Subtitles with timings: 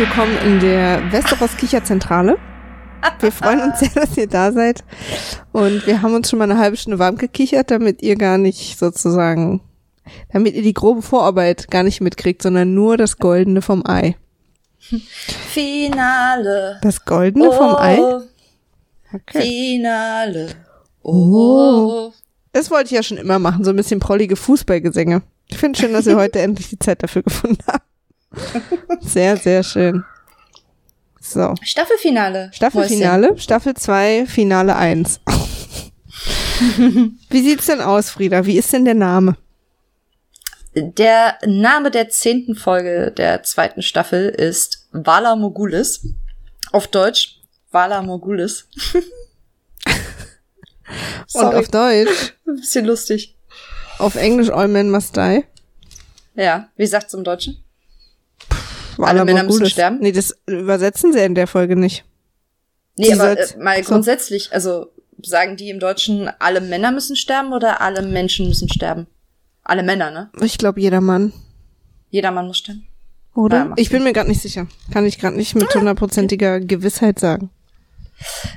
[0.00, 2.38] willkommen in der Westeros Kicherzentrale.
[3.18, 4.82] Wir freuen uns sehr, dass ihr da seid.
[5.52, 8.78] Und wir haben uns schon mal eine halbe Stunde warm gekichert, damit ihr gar nicht
[8.78, 9.60] sozusagen,
[10.32, 14.16] damit ihr die grobe Vorarbeit gar nicht mitkriegt, sondern nur das Goldene vom Ei.
[14.78, 16.78] Finale.
[16.80, 17.98] Das Goldene oh, vom Ei?
[19.12, 19.42] Okay.
[19.42, 20.48] Finale.
[21.02, 22.10] Oh.
[22.54, 25.20] Das wollte ich ja schon immer machen, so ein bisschen prollige Fußballgesänge.
[25.48, 27.89] Ich finde schön, dass ihr heute endlich die Zeit dafür gefunden habt.
[29.00, 30.04] Sehr, sehr schön.
[31.20, 31.54] So.
[31.62, 32.50] Staffelfinale.
[32.52, 33.38] Staffelfinale.
[33.38, 35.20] Staffel 2, Finale 1.
[37.30, 38.46] Wie sieht's denn aus, Frieda?
[38.46, 39.36] Wie ist denn der Name?
[40.74, 46.06] Der Name der zehnten Folge der zweiten Staffel ist Vala Mogulis.
[46.72, 48.68] Auf Deutsch Vala Mogulis.
[51.34, 52.34] Und auf Deutsch?
[52.46, 53.36] Ein bisschen lustig.
[53.98, 55.44] Auf Englisch All Men Must Die?
[56.34, 57.62] Ja, wie sagt's im Deutschen?
[59.08, 59.98] Alle Männer müssen sterben?
[60.00, 62.04] Nee, das übersetzen sie in der Folge nicht.
[62.96, 63.92] Nee, Sie aber äh, mal so.
[63.92, 64.88] grundsätzlich, also
[65.22, 69.06] sagen die im Deutschen, alle Männer müssen sterben oder alle Menschen müssen sterben?
[69.62, 70.30] Alle Männer, ne?
[70.40, 71.32] Ich glaube, jeder Mann.
[72.10, 72.86] Jeder Mann muss sterben.
[73.34, 73.58] Oder?
[73.58, 74.66] Ja, macht ich bin mir gerade nicht sicher.
[74.92, 77.50] Kann ich gerade nicht mit hundertprozentiger Gewissheit sagen.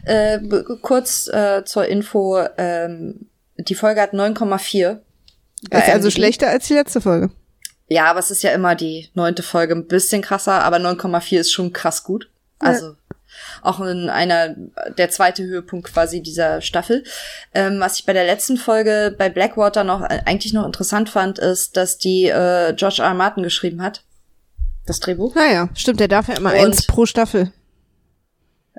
[0.06, 0.40] Äh,
[0.82, 5.00] kurz äh, zur Info, ähm, die Folge hat 9,4.
[5.70, 7.30] bei Ist also schlechter als die letzte Folge.
[7.88, 11.52] Ja, aber es ist ja immer die neunte Folge ein bisschen krasser, aber 9,4 ist
[11.52, 12.30] schon krass gut.
[12.60, 12.96] Also
[13.62, 14.56] auch in einer
[14.98, 17.04] der zweite Höhepunkt quasi dieser Staffel.
[17.54, 21.40] Ähm, was ich bei der letzten Folge bei Blackwater noch äh, eigentlich noch interessant fand,
[21.40, 23.08] ist, dass die äh, George R.
[23.10, 23.14] R.
[23.16, 24.04] Martin geschrieben hat.
[24.86, 25.34] Das Drehbuch.
[25.36, 27.52] Naja, stimmt, der darf ja immer Und- eins pro Staffel.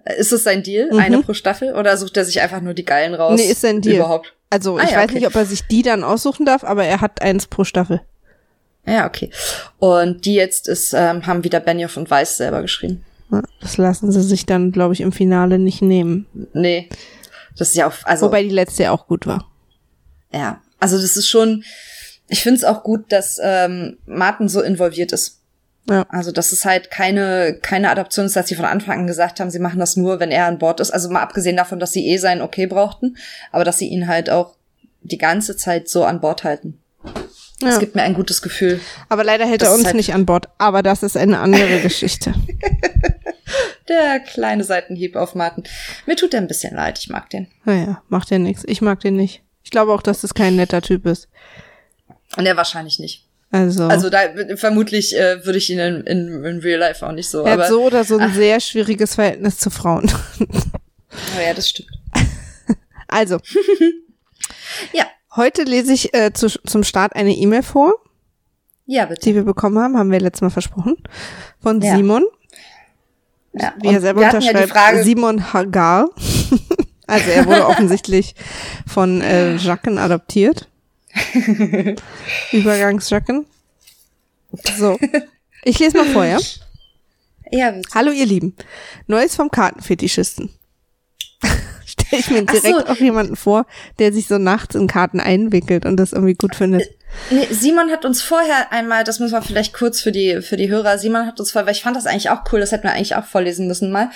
[0.04, 0.91] Äh, Ist es sein Deal?
[0.93, 0.98] Mhm.
[0.98, 1.75] Eine pro Staffel?
[1.75, 3.38] Oder sucht er sich einfach nur die Geilen raus?
[3.38, 3.97] Nee, ist sein Deal.
[3.97, 4.32] Überhaupt.
[4.50, 5.14] Also Ah ich ja, weiß okay.
[5.14, 8.00] nicht, ob er sich die dann aussuchen darf, aber er hat eins pro Staffel.
[8.87, 9.31] Ja, okay.
[9.78, 13.05] Und die jetzt ist, ähm, haben wieder Benioff und Weiss selber geschrieben.
[13.61, 16.27] Das lassen sie sich dann, glaube ich, im Finale nicht nehmen.
[16.53, 16.89] Nee.
[17.56, 18.27] Das ist ja auch, also.
[18.27, 19.50] Wobei die letzte ja auch gut war.
[20.33, 21.65] Ja, also das ist schon,
[22.28, 25.41] ich finde es auch gut, dass ähm, Martin so involviert ist.
[25.89, 26.06] Ja.
[26.09, 29.50] Also, dass es halt keine, keine Adaption ist, dass sie von Anfang an gesagt haben,
[29.50, 30.91] sie machen das nur, wenn er an Bord ist.
[30.91, 33.17] Also mal abgesehen davon, dass sie eh sein Okay brauchten,
[33.53, 34.56] aber dass sie ihn halt auch
[35.03, 36.81] die ganze Zeit so an Bord halten.
[37.62, 37.78] Es Ja.
[37.78, 38.81] gibt mir ein gutes Gefühl.
[39.09, 40.48] Aber leider hält Das er uns halt- nicht an Bord.
[40.59, 42.34] Aber das ist eine andere Geschichte.
[43.88, 45.64] Der kleine Seitenhieb auf Martin.
[46.06, 47.48] Mir tut er ein bisschen leid, ich mag den.
[47.64, 48.64] Naja, macht ja nichts.
[48.66, 49.43] Ich mag den nicht.
[49.62, 51.28] Ich glaube auch, dass das kein netter Typ ist.
[52.37, 53.25] Und er wahrscheinlich nicht.
[53.50, 54.20] Also, Also da
[54.56, 57.44] vermutlich äh, würde ich ihn in, in, in Real Life auch nicht so.
[57.44, 60.10] er aber hat so oder so ein sehr schwieriges Verhältnis zu Frauen.
[60.41, 61.91] aber ja, das stimmt.
[63.06, 63.38] Also,
[65.37, 67.95] heute lese ich äh, zu, zum Start eine E-Mail vor,
[68.87, 69.21] ja bitte.
[69.22, 70.97] die wir bekommen haben, haben wir letztes Mal versprochen,
[71.61, 71.97] von Ja.
[71.97, 72.25] Simon.
[73.53, 73.73] Ja.
[73.81, 76.09] Wie er selber ja unterschreibt, Frage, Simon Hagar.
[77.06, 78.34] also er wurde offensichtlich
[78.87, 80.69] von äh, Jacken adoptiert.
[82.53, 83.47] Übergangsjacken.
[84.77, 84.99] So.
[85.62, 86.39] Ich lese mal vor, ja?
[87.50, 87.89] ja, bitte.
[87.94, 88.56] Hallo ihr Lieben.
[89.06, 90.50] Neues vom Kartenfetischisten.
[92.22, 92.60] Stell ich mir Ach so.
[92.60, 93.66] direkt auch jemanden vor,
[93.98, 96.91] der sich so nachts in Karten einwickelt und das irgendwie gut findet.
[97.30, 100.69] Nee, Simon hat uns vorher einmal, das müssen wir vielleicht kurz für die für die
[100.69, 102.92] Hörer, Simon hat uns vorher, weil ich fand das eigentlich auch cool, das hätten wir
[102.92, 104.10] eigentlich auch vorlesen müssen mal.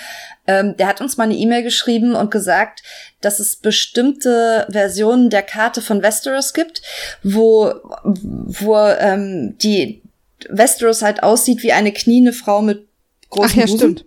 [0.47, 2.83] Ähm, der hat uns mal eine E-Mail geschrieben und gesagt,
[3.21, 6.81] dass es bestimmte Versionen der Karte von Westeros gibt,
[7.23, 7.73] wo
[8.03, 10.01] wo ähm, die
[10.49, 12.87] Westeros halt aussieht wie eine kniende Frau mit
[13.29, 13.77] großem Ach ja, Busen.
[13.77, 14.05] stimmt.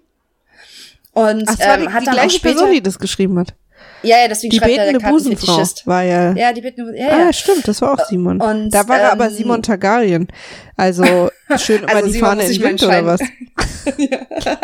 [1.12, 3.38] Und Ach, war die, ähm, hat die dann auch gleiche später, Person, die das geschrieben
[3.38, 3.54] hat.
[4.02, 5.86] Ja, ja, deswegen Die schreibt er betende Busenfrau Kartenfetischist.
[5.86, 6.32] war ja.
[6.34, 7.28] Ja, die betende, ja, ja.
[7.28, 8.40] Ah, stimmt, das war auch Simon.
[8.40, 10.28] und, da war er aber ähm, Simon Targaryen.
[10.76, 11.04] Also
[11.58, 13.20] schön immer Also die Simon Fahne in mal Wind oder was?
[13.86, 14.56] entscheiden.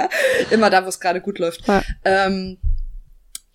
[0.51, 1.67] Immer da, wo es gerade gut läuft.
[1.67, 1.83] Ja.
[2.05, 2.59] Ähm,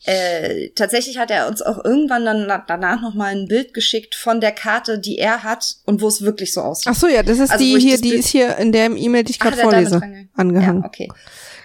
[0.05, 4.15] äh, tatsächlich hat er uns auch irgendwann dann na- danach noch mal ein Bild geschickt
[4.15, 6.87] von der Karte, die er hat und wo es wirklich so aussieht.
[6.91, 9.23] Ach so, ja, das ist Also, die hier, die Bild- ist hier in der E-Mail,
[9.23, 10.01] die ich gerade vorlese,
[10.35, 10.81] angehangen.
[10.81, 11.07] Ja, okay.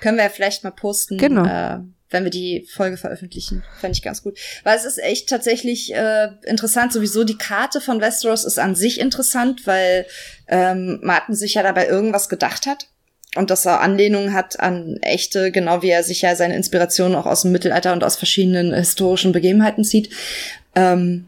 [0.00, 1.44] Können wir ja vielleicht mal posten, Genau.
[1.44, 1.78] äh,
[2.10, 3.62] wenn wir die Folge veröffentlichen.
[3.80, 4.38] Fände ich ganz gut.
[4.64, 6.92] Weil es ist echt tatsächlich äh, interessant.
[6.92, 10.06] Sowieso die Karte von Westeros ist an sich interessant, weil
[10.48, 12.88] ähm, Martin sich ja dabei irgendwas gedacht hat.
[13.36, 17.26] Und dass er Anlehnungen hat an echte, genau wie er sich ja seine Inspiration auch
[17.26, 20.10] aus dem Mittelalter und aus verschiedenen historischen Begebenheiten zieht.
[20.74, 21.26] Ähm,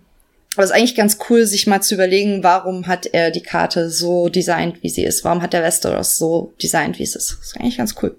[0.54, 3.90] aber es ist eigentlich ganz cool, sich mal zu überlegen, warum hat er die Karte
[3.90, 5.24] so designt, wie sie ist?
[5.24, 7.36] Warum hat der Westeros so designt, wie es ist?
[7.38, 8.16] Das ist eigentlich ganz cool.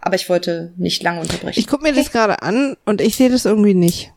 [0.00, 1.58] Aber ich wollte nicht lange unterbrechen.
[1.58, 4.12] Ich gucke mir das gerade an und ich sehe das irgendwie nicht.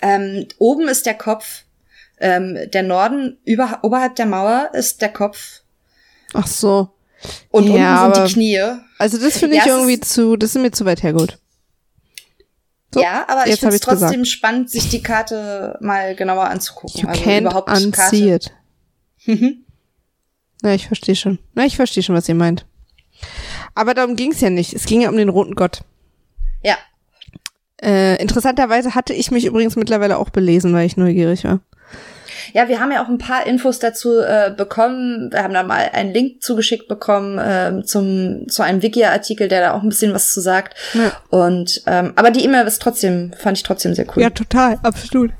[0.00, 1.64] ähm, oben ist der Kopf,
[2.18, 5.60] ähm, der Norden über, oberhalb der Mauer ist der Kopf.
[6.34, 6.90] Ach so.
[7.50, 8.62] Und Ja, unten sind die Knie.
[8.98, 11.38] Also das finde Ja, ich irgendwie zu, das ist mir zu weit hergeholt.
[12.94, 14.00] So, ja, aber ich jetzt finde es ich's gesagt.
[14.12, 17.02] trotzdem spannend, sich die Karte mal genauer anzugucken.
[17.02, 18.52] You also can't überhaupt unsee it.
[19.26, 19.64] Mhm.
[20.62, 21.40] Na, ich verstehe schon.
[21.54, 22.64] Na, ich verstehe schon, was ihr meint.
[23.76, 24.74] Aber darum ging es ja nicht.
[24.74, 25.82] Es ging ja um den roten Gott.
[26.64, 26.76] Ja,
[27.80, 31.60] Äh, interessanterweise hatte ich mich übrigens mittlerweile auch belesen, weil ich neugierig war.
[32.54, 35.30] Ja, wir haben ja auch ein paar Infos dazu äh, bekommen.
[35.30, 39.72] Wir haben da mal einen Link zugeschickt bekommen ähm, zum zu einem Wiki-Artikel, der da
[39.74, 40.74] auch ein bisschen was zu sagt.
[40.94, 41.12] Ja.
[41.28, 44.22] Und ähm, aber die E-Mail ist trotzdem fand ich trotzdem sehr cool.
[44.22, 45.32] Ja, total, absolut.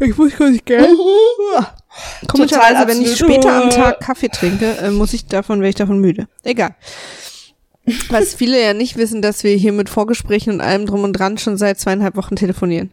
[0.00, 0.86] Ich muss gar nicht gell?
[2.28, 5.74] Komischerweise, Total wenn ich später am Tag Kaffee trinke, äh, muss ich davon, werde ich
[5.76, 6.28] davon müde.
[6.44, 6.74] Egal.
[8.10, 11.38] Was viele ja nicht wissen, dass wir hier mit Vorgesprächen und allem drum und dran
[11.38, 12.90] schon seit zweieinhalb Wochen telefonieren.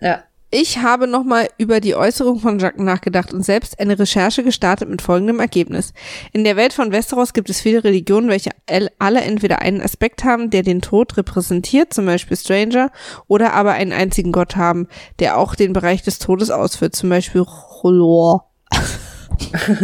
[0.00, 0.22] ja.
[0.56, 5.02] Ich habe nochmal über die Äußerung von Jacques nachgedacht und selbst eine Recherche gestartet mit
[5.02, 5.92] folgendem Ergebnis.
[6.32, 10.22] In der Welt von Westeros gibt es viele Religionen, welche el- alle entweder einen Aspekt
[10.22, 12.92] haben, der den Tod repräsentiert, zum Beispiel Stranger,
[13.26, 14.86] oder aber einen einzigen Gott haben,
[15.18, 18.48] der auch den Bereich des Todes ausführt, zum Beispiel Cholor.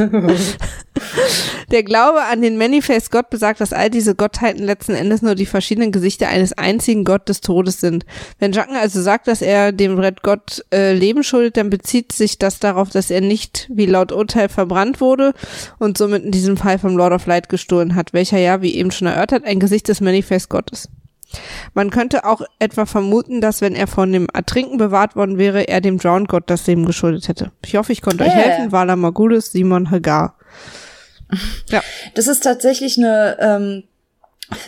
[1.71, 5.47] Der Glaube an den Many-Faced Gott besagt, dass all diese Gottheiten letzten Endes nur die
[5.47, 8.05] verschiedenen Gesichter eines einzigen Gott des Todes sind.
[8.41, 12.39] Wenn Jacken also sagt, dass er dem Red Gott äh, Leben schuldet, dann bezieht sich
[12.39, 15.33] das darauf, dass er nicht, wie laut Urteil, verbrannt wurde
[15.79, 18.91] und somit in diesem Fall vom Lord of Light gestohlen hat, welcher ja, wie eben
[18.91, 20.89] schon erörtert, ein Gesicht des Many-Faced Gottes.
[21.75, 25.81] Man könnte auch etwa vermuten, dass wenn er von dem Ertrinken bewahrt worden wäre, er
[25.81, 27.53] dem Drowned Gott das Leben geschuldet hätte.
[27.65, 28.41] Ich hoffe, ich konnte euch Yeah.
[28.41, 28.73] helfen.
[28.73, 30.35] Vala Magulis, Simon Hagar.
[31.71, 31.83] Ja.
[32.15, 33.85] Das ist tatsächlich eine, ähm,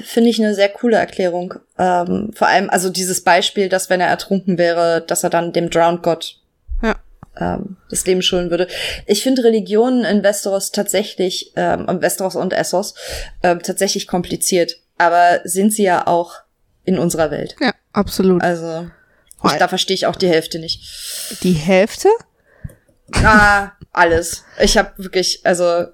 [0.04, 1.54] finde ich, eine sehr coole Erklärung.
[1.78, 5.70] Ähm, vor allem, also dieses Beispiel, dass wenn er ertrunken wäre, dass er dann dem
[5.70, 6.38] Drowned Gott
[6.82, 6.96] Ja.
[7.40, 8.68] ähm, das Leben schulden würde.
[9.06, 12.94] Ich finde Religionen in Westeros tatsächlich, ähm, Westeros und Essos,
[13.42, 14.76] ähm, tatsächlich kompliziert.
[14.98, 16.34] Aber sind sie ja auch
[16.84, 17.56] in unserer Welt.
[17.60, 18.42] Ja, absolut.
[18.42, 18.88] Also,
[19.44, 20.84] ich, da verstehe ich auch die Hälfte nicht.
[21.42, 22.08] Die Hälfte?
[23.24, 24.44] Ah, alles.
[24.60, 25.86] Ich habe wirklich, also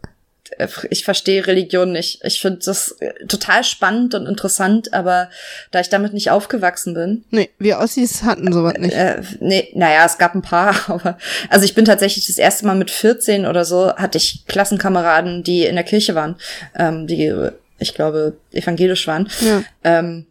[0.90, 2.20] ich verstehe Religion nicht.
[2.24, 5.30] Ich finde das äh, total spannend und interessant, aber
[5.70, 8.94] da ich damit nicht aufgewachsen bin, Nee, wir Ossis hatten sowas nicht.
[8.94, 11.18] äh, nee, naja, es gab ein paar, aber
[11.48, 15.64] also ich bin tatsächlich das erste Mal mit 14 oder so hatte ich Klassenkameraden, die
[15.64, 16.36] in der Kirche waren,
[16.74, 19.28] ähm, die äh, ich glaube evangelisch waren.
[19.40, 19.62] Ja.
[19.84, 20.26] Ähm,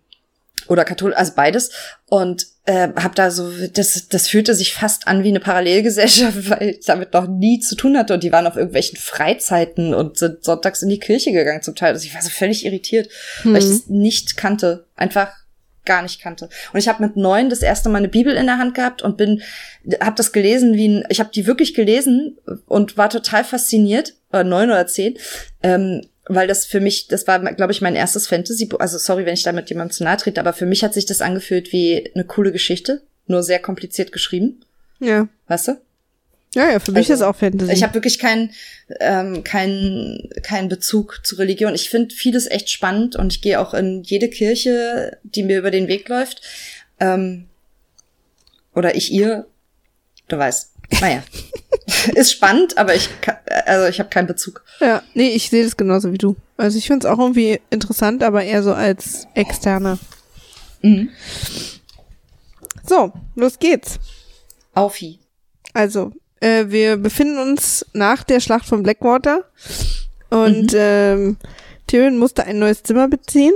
[0.68, 1.72] oder katholisch, also beides.
[2.08, 6.70] Und äh, hab da so, das, das fühlte sich fast an wie eine Parallelgesellschaft, weil
[6.72, 8.14] ich damit noch nie zu tun hatte.
[8.14, 11.94] Und die waren auf irgendwelchen Freizeiten und sind sonntags in die Kirche gegangen zum Teil.
[11.94, 13.10] Also ich war so völlig irritiert,
[13.46, 14.86] weil ich das nicht kannte.
[14.98, 15.32] Einfach
[15.86, 16.50] gar nicht kannte.
[16.74, 19.16] Und ich habe mit neun das erste Mal eine Bibel in der Hand gehabt und
[19.16, 19.42] bin,
[20.02, 22.38] habe das gelesen wie ein, ich habe die wirklich gelesen
[22.68, 25.18] und war total fasziniert, äh, neun oder zehn,
[25.64, 29.34] ähm, weil das für mich, das war, glaube ich, mein erstes Fantasy, also sorry, wenn
[29.34, 32.24] ich damit jemandem zu nahe trete, aber für mich hat sich das angefühlt wie eine
[32.26, 34.62] coole Geschichte, nur sehr kompliziert geschrieben,
[35.00, 35.28] Ja.
[35.48, 35.82] weißt du?
[36.56, 37.72] Ja, ja, für mich Also, ist auch Fantasy.
[37.74, 38.52] Ich habe wirklich keinen
[39.00, 41.76] ähm, keinen keinen Bezug zu Religion.
[41.76, 45.72] Ich finde vieles echt spannend und ich gehe auch in jede Kirche, die mir über
[45.72, 46.42] den Weg läuft.
[47.00, 47.48] Ähm,
[48.74, 49.46] oder ich ihr,
[50.30, 50.72] du weißt.
[51.02, 51.24] Naja,
[52.16, 53.10] ist spannend, aber ich
[53.66, 54.64] also ich habe keinen Bezug.
[54.80, 56.36] ja, nee, ich sehe das genauso wie du.
[56.56, 60.00] Also ich finde es auch irgendwie interessant, aber eher so als externer.
[60.82, 61.10] Mhm.
[62.86, 64.00] So, los geht's.
[64.74, 65.20] Aufi.
[65.74, 69.44] Also, äh, wir befinden uns nach der Schlacht von Blackwater
[70.30, 71.38] und ähm,
[71.88, 73.54] Tyrion musste ein neues Zimmer beziehen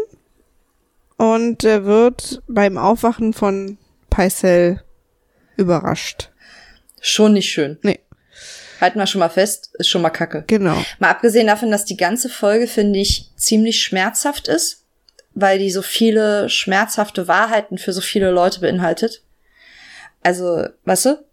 [1.17, 3.77] und äh, wird beim Aufwachen von
[4.09, 4.83] Pycelle
[5.55, 6.30] überrascht.
[7.01, 7.77] Schon nicht schön.
[7.81, 7.99] Nee,
[8.79, 10.43] Halten wir schon mal fest, ist schon mal kacke.
[10.47, 10.83] genau.
[10.97, 14.85] Mal abgesehen davon, dass die ganze Folge, finde ich, ziemlich schmerzhaft ist,
[15.35, 19.21] weil die so viele schmerzhafte Wahrheiten für so viele Leute beinhaltet.
[20.23, 21.25] Also, weißt du,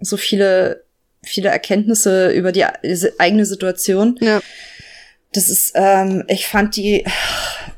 [0.00, 0.84] so viele,
[1.22, 2.64] viele Erkenntnisse über die
[3.18, 4.16] eigene Situation.
[4.20, 4.40] Ja,
[5.32, 7.04] Das ist, ähm, ich fand die,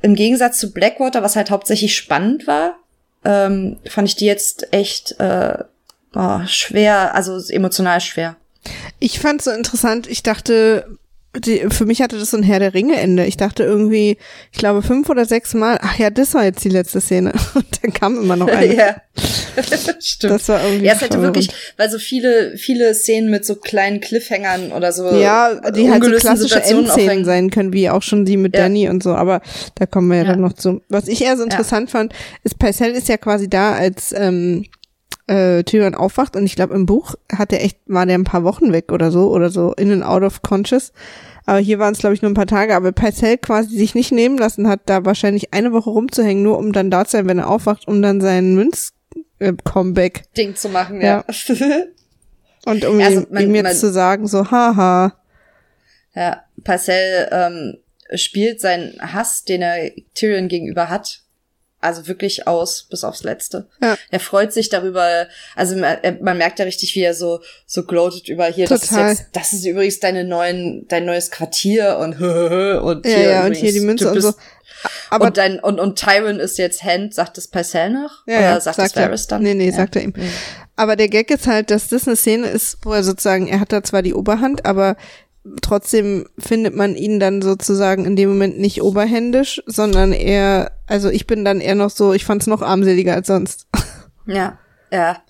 [0.02, 2.78] im Gegensatz zu Blackwater, was halt hauptsächlich spannend war,
[3.24, 5.64] ähm, fand ich die jetzt echt äh,
[6.16, 8.36] oh, schwer, also emotional schwer.
[8.98, 10.06] ich fand so interessant.
[10.08, 10.86] Ich dachte,
[11.38, 13.26] die, für mich hatte das so ein Herr der Ringe Ende.
[13.26, 14.16] Ich dachte irgendwie,
[14.52, 15.78] ich glaube fünf oder sechs Mal.
[15.82, 17.32] Ach ja, das war jetzt die letzte Szene.
[17.54, 18.74] Und dann kam immer noch eine.
[18.74, 18.96] ja.
[20.00, 20.32] Stimmt.
[20.32, 20.86] Das war irgendwie.
[20.86, 25.10] Ja, es hätte wirklich, weil so viele, viele Szenen mit so kleinen Cliffhangern oder so.
[25.14, 28.62] Ja, die halt so klassische Situationen Endszenen sein können, wie auch schon die mit Ja.
[28.62, 29.40] Danny und so, aber
[29.74, 30.30] da kommen wir ja, Ja.
[30.30, 30.82] dann noch zu.
[30.88, 32.12] Was ich eher so interessant fand,
[32.44, 34.66] ist, Pycelle ist ja quasi da als, ähm,
[35.26, 38.44] äh, Tyrion aufwacht und ich glaube im Buch hat er echt, war der ein paar
[38.44, 40.92] Wochen weg oder so oder so in and out of conscious.
[41.46, 44.12] Aber hier waren es glaube ich nur ein paar Tage, aber Pycelle quasi sich nicht
[44.12, 47.38] nehmen lassen hat, da wahrscheinlich eine Woche rumzuhängen, nur um dann da zu sein, wenn
[47.38, 48.92] er aufwacht, um dann seinen Münz
[49.38, 51.24] äh, Comeback Ding zu machen, ja.
[51.28, 51.66] Ja.
[52.66, 55.12] und um Also, ihm, man- ihm jetzt man- zu sagen so haha.
[56.14, 57.76] Ja, Parcell ähm,
[58.14, 61.20] spielt seinen Hass, den er Tyrion gegenüber hat,
[61.86, 63.68] also wirklich aus bis aufs Letzte.
[63.80, 63.96] Ja.
[64.10, 68.28] Er freut sich darüber, also man, man merkt ja richtig, wie er so so gloatet
[68.28, 69.10] über hier, das ist Total.
[69.10, 73.46] jetzt, das ist übrigens deine neuen, dein neues Quartier und und Ja, hier ja, und
[73.46, 74.34] übrigens, hier die Münze und so.
[75.10, 78.26] Aber und dein und und Tyrion ist jetzt Hand, sagt das Parcell noch?
[78.26, 79.06] Ja, Oder ja, sagt, sagt er.
[79.06, 79.42] Varys dann?
[79.42, 79.72] Nee, nee, ja.
[79.72, 80.12] sagt er ihm.
[80.76, 83.72] Aber der Gag ist halt, dass das eine Szene ist, wo er sozusagen, er hat
[83.72, 84.96] da zwar die Oberhand, aber
[85.62, 91.26] trotzdem findet man ihn dann sozusagen in dem Moment nicht oberhändisch, sondern eher, also ich
[91.26, 93.66] bin dann eher noch so, ich fand's noch armseliger als sonst.
[94.28, 94.58] Ja,
[94.90, 95.22] ja.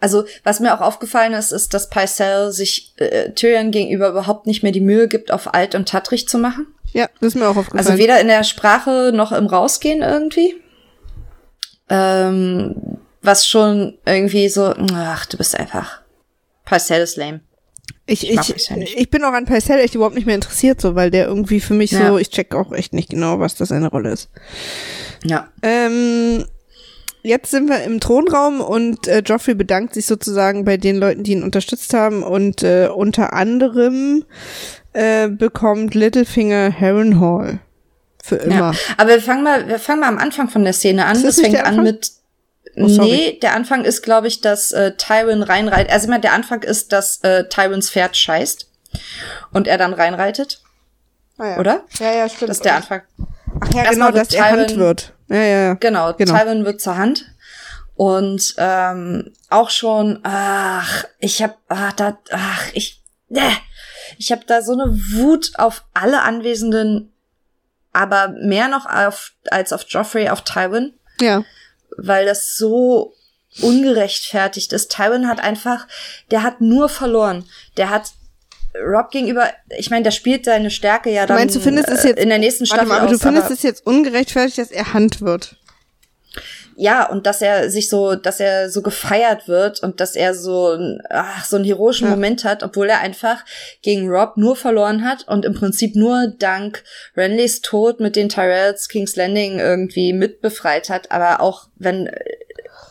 [0.00, 4.64] Also, was mir auch aufgefallen ist, ist, dass Pycelle sich äh, Tyrion gegenüber überhaupt nicht
[4.64, 6.66] mehr die Mühe gibt, auf alt und tattrig zu machen.
[6.92, 7.86] Ja, das ist mir auch aufgefallen.
[7.86, 10.56] Also weder in der Sprache noch im Rausgehen irgendwie.
[11.88, 16.00] Ähm, was schon irgendwie so, ach, du bist einfach.
[16.64, 17.40] Pycelle ist lame.
[18.10, 21.26] Ich, ich ich, bin auch an Pycelle echt überhaupt nicht mehr interessiert, so, weil der
[21.26, 22.18] irgendwie für mich so, Ja.
[22.18, 24.28] ich check auch echt nicht genau, was das seine Rolle ist.
[25.24, 25.48] Ja.
[25.62, 26.44] Ähm,
[27.22, 31.32] jetzt sind wir im Thronraum und äh, Joffrey bedankt sich sozusagen bei den Leuten, die
[31.32, 34.24] ihn unterstützt haben und äh, unter anderem
[34.92, 37.60] äh, bekommt Littlefinger Harrenhal
[38.22, 38.72] für immer.
[38.72, 38.72] Ja.
[38.96, 41.14] Aber wir fangen mal, wir fangen mal am Anfang von der Szene an.
[41.14, 42.10] Das Das fängt an mit.
[42.76, 45.92] Oh, nee, der Anfang ist, glaube ich, dass äh, Tywin reinreitet.
[45.92, 48.68] Also ich meine, der Anfang ist, dass äh, Tywins Pferd scheißt
[49.52, 50.62] und er dann reinreitet,
[51.38, 51.58] Ah, ja.
[51.58, 51.84] oder?
[51.98, 52.50] Ja, ja, stimmt.
[52.50, 53.02] Das ist der Anfang.
[53.60, 55.12] Ach ja, Erstmal genau, dass wird er Hand Tywin- wird.
[55.28, 55.74] Ja, ja, ja.
[55.74, 56.38] Genau, Genau.
[56.38, 57.24] Tywin wird zur Hand.
[57.94, 63.40] Und ähm, auch schon, ach, ich hab, ach, da, ach, ich, äh,
[64.16, 67.12] ich hab da so eine Wut auf alle Anwesenden,
[67.92, 71.42] aber mehr noch auf, als auf Joffrey, auf Tywin, Ja,
[71.96, 73.14] weil das so
[73.62, 74.90] ungerechtfertigt ist.
[74.92, 75.86] Tywin hat einfach,
[76.30, 77.44] der hat nur verloren.
[77.76, 78.12] Der hat
[78.76, 82.08] Rob gegenüber, ich meine, der spielt seine Stärke ja dann Meinst du, findest es äh,
[82.08, 84.92] jetzt- in der nächsten Staffel mal, aber aus, du findest es jetzt ungerechtfertigt, dass er
[84.92, 85.56] Hand wird.
[86.80, 90.78] Ja, und dass er sich so, dass er so gefeiert wird und dass er so,
[91.10, 92.14] ach, so einen heroischen Ja.
[92.14, 93.44] Moment hat, obwohl er einfach
[93.82, 96.82] gegen Rob nur verloren hat und im Prinzip nur dank
[97.18, 101.10] Renleys Tod mit den Tyrells King's Landing irgendwie mitbefreit hat.
[101.10, 102.18] Aber auch wenn äh,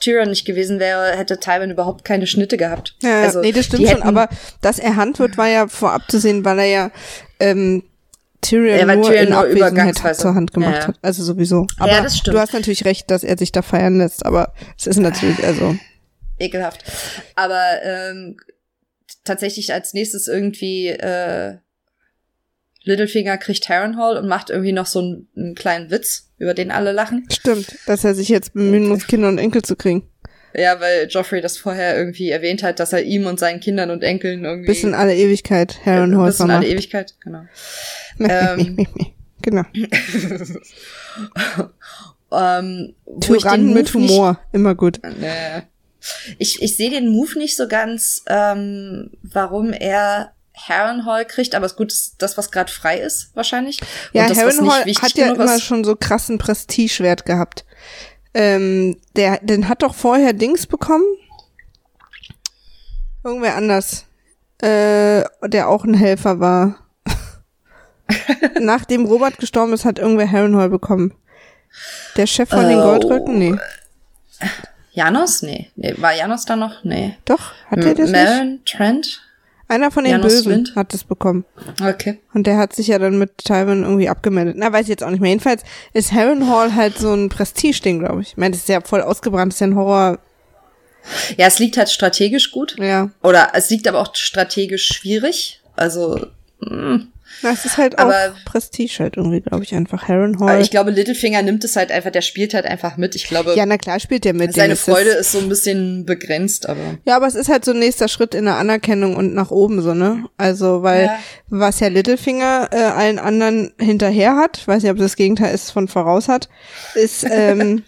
[0.01, 2.95] Tyrion nicht gewesen wäre, hätte Tywin überhaupt keine Schnitte gehabt.
[3.01, 4.29] Ja, also, nee, das stimmt schon, aber
[4.61, 6.91] dass er Hand wird, war ja vorab zu sehen, weil er ja
[7.39, 7.88] ähm,
[8.41, 10.87] Tyrion Ja, weil nur Tyrion in nur Abwesenheit zur Hand gemacht Ja, ja.
[10.87, 10.99] hat.
[11.01, 11.67] Also sowieso.
[11.77, 12.35] Aber Ja, das stimmt.
[12.35, 15.75] du hast natürlich recht, dass er sich da feiern lässt, aber es ist natürlich, also,
[16.39, 16.83] ekelhaft.
[17.35, 18.37] Aber ähm,
[19.25, 21.57] tatsächlich als nächstes irgendwie äh,
[22.83, 26.91] Littlefinger kriegt Harrenhal und macht irgendwie noch so einen, einen kleinen Witz, über den alle
[26.93, 27.27] lachen.
[27.31, 30.09] stimmt, dass er sich jetzt bemühen muss, Kinder und Enkel zu kriegen.
[30.53, 34.03] Ja, weil Joffrey das vorher irgendwie erwähnt hat, dass er ihm und seinen Kindern und
[34.03, 36.67] Enkeln irgendwie Bis in alle Ewigkeit Harrenhal bis in alle.
[36.67, 37.43] Ewigkeit, genau.
[38.19, 38.87] ähm,
[39.41, 39.63] genau.
[42.31, 44.99] ähm, Tyrannen mit Move nicht- Humor, immer gut.
[45.19, 45.63] Nee.
[46.37, 51.73] Ich, ich sehe den Move nicht so ganz, ähm, warum er Harrenhal kriegt, aber es
[51.73, 53.79] ist gut, dass das, was gerade frei ist, wahrscheinlich.
[54.13, 55.63] Ja, das, was Harrenhal nicht wichtig hat ja immer ist.
[55.63, 57.65] schon so krassen Prestigewert gehabt.
[58.39, 61.03] Ähm, der, den hat doch vorher Dings bekommen.
[63.21, 64.05] Irgendwer anders.
[64.61, 66.75] Äh, der auch ein Helfer war.
[68.61, 71.13] Nachdem Robert gestorben ist, hat irgendwer Harrenhal bekommen.
[72.15, 72.83] Der Chef von den Oh.
[72.83, 73.37] Goldröcken?
[73.37, 73.55] Nee.
[74.93, 75.41] Janos?
[75.41, 75.69] Nee.
[75.75, 75.93] nee.
[75.97, 76.85] War Janos da noch?
[76.85, 77.17] Nee.
[77.25, 78.23] Doch, hat er das nicht?
[78.23, 79.21] Marin Trent?
[79.69, 80.75] Einer von den Janos Bösen Flint?
[80.75, 81.45] hat es bekommen.
[81.79, 82.19] Okay.
[82.33, 84.55] Und der hat sich ja dann mit Tywin irgendwie abgemeldet.
[84.57, 85.29] Na, weiß ich jetzt auch nicht mehr.
[85.29, 88.29] Jedenfalls ist Harrenhal halt so ein Prestige-Ding, glaube ich.
[88.29, 90.17] Ich meine, das ist ja voll ausgebrannt, das ist ja ein Horror.
[91.37, 92.75] Ja, es liegt halt strategisch gut.
[92.79, 93.11] Ja.
[93.21, 95.61] Oder es liegt aber auch strategisch schwierig.
[95.75, 96.25] Also,
[96.61, 97.01] mh.
[97.41, 100.07] Na, es ist halt Aber- auch Prestige halt irgendwie, glaube ich, einfach.
[100.07, 100.49] Harrenhal.
[100.49, 103.15] Aber ich glaube, Littlefinger nimmt es halt einfach, der spielt halt einfach mit.
[103.15, 104.53] Ich glaube, ja, na klar spielt der mit.
[104.53, 106.97] seine ist Freude Das, ist so ein bisschen begrenzt, aber.
[107.05, 109.81] ja, aber es ist halt so ein nächster Schritt in der Anerkennung und nach oben
[109.81, 110.25] so, ne?
[110.37, 111.19] Also, weil Ja.
[111.47, 115.87] was Herr Littlefinger äh, allen anderen hinterher hat, weiß nicht, ob das Gegenteil ist von
[115.87, 116.49] voraus hat,
[116.95, 117.83] ist, ähm,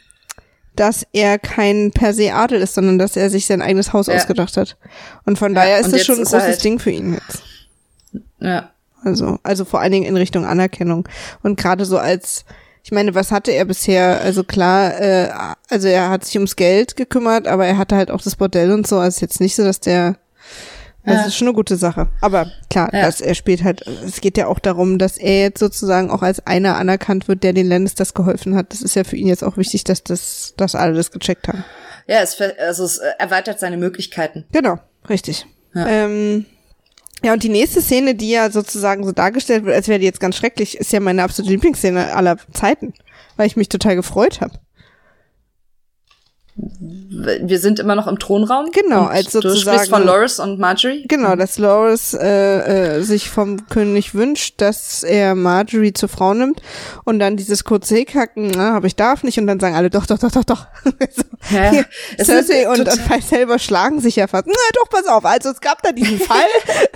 [0.77, 4.15] dass er kein per se Adel ist, sondern dass er sich sein eigenes Haus Ja.
[4.15, 4.77] ausgedacht hat.
[5.25, 7.43] Und von Ja, daher ist das schon ein ist großes halt- Ding für ihn jetzt.
[8.39, 8.71] Ja.
[9.03, 11.07] Also, also vor allen Dingen in Richtung Anerkennung.
[11.43, 12.45] Und gerade so als
[12.83, 14.21] Ich meine, was hatte er bisher?
[14.21, 15.29] Also klar, äh,
[15.69, 18.87] also er hat sich ums Geld gekümmert, aber er hatte halt auch das Bordell und
[18.87, 18.97] so.
[18.97, 20.17] Also ist jetzt nicht so, dass der
[21.05, 21.25] das Ja.
[21.27, 22.07] ist schon eine gute Sache.
[22.21, 23.01] Aber klar, Ja.
[23.03, 26.45] dass er spielt halt, es geht ja auch darum, dass er jetzt sozusagen auch als
[26.47, 28.71] einer anerkannt wird, der den Lannisters geholfen hat.
[28.73, 31.63] Das ist ja für ihn jetzt auch wichtig, dass das, dass alle das gecheckt haben.
[32.07, 34.45] Ja, es, also es erweitert seine Möglichkeiten.
[34.51, 34.79] Genau,
[35.09, 35.45] richtig.
[35.73, 35.87] Ja.
[35.87, 36.45] Ähm,
[37.23, 40.19] ja, und die nächste Szene, die ja sozusagen so dargestellt wird, als wäre die jetzt
[40.19, 42.93] ganz schrecklich, ist ja meine absolute Lieblingsszene aller Zeiten,
[43.37, 44.59] weil ich mich total gefreut habe.
[46.55, 48.71] Wir sind immer noch im Thronraum.
[48.71, 51.05] Genau, als Du sozusagen- sprichst von Loris und Marjorie.
[51.07, 56.61] Genau, dass Loris äh, äh, sich vom König wünscht, dass er Marjorie zur Frau nimmt
[57.05, 60.05] und dann dieses kurze Hickhacken, na, aber ich darf nicht und dann sagen alle doch,
[60.05, 60.67] doch, doch, doch, doch.
[60.83, 61.23] so,
[61.55, 61.85] Ja, hier,
[62.17, 64.47] es Cersei ist und, und selber schlagen sich ja fast.
[64.47, 66.37] Na doch, pass auf, also es gab da diesen Fall.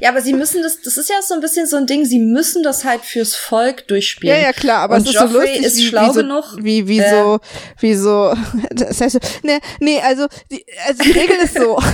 [0.00, 2.18] Ja, aber sie müssen das, das ist ja so ein bisschen so ein Ding, sie
[2.20, 4.34] müssen das halt fürs Volk durchspielen.
[4.34, 6.20] ja, ja, klar, aber und es ist Joffrey so lustig, ist wie, schlau wie so,
[6.22, 6.44] genug.
[6.62, 7.38] wie, wie äh, so,
[7.78, 8.34] wie so,
[8.80, 11.78] das heißt, nee, nee, also die, also die Regel ist so.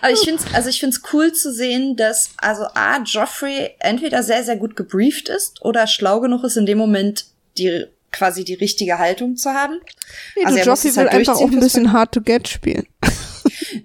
[0.00, 4.42] Aber ich finde also ich find's cool zu sehen, dass also A, Joffrey entweder sehr,
[4.42, 7.26] sehr gut gebrieft ist oder schlau genug ist, in dem Moment
[7.56, 9.80] die quasi die richtige Haltung zu haben.
[10.36, 12.86] Nee, Also du, Joffrey es will halt einfach auch ein bisschen hard to get spielen.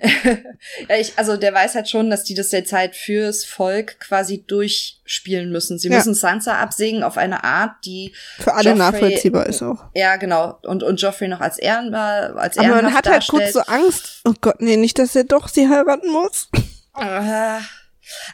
[0.90, 4.44] Ja, ich, also der weiß halt schon, dass die das jetzt halt fürs Volk quasi
[4.46, 5.78] durchspielen müssen.
[5.80, 5.98] Sie Ja.
[5.98, 9.86] müssen Sansa absägen auf eine Art, die Für alle Joffrey- nachvollziehbar ist auch.
[9.94, 13.66] ja genau und und Joffrey noch als ehrenbar als Aber man hat halt kurz darstellt.
[13.68, 14.22] so Angst.
[14.26, 16.50] Oh Gott, nee, nicht, dass er doch sie heiraten muss.
[17.00, 17.60] Äh,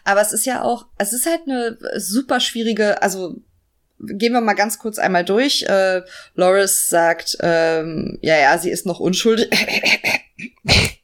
[0.03, 3.35] Aber es ist ja auch, es ist halt eine super schwierige, also
[3.99, 5.63] gehen wir mal ganz kurz einmal durch.
[5.63, 6.01] Äh,
[6.35, 9.49] Loris sagt, ähm, ja, ja, sie ist noch unschuldig.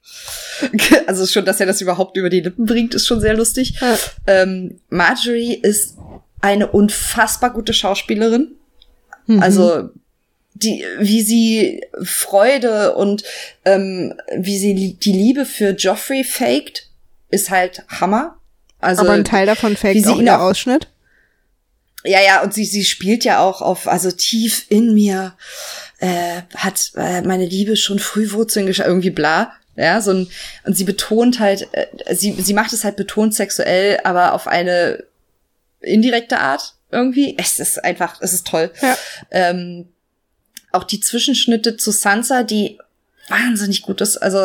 [1.07, 3.75] also schon, dass er das überhaupt über die Lippen bringt, ist schon sehr lustig.
[3.81, 3.97] Ja.
[4.27, 5.97] Ähm, Marjorie ist
[6.41, 8.55] eine unfassbar gute Schauspielerin.
[9.27, 9.41] Mhm.
[9.41, 9.89] Also
[10.53, 13.23] die, wie sie Freude und
[13.65, 16.89] ähm, wie sie die Liebe für Joffrey faked,
[17.29, 18.37] ist halt Hammer.
[18.79, 20.87] Also Aber ein Teil davon wie fängt sie auch der Ausschnitt.
[22.03, 25.35] ja, ja, und sie, sie spielt ja auch auf, also tief in mir
[25.99, 29.53] äh, hat äh, meine Liebe schon früh Wurzeln geschlagen, irgendwie bla.
[29.77, 30.27] Ja, so ein,
[30.65, 31.85] und sie betont halt, äh,
[32.15, 35.03] sie, sie macht es halt betont sexuell, aber auf eine
[35.79, 37.35] indirekte Art irgendwie.
[37.37, 38.71] Es ist einfach, es ist toll.
[38.81, 38.97] Ja.
[39.29, 39.87] Ähm,
[40.71, 42.79] auch die Zwischenschnitte zu Sansa, die
[43.29, 44.17] wahnsinnig gut ist.
[44.17, 44.39] Also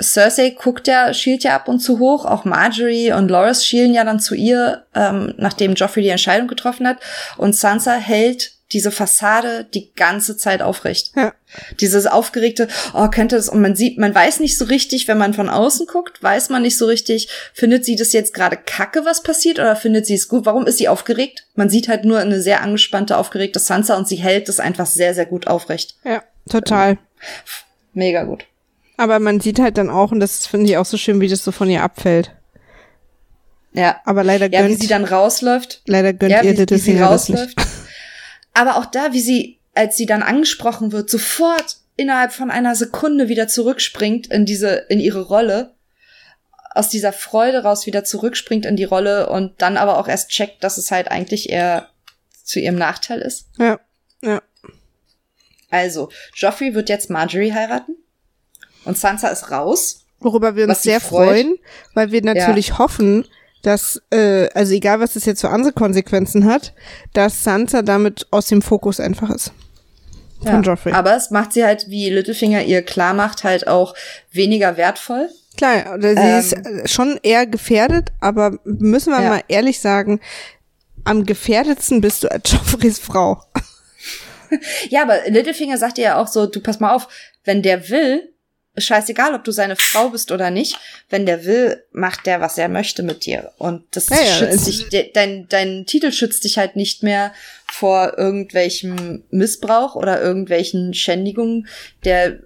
[0.00, 4.04] Cersei guckt ja, schielt ja ab und zu hoch, auch Marjorie und Loras schielen ja
[4.04, 6.98] dann zu ihr, ähm, nachdem Joffrey die Entscheidung getroffen hat.
[7.36, 11.12] Und Sansa hält diese Fassade die ganze Zeit aufrecht.
[11.14, 11.34] Ja.
[11.80, 15.34] Dieses aufgeregte, oh, könnte das, und man sieht, man weiß nicht so richtig, wenn man
[15.34, 19.22] von außen guckt, weiß man nicht so richtig, findet sie das jetzt gerade kacke, was
[19.22, 20.46] passiert, oder findet sie es gut?
[20.46, 21.46] Warum ist sie aufgeregt?
[21.54, 25.14] Man sieht halt nur eine sehr angespannte, aufgeregte Sansa und sie hält das einfach sehr,
[25.14, 25.96] sehr gut aufrecht.
[26.04, 26.98] Ja, total.
[27.92, 28.44] Mega gut.
[28.96, 31.44] Aber man sieht halt dann auch, und das finde ich auch so schön, wie das
[31.44, 32.32] so von ihr abfällt.
[33.72, 34.00] Ja.
[34.04, 35.82] Aber leider Ja, wie gönnt, sie dann rausläuft.
[35.86, 37.56] leider gönnt ja, ihr wie, wie sie Littlefinger das nicht.
[38.54, 43.28] Aber auch da, wie sie, als sie dann angesprochen wird, sofort innerhalb von einer Sekunde
[43.28, 45.74] wieder zurückspringt in diese, in ihre Rolle,
[46.74, 50.64] aus dieser Freude raus wieder zurückspringt in die Rolle und dann aber auch erst checkt,
[50.64, 51.88] dass es halt eigentlich eher
[52.42, 53.46] zu ihrem Nachteil ist.
[53.58, 53.78] Ja,
[54.22, 54.42] ja.
[55.70, 57.96] Also, Joffrey wird jetzt Marjorie heiraten
[58.84, 60.04] und Sansa ist raus.
[60.20, 61.56] Worüber wir uns sehr freuen,
[61.94, 63.26] weil wir natürlich hoffen,
[63.64, 66.72] dass, äh, also egal was das jetzt für andere Konsequenzen hat,
[67.12, 69.52] dass Sansa damit aus dem Fokus einfach ist.
[70.42, 70.92] Von Joffrey.
[70.92, 73.94] Aber es macht sie halt, wie Littlefinger ihr klar macht, halt auch
[74.30, 75.30] weniger wertvoll.
[75.56, 76.38] Klar, oder sie Ähm.
[76.38, 79.28] ist äh, schon eher gefährdet, aber müssen wir Ja.
[79.30, 80.20] mal ehrlich sagen,
[81.04, 83.42] am gefährdetsten bist du als Joffreys Frau.
[84.90, 87.08] Ja, aber Littlefinger sagt ihr ja auch so, du pass mal auf,
[87.44, 88.33] wenn der will,
[88.76, 92.58] ist scheißegal, ob du seine Frau bist oder nicht, wenn der will, macht der, was
[92.58, 93.52] er möchte mit dir.
[93.58, 97.02] Und das Ja, ja, schützt es- dich, de- dein, dein Titel schützt dich halt nicht
[97.02, 97.32] mehr
[97.70, 101.66] vor irgendwelchem Missbrauch oder irgendwelchen Schändigungen.
[102.04, 102.38] Der, äh,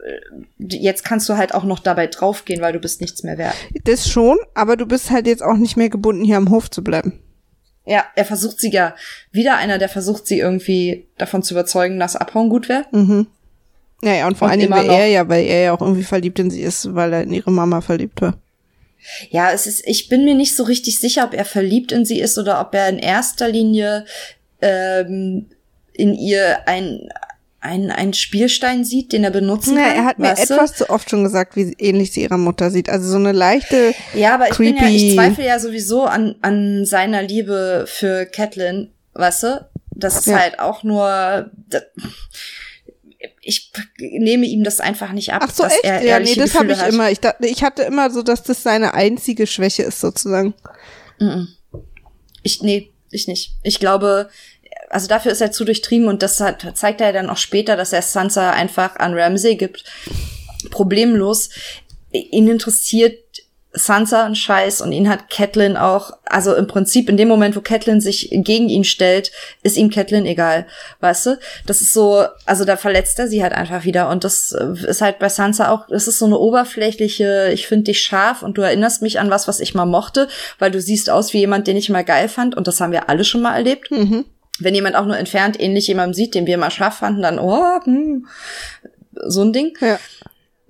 [0.58, 3.54] jetzt kannst du halt auch noch dabei draufgehen, weil du bist nichts mehr wert.
[3.84, 6.82] Das schon, aber du bist halt jetzt auch nicht mehr gebunden, hier am Hof zu
[6.84, 7.20] bleiben.
[7.86, 8.94] Ja, er versucht sie ja,
[9.32, 12.84] wieder einer, der versucht sie irgendwie davon zu überzeugen, dass Abhauen gut wäre.
[12.92, 13.28] Mhm.
[14.02, 16.04] Ja, ja, und vor Und allen Dingen will er ja, weil er ja auch irgendwie
[16.04, 18.34] verliebt in sie ist, weil er in ihre Mama verliebt war.
[19.30, 22.20] Ja, es ist, ich bin mir nicht so richtig sicher, ob er verliebt in sie
[22.20, 24.04] ist oder ob er in erster Linie
[24.60, 25.46] ähm,
[25.92, 27.08] in ihr ein,
[27.60, 29.96] ein, ein Spielstein sieht, den er benutzen Ja, kann.
[29.96, 30.54] er hat mir weißt du?
[30.54, 32.88] etwas zu oft schon gesagt, wie ähnlich sie ihrer Mutter sieht.
[32.88, 36.36] Also so eine leichte, Ja, aber ich bin ja, creepy- ich zweifle ja sowieso an,
[36.42, 39.68] an seiner Liebe für Catelyn, weißt du?
[39.90, 40.38] Das ist Ja.
[40.38, 41.50] halt auch nur.
[41.68, 41.82] das-
[43.48, 45.82] Ich nehme ihm das einfach nicht ab, Ach so, echt?
[45.82, 46.92] er Ja, nee, das habe ich hat.
[46.92, 47.10] immer.
[47.10, 50.52] Ich, dachte, ich hatte immer so, dass das seine einzige Schwäche ist, sozusagen.
[52.42, 53.52] Ich, nee, ich nicht.
[53.62, 54.28] Ich glaube,
[54.90, 57.94] also dafür ist er zu durchtrieben und das hat, zeigt er dann auch später, dass
[57.94, 59.82] er Sansa einfach an Ramsay gibt.
[60.70, 61.48] Problemlos.
[62.12, 63.18] Ihn interessiert
[63.72, 67.60] Sansa ein Scheiß und ihn hat Catelyn auch, also im Prinzip in dem Moment, wo
[67.60, 69.30] Catelyn sich gegen ihn stellt,
[69.62, 70.66] ist ihm Catelyn egal,
[71.00, 71.38] weißt du?
[71.66, 75.02] Das ist so, also da verletzt er sie halt einfach wieder und das äh, ist
[75.02, 78.62] halt bei Sansa auch, das ist so eine oberflächliche, ich finde dich scharf und du
[78.62, 80.28] erinnerst mich an was, was ich mal mochte,
[80.58, 83.10] weil du siehst aus wie jemand, den ich mal geil fand und das haben wir
[83.10, 83.90] alle schon mal erlebt.
[83.90, 84.24] Mhm.
[84.60, 87.80] Wenn jemand auch nur entfernt ähnlich jemandem sieht, den wir mal scharf fanden, dann, oh,
[87.84, 88.26] hm,
[89.12, 89.76] so ein Ding.
[89.80, 89.98] Ja.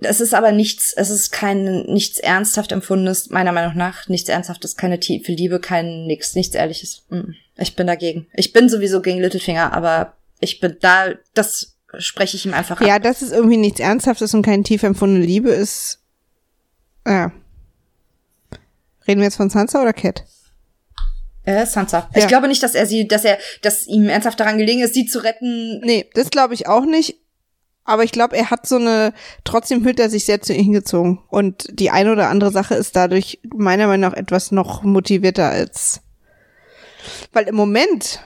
[0.01, 4.77] Es ist aber nichts, es ist kein, nichts ernsthaft empfundenes, meiner Meinung nach, nichts ernsthaftes,
[4.77, 7.03] keine tiefe Liebe, kein nix, nichts ehrliches.
[7.09, 8.27] Mm, Ich bin dagegen.
[8.33, 12.87] Ich bin sowieso gegen Littlefinger, aber ich bin da, das spreche ich ihm einfach ab.
[12.87, 15.99] Ja, dass es irgendwie nichts Ernsthaftes und keine tief empfundene Liebe ist.
[17.05, 17.31] Ja.
[19.07, 20.23] Reden wir jetzt von Sansa oder Cat?
[21.43, 22.09] Äh, Sansa.
[22.13, 22.21] Ja.
[22.21, 25.07] Ich glaube nicht, dass er sie, dass er, dass ihm ernsthaft daran gelegen ist, sie
[25.07, 25.81] zu retten.
[25.81, 27.17] Nee, das glaube ich auch nicht.
[27.89, 31.23] Aber ich glaube, er hat so eine, trotzdem fühlt er sich sehr zu ihr hingezogen.
[31.27, 36.01] Und die eine oder andere Sache ist dadurch meiner Meinung nach etwas noch motivierter als,
[37.33, 38.19] weil im Moment,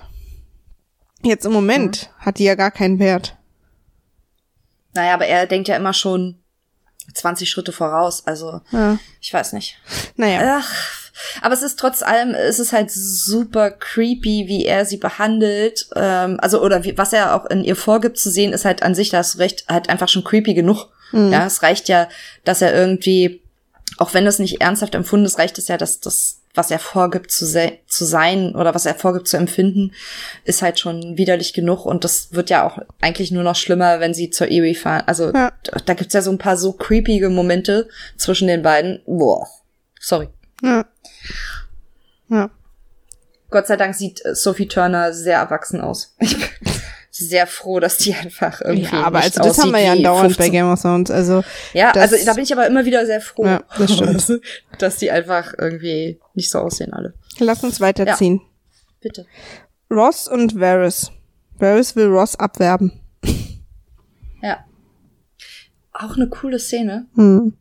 [1.23, 3.37] jetzt im Moment, hat die ja gar keinen Wert.
[4.93, 6.43] Naja, aber er denkt ja immer schon
[7.13, 8.27] 20 Schritte voraus.
[8.27, 8.99] Also, Ja.
[9.21, 9.77] ich weiß nicht.
[10.17, 10.59] Naja.
[10.61, 11.02] Ach,
[11.41, 15.87] aber es ist trotz allem, es ist halt super creepy, wie er sie behandelt.
[15.95, 18.95] Ähm, also, oder wie, was er auch in ihr vorgibt zu sehen, ist halt an
[18.95, 20.87] sich, da hast du recht, halt einfach schon creepy genug.
[21.15, 22.09] Ja, es reicht ja,
[22.43, 23.43] dass er irgendwie,
[23.99, 27.29] auch wenn das nicht ernsthaft empfunden ist, reicht es ja, dass das, was er vorgibt
[27.29, 29.91] zu, se zu sein oder was er vorgibt zu empfinden,
[30.43, 31.85] ist halt schon widerlich genug.
[31.85, 35.03] Und das wird ja auch eigentlich nur noch schlimmer, wenn sie zur Erie fahren.
[35.05, 35.51] Also, Ja.
[35.63, 38.99] da, da gibt's ja so ein paar so creepige Momente zwischen den beiden.
[39.05, 39.47] Boah.
[39.99, 40.29] Sorry.
[40.63, 40.85] Ja.
[42.29, 42.49] Ja.
[43.49, 46.15] Gott sei Dank sieht äh, Sophie Turner sehr erwachsen aus.
[46.19, 46.49] Ich bin
[47.11, 48.91] sehr froh, dass die einfach irgendwie.
[48.91, 50.51] Ja, aber also das haben wir ja wie andauernd bei 15.
[50.51, 51.11] Game of Thrones.
[51.11, 54.41] Also Ja, also da bin ich aber immer wieder sehr froh, Ja, das stimmt.
[54.79, 57.13] dass die einfach irgendwie nicht so aussehen alle.
[57.37, 58.41] lass uns weiterziehen.
[59.01, 59.27] Bitte.
[59.91, 61.11] Ross und Varys.
[61.59, 62.99] Varys will Ross abwerben.
[64.41, 64.65] Ja.
[65.91, 67.05] Auch eine coole Szene.
[67.15, 67.55] Hm.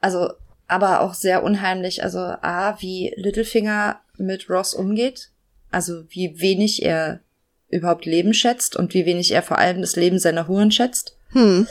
[0.00, 0.30] Also,
[0.68, 2.02] aber auch sehr unheimlich.
[2.04, 5.30] Also, A, wie Littlefinger mit Ross umgeht.
[5.70, 7.20] Also, wie wenig er
[7.68, 11.16] überhaupt Leben schätzt und wie wenig er vor allem das Leben seiner Huren schätzt.
[11.32, 11.66] Hm.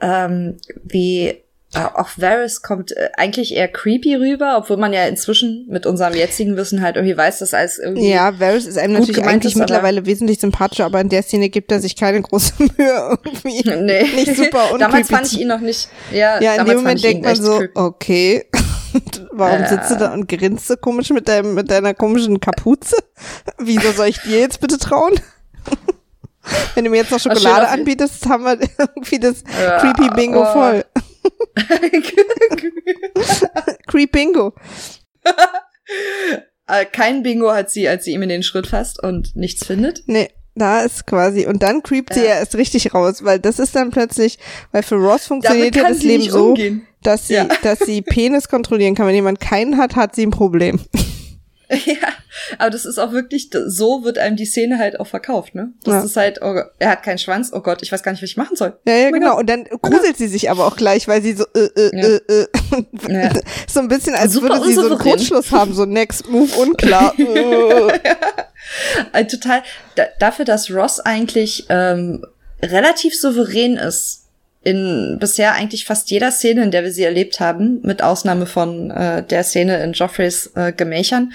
[0.00, 1.40] ähm, wie
[1.94, 6.56] auch Varys kommt äh, eigentlich eher creepy rüber, obwohl man ja inzwischen mit unserem jetzigen
[6.56, 10.06] Wissen halt irgendwie weiß, dass alles irgendwie Ja, Varys ist einem natürlich eigentlich ist, mittlerweile
[10.06, 13.68] wesentlich sympathischer, aber in der Szene gibt er sich keine große Mühe irgendwie.
[13.70, 14.02] nee.
[14.14, 15.88] Nicht super und Damals fand ich ihn noch nicht.
[16.12, 17.72] Ja, Ja, in dem Moment denkt man so, creepy.
[17.78, 18.44] okay,
[19.32, 19.68] warum Ja.
[19.68, 22.96] sitzt du da und grinst so komisch mit deinem, mit deiner komischen Kapuze?
[23.58, 25.14] Wieso soll ich dir jetzt bitte trauen?
[26.74, 30.52] Wenn du mir jetzt noch Schokolade anbietest, haben wir irgendwie das Ja, Creepy Bingo oh.
[30.52, 30.84] voll.
[33.86, 34.52] Creep Bingo.
[36.68, 40.02] Äh, Kein Bingo hat sie, als sie ihm in den Schritt fasst und nichts findet.
[40.06, 42.38] Nee, da ist quasi, und dann creept sie Ja.
[42.38, 44.40] erst richtig raus, weil das ist dann plötzlich,
[44.72, 46.56] weil für Ross funktioniert ja das Leben so,
[47.04, 47.46] dass sie, Ja.
[47.62, 49.06] dass sie Penis kontrollieren kann.
[49.06, 50.80] Wenn jemand keinen hat, hat sie ein Problem.
[51.84, 52.08] Ja,
[52.58, 55.72] aber das ist auch wirklich, so wird einem die Szene halt auch verkauft, ne?
[55.82, 56.02] Das Ja.
[56.04, 58.36] ist halt, oh, er hat keinen Schwanz, oh Gott, ich weiß gar nicht, was ich
[58.36, 58.78] machen soll.
[58.86, 59.30] Ja, ja, Oh genau.
[59.32, 59.40] Gott.
[59.40, 62.08] Und dann gruselt sie sich aber auch gleich, weil sie so, äh, äh, Ja.
[62.08, 62.42] äh,
[63.08, 63.22] äh.
[63.24, 63.30] Ja.
[63.68, 64.98] So ein bisschen, als Super würde sie so einen.
[64.98, 67.12] Kurzschluss haben, so next move unklar.
[69.12, 69.62] Äh, total,
[69.94, 72.24] da, dafür, dass Ross eigentlich ähm,
[72.62, 74.25] relativ souverän ist,
[74.66, 78.90] in bisher eigentlich fast jeder Szene, in der wir sie erlebt haben, mit Ausnahme von
[78.90, 81.32] äh, der Szene in Joffreys äh, Gemächern,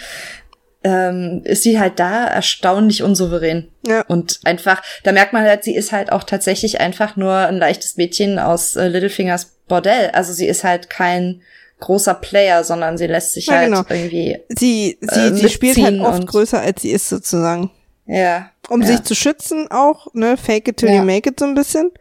[0.84, 3.68] ähm, ist sie halt da erstaunlich unsouverän.
[3.86, 4.02] Ja.
[4.08, 7.98] Und einfach, da merkt man halt, sie ist halt auch tatsächlich einfach nur ein leichtes
[7.98, 10.10] Mädchen aus äh, Littlefingers Bordell.
[10.12, 11.42] Also sie ist halt kein
[11.80, 13.84] großer Player, sondern sie lässt sich Ja, halt genau.
[13.90, 17.72] irgendwie, Sie, sie, Äh, sie spielt halt oft größer, als sie ist sozusagen.
[18.06, 18.50] ja.
[18.70, 18.88] Um ja.
[18.88, 21.92] sich zu schützen auch, ne, fake it till you make it so ein bisschen.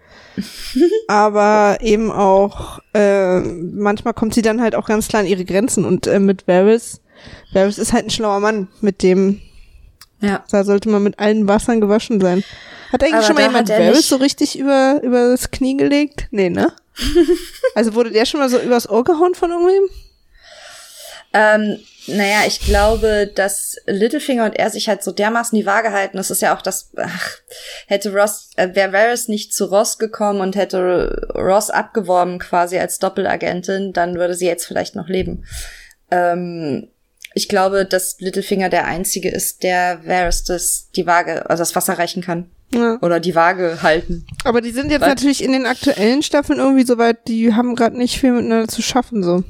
[1.08, 5.84] Aber eben auch, äh, manchmal kommt sie dann halt auch ganz klar an ihre Grenzen
[5.84, 7.00] und äh, mit Varys,
[7.52, 9.40] Varys ist halt ein schlauer Mann, mit dem,
[10.20, 10.44] Ja.
[10.50, 12.42] da sollte man mit allen Wassern gewaschen sein.
[12.92, 16.26] Hat eigentlich Aber schon mal jemand Varys so richtig über, über das Knie gelegt?
[16.30, 16.72] Nee, ne?
[17.74, 19.84] also wurde der schon mal so übers Ohr gehauen von irgendwem?
[21.32, 26.16] Ähm, naja, ich glaube, dass Littlefinger und er sich halt so dermaßen die Waage halten.
[26.16, 27.36] Das ist ja auch das, ach,
[27.86, 32.98] hätte Ross, äh, wäre Varys nicht zu Ross gekommen und hätte Ross abgeworben quasi als
[32.98, 35.44] Doppelagentin, dann würde sie jetzt vielleicht noch leben.
[36.10, 36.88] Ähm,
[37.34, 41.98] ich glaube, dass Littlefinger der einzige ist, der Varys das, die Waage, also das Wasser
[41.98, 42.50] reichen kann.
[42.72, 42.98] Ja.
[43.02, 44.26] Oder die Waage halten.
[44.44, 47.74] Aber die sind jetzt Weil, natürlich in den aktuellen Staffeln irgendwie so weit, die haben
[47.74, 49.42] gerade nicht viel miteinander zu schaffen, so.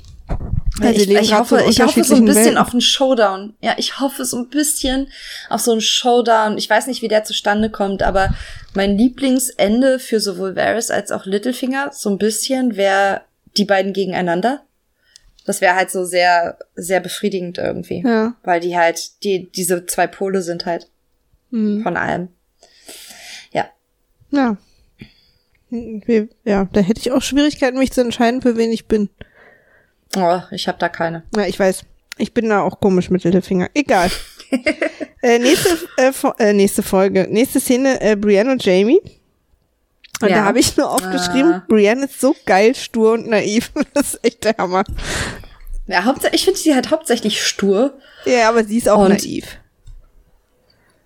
[0.81, 2.59] Also ich, ich, hoffe, so ich hoffe so ein bisschen Welten.
[2.59, 3.55] auf einen Showdown.
[3.61, 5.09] Ja, ich hoffe so ein bisschen
[5.49, 6.59] auf so einen Showdown.
[6.59, 8.35] Ich weiß nicht, wie der zustande kommt, aber
[8.75, 13.23] mein Lieblingsende für sowohl Varys als auch Littlefinger so ein bisschen wäre
[13.57, 14.62] die beiden gegeneinander.
[15.47, 18.03] Das wäre halt so sehr, sehr befriedigend irgendwie.
[18.05, 18.35] Ja.
[18.45, 20.88] Weil die halt, die, diese zwei Pole sind halt
[21.51, 21.83] hm.
[21.83, 22.29] von allem.
[23.53, 23.69] Ja.
[24.31, 24.57] Ja.
[26.45, 29.09] Ja, da hätte ich auch Schwierigkeiten, mich zu entscheiden, für wen ich bin.
[30.16, 31.23] Oh, ich habe da keine.
[31.35, 31.85] Ja, ich weiß.
[32.18, 33.68] Ich bin da auch komisch mit Littlefinger.
[33.75, 34.11] Egal.
[35.23, 39.01] äh, nächste, äh, äh, nächste Folge, nächste Szene, äh, Brienne und Jamie.
[40.20, 40.37] Und ja.
[40.37, 41.64] da habe ich nur aufgeschrieben, ah.
[41.66, 43.70] Brienne ist so geil, stur und naiv.
[43.94, 44.85] Das ist echt der Hammer.
[45.87, 47.99] Ja, hauptsächlich, ich finde sie halt hauptsächlich stur.
[48.27, 49.59] Ja, aber sie ist auch und naiv.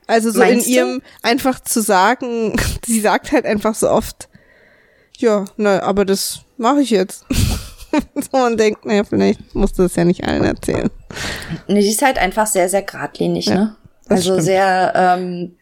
[0.06, 1.04] Also so in ihrem du?
[1.22, 4.28] einfach zu sagen, sie sagt halt einfach so oft,
[5.16, 7.24] ja, na, aber das mache ich jetzt.
[8.14, 10.90] so man denkt, naja, vielleicht musst du es ja nicht allen erzählen.
[11.68, 13.76] Nee, die ist halt einfach sehr, sehr geradlinig, ja, ne?
[14.08, 14.42] Also stimmt.
[14.42, 15.56] sehr, ähm,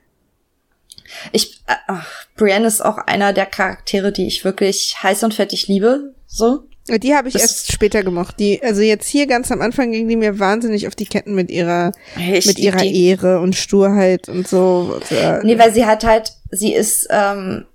[1.31, 5.69] ich, äh, ach, Brienne ist auch einer der Charaktere, die ich wirklich heiß und fettig
[5.69, 6.65] liebe, so.
[6.89, 8.41] Die habe ich das erst später gemocht.
[8.41, 11.49] Die, also jetzt hier ganz am Anfang ging die mir wahnsinnig auf die Ketten mit
[11.49, 14.99] ihrer, ich, mit ihrer die, Ehre und Sturheit und so.
[15.45, 17.67] Nee, weil sie hat halt, sie ist, ähm,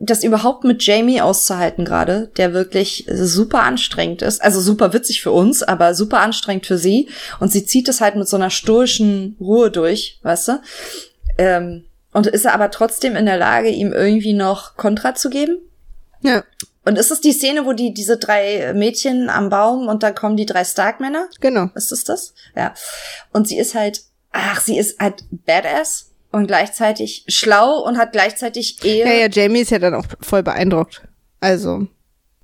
[0.00, 5.32] das überhaupt mit Jamie auszuhalten gerade, der wirklich super anstrengend ist, also super witzig für
[5.32, 7.08] uns, aber super anstrengend für sie.
[7.40, 10.60] Und sie zieht es halt mit so einer stoischen Ruhe durch, weißt du?
[11.38, 15.58] Ähm, und ist er aber trotzdem in der Lage, ihm irgendwie noch Kontra zu geben?
[16.22, 16.44] Ja.
[16.84, 20.36] Und ist es die Szene, wo die diese drei Mädchen am Baum und dann kommen
[20.36, 21.28] die drei Stark-Männer?
[21.40, 21.68] Genau.
[21.74, 22.34] Ist es das?
[22.56, 22.72] Ja.
[23.32, 28.82] Und sie ist halt, ach, sie ist halt badass und gleichzeitig schlau und hat gleichzeitig
[28.84, 29.06] Ehe.
[29.06, 31.02] Ja, ja, Jamie ist ja dann auch voll beeindruckt.
[31.40, 31.86] Also.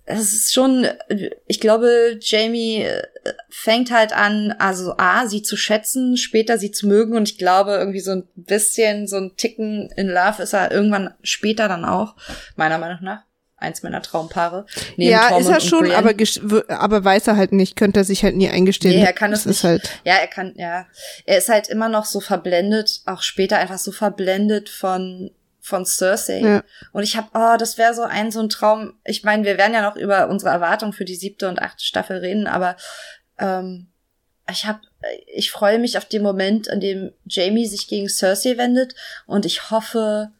[0.06, 0.86] Es ist schon,
[1.46, 3.02] ich glaube, Jamie äh,
[3.48, 7.72] fängt halt an, also A, sie zu schätzen, später sie zu mögen und ich glaube,
[7.72, 12.16] irgendwie so ein bisschen, so ein Ticken in Love ist er irgendwann später dann auch,
[12.56, 13.22] meiner Meinung nach
[13.64, 14.66] eins meiner Traumpaare.
[14.96, 16.14] ja, Tormund ist er schon, aber,
[16.68, 19.00] aber weiß er halt nicht, könnte er sich halt nie eingestehen.
[19.00, 19.64] Nee, er kann es nicht.
[19.64, 20.86] Halt ja, er kann, ja.
[21.24, 26.40] Er ist halt immer noch so verblendet, auch später einfach so verblendet von von Cersei.
[26.40, 26.62] Ja.
[26.92, 28.94] Und ich habe, oh, das wäre so ein so ein Traum.
[29.04, 32.18] Ich meine, wir werden ja noch über unsere Erwartungen für die siebte und achte Staffel
[32.18, 32.76] reden, aber
[33.38, 33.88] ähm,
[34.50, 34.80] ich habe,
[35.26, 38.94] ich freue mich auf den Moment, an dem Jamie sich gegen Cersei wendet
[39.26, 40.30] und ich hoffe,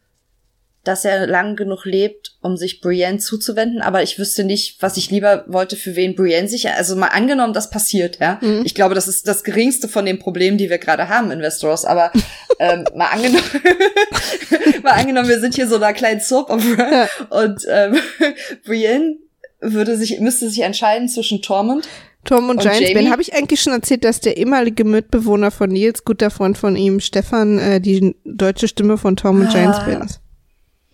[0.84, 5.10] dass er lang genug lebt, um sich Brienne zuzuwenden, aber ich wüsste nicht, was ich
[5.10, 8.38] lieber wollte, für wen Brienne sich, also mal angenommen, das passiert, ja.
[8.42, 8.62] Mhm.
[8.64, 11.84] Ich glaube, das ist das geringste von den Problemen, die wir gerade haben in Westeros,
[11.84, 12.12] aber
[12.58, 13.50] ähm, mal angenommen,
[14.82, 17.96] mal angenommen, wir sind hier so einer kleinen Soap Opera und ähm,
[18.64, 19.16] Brienne
[19.60, 21.88] würde sich, müsste sich entscheiden zwischen Tormund
[22.24, 26.04] Tom und, und Giants Habe ich eigentlich schon erzählt, dass der ehemalige Mitbewohner von Nils,
[26.04, 29.50] guter Freund von ihm, Stefan, äh, die deutsche Stimme von Tom und ah.
[29.50, 29.78] Giants
[30.12, 30.20] ist?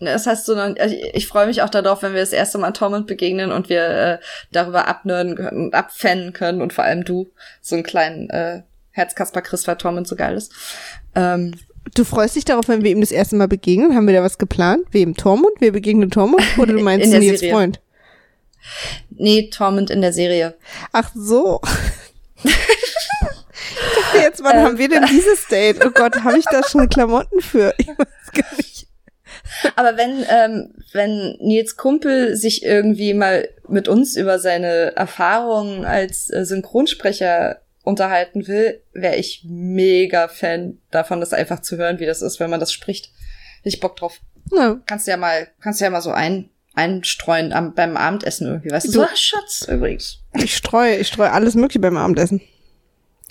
[0.05, 2.71] Das heißt so, also ich, ich freue mich auch darauf, wenn wir das erste Mal
[2.71, 4.17] Tormund begegnen und wir äh,
[4.51, 9.67] darüber abnörden und abfennen können und vor allem du so einen kleinen äh, Herzkasper Chris,
[9.67, 10.53] weil Tormund so geil ist.
[11.15, 11.53] Ähm,
[11.95, 13.95] Du freust dich darauf, wenn wir ihm das erste Mal begegnen?
[13.95, 14.85] Haben wir da was geplant?
[14.91, 15.15] Wem?
[15.15, 15.59] Tormund?
[15.59, 16.43] Wir begegnen Tormund?
[16.57, 17.53] Oder du meinst Nils Serie.
[17.53, 17.81] Freund?
[19.09, 20.55] Nee, Tormund in der Serie.
[20.91, 21.59] Ach so.
[22.43, 22.51] ich
[23.95, 25.83] dachte jetzt, wann ähm, haben wir denn dieses Date?
[25.83, 27.73] Oh Gott, habe ich da schon Klamotten für?
[27.77, 28.70] Ich weiß gar nicht.
[29.75, 36.31] Aber wenn, ähm, wenn Nils Kumpel sich irgendwie mal mit uns über seine Erfahrungen als
[36.31, 42.21] äh, Synchronsprecher unterhalten will, wäre ich mega Fan davon, das einfach zu hören, wie das
[42.21, 43.11] ist, wenn man das spricht.
[43.63, 44.19] Ich Bock drauf.
[44.51, 44.79] Ja.
[44.85, 48.71] Kannst du ja mal, kannst du ja mal so ein, einstreuen am, beim Abendessen irgendwie,
[48.71, 48.91] weißt du?
[48.91, 50.19] du so, Schatz, übrigens.
[50.33, 52.41] Ich streue, ich streue alles mögliche beim Abendessen.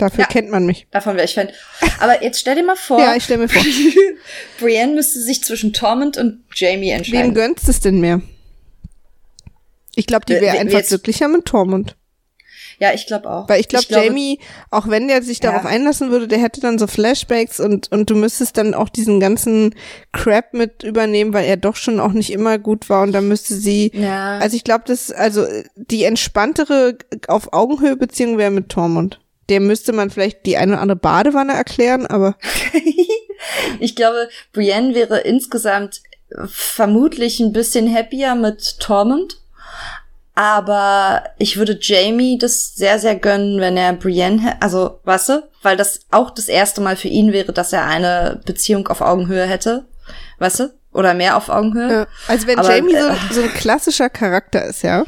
[0.01, 0.87] Dafür ja, kennt man mich.
[0.89, 1.49] Davon wäre ich Fan.
[1.99, 2.99] Aber jetzt stell dir mal vor.
[2.99, 3.61] ja, ich stell mir vor.
[4.59, 7.27] Brienne müsste sich zwischen Tormund und Jamie entscheiden.
[7.27, 8.19] Wem gönnst es denn mehr?
[9.93, 11.95] Ich glaube, die wäre einfach glücklicher mit Tormund.
[12.79, 13.47] Ja, ich glaube auch.
[13.47, 14.39] Weil ich glaube, Jamie,
[14.71, 15.69] auch wenn der sich darauf ja.
[15.69, 19.75] einlassen würde, der hätte dann so Flashbacks und, und du müsstest dann auch diesen ganzen
[20.13, 23.53] Crap mit übernehmen, weil er doch schon auch nicht immer gut war und dann müsste
[23.53, 24.39] sie, ja.
[24.39, 29.19] also ich glaube, das, also die entspanntere auf Augenhöhe Beziehung wäre mit Tormund.
[29.51, 32.37] Der müsste man vielleicht die eine oder andere Badewanne erklären, aber.
[33.79, 36.01] ich glaube, Brienne wäre insgesamt
[36.45, 39.37] vermutlich ein bisschen happier mit Tormund.
[40.33, 45.75] Aber ich würde Jamie das sehr, sehr gönnen, wenn er Brienne, also, weißt du, weil
[45.75, 49.85] das auch das erste Mal für ihn wäre, dass er eine Beziehung auf Augenhöhe hätte.
[50.39, 50.73] Weißt du?
[50.93, 51.91] Oder mehr auf Augenhöhe.
[51.91, 55.03] Ja, also wenn Aber, Jamie so, äh, so ein klassischer Charakter ist, ja,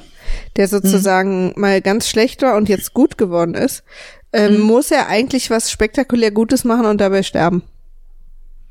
[0.57, 1.53] der sozusagen mhm.
[1.55, 3.83] mal ganz schlecht war und jetzt gut geworden ist,
[4.33, 4.61] ähm, mhm.
[4.61, 7.63] muss er eigentlich was spektakulär Gutes machen und dabei sterben.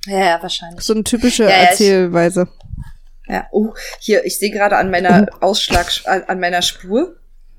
[0.06, 0.84] Ja, ja, wahrscheinlich.
[0.84, 2.48] So eine typische ja, ja, Erzählweise.
[3.26, 5.46] Ich, ja, oh, hier, ich sehe gerade an meiner oh.
[5.46, 7.16] Ausschlag, an, meiner Spur.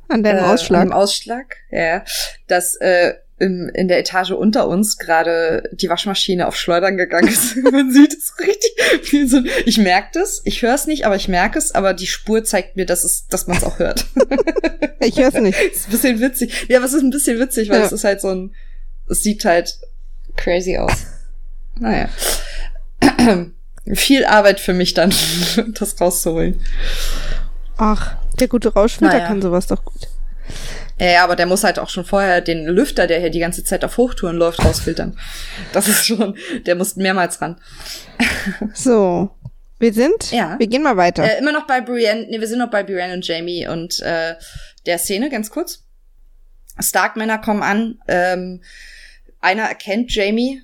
[0.09, 0.81] An deinem äh, Ausschlag.
[0.81, 2.03] An Ausschlag, ja,
[2.47, 7.55] dass äh, im, in der Etage unter uns gerade die Waschmaschine auf Schleudern gegangen ist.
[7.71, 9.29] Man sieht es richtig.
[9.29, 12.43] So, ich merke das, ich höre es nicht, aber ich merke es, aber die Spur
[12.43, 14.05] zeigt mir, dass es, dass man es auch hört.
[14.99, 15.59] ich höre es nicht.
[15.59, 16.65] ist ein bisschen witzig.
[16.69, 17.85] Ja, aber es ist ein bisschen witzig, weil ja.
[17.85, 18.55] es ist halt so ein,
[19.09, 19.77] es sieht halt
[20.35, 21.05] crazy aus.
[21.79, 22.09] Naja.
[23.93, 25.13] Viel Arbeit für mich dann,
[25.73, 26.61] das rauszuholen.
[27.77, 29.27] Ach, der gute Rauschfilter naja.
[29.27, 30.07] kann sowas doch gut.
[30.99, 33.83] Ja, aber der muss halt auch schon vorher den Lüfter, der hier die ganze Zeit
[33.83, 35.17] auf Hochtouren läuft, rausfiltern.
[35.73, 37.59] Das ist schon, der muss mehrmals ran.
[38.73, 39.31] So,
[39.79, 40.57] wir sind, ja.
[40.59, 41.23] wir gehen mal weiter.
[41.23, 44.35] Äh, immer noch bei Brienne, nee, wir sind noch bei Brienne und Jamie und äh,
[44.85, 45.83] der Szene, ganz kurz.
[46.79, 48.61] Stark-Männer kommen an, ähm,
[49.41, 50.63] einer erkennt Jamie,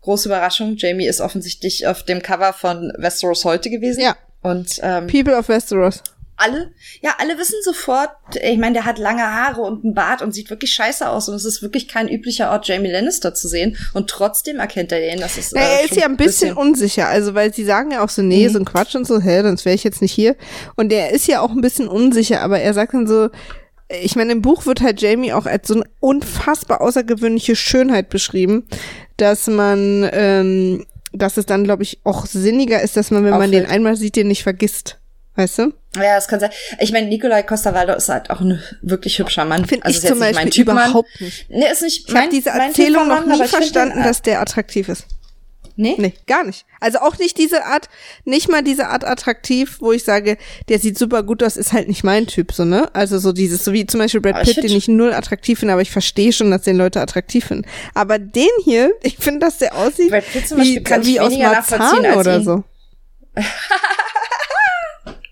[0.00, 4.00] große Überraschung, Jamie ist offensichtlich auf dem Cover von Westeros heute gewesen.
[4.00, 4.16] Ja.
[4.40, 6.02] Und ähm, People of Westeros
[6.38, 10.32] alle, ja, alle wissen sofort, ich meine, der hat lange Haare und einen Bart und
[10.32, 13.76] sieht wirklich scheiße aus und es ist wirklich kein üblicher Ort, Jamie Lannister zu sehen
[13.92, 17.08] und trotzdem erkennt er den, das ist äh, Er ist ja ein bisschen, bisschen, unsicher,
[17.08, 18.52] also weil sie sagen ja auch so, nee, mhm.
[18.52, 20.36] so ein Quatsch und so, hä, sonst wäre ich jetzt nicht hier
[20.76, 23.28] und er ist ja auch ein bisschen unsicher, aber er sagt dann so,
[23.88, 28.66] ich meine, im Buch wird halt Jamie auch als so eine unfassbar außergewöhnliche Schönheit beschrieben,
[29.16, 33.50] dass man, ähm, dass es dann, glaube ich, auch sinniger ist, dass man, wenn man
[33.50, 34.98] den einmal sieht, den nicht vergisst.
[35.38, 35.72] Weißt du?
[35.94, 36.50] Ja, das kann sein.
[36.80, 39.66] Ich meine, Nikolai Costa-Waldau ist halt auch ein wirklich hübscher Mann.
[39.66, 41.48] Finde also ich zum Beispiel mein typ überhaupt nicht.
[41.48, 45.06] Nee, ist nicht ich habe diese Erzählung noch nie verstanden, dass der attraktiv ist.
[45.76, 45.94] Nee?
[45.96, 46.66] Nee, gar nicht.
[46.80, 47.88] Also auch nicht diese Art,
[48.24, 51.86] nicht mal diese Art attraktiv, wo ich sage, der sieht super gut aus, ist halt
[51.86, 52.92] nicht mein Typ, so, ne?
[52.96, 55.82] Also so dieses, so wie zum Beispiel Brad Pitt, den ich null attraktiv finde, aber
[55.82, 57.64] ich verstehe schon, dass den Leute attraktiv finden.
[57.94, 61.20] Aber den hier, ich finde, dass der aussieht Brad Pitt zum Beispiel wie, kann wie
[61.20, 62.64] aus Marzahn oder so.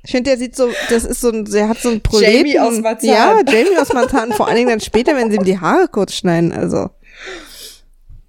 [0.06, 2.46] Ich finde, der sieht so, das ist so ein, der hat so ein Proleten.
[2.46, 3.08] Jamie aus Marzahn.
[3.08, 6.14] Ja, Jamie aus Marzahn, vor allen Dingen dann später, wenn sie ihm die Haare kurz
[6.14, 6.90] schneiden, also.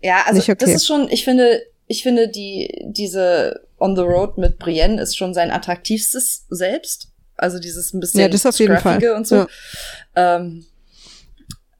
[0.01, 0.55] Ja, also okay.
[0.57, 5.15] das ist schon, ich finde, ich finde die, diese On the Road mit Brienne ist
[5.15, 7.09] schon sein attraktivstes selbst.
[7.35, 9.11] Also dieses ein bisschen ja, das auf jeden Fall.
[9.11, 9.35] und so.
[9.35, 9.47] Ja.
[10.15, 10.65] Ähm,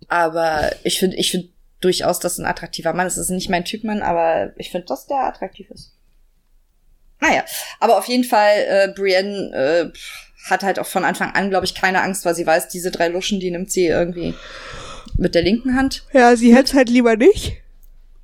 [0.07, 1.49] aber ich finde, ich finde
[1.81, 3.17] durchaus, dass ein attraktiver Mann ist.
[3.17, 5.96] Das ist nicht mein Typ Mann, aber ich finde, dass der attraktiv ist.
[7.19, 7.43] Naja,
[7.79, 9.97] aber auf jeden Fall, äh, Brienne äh,
[10.49, 13.07] hat halt auch von Anfang an, glaube ich, keine Angst, weil sie weiß, diese drei
[13.07, 14.33] Luschen, die nimmt sie irgendwie
[15.17, 16.05] mit der linken Hand.
[16.13, 17.57] Ja, sie hätte halt lieber nicht.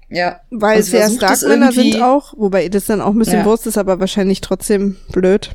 [0.09, 0.41] Ja.
[0.51, 3.45] Weil es ja Starkmänner sind auch, wobei das dann auch ein bisschen ja.
[3.45, 5.51] Wurst ist, aber wahrscheinlich trotzdem blöd.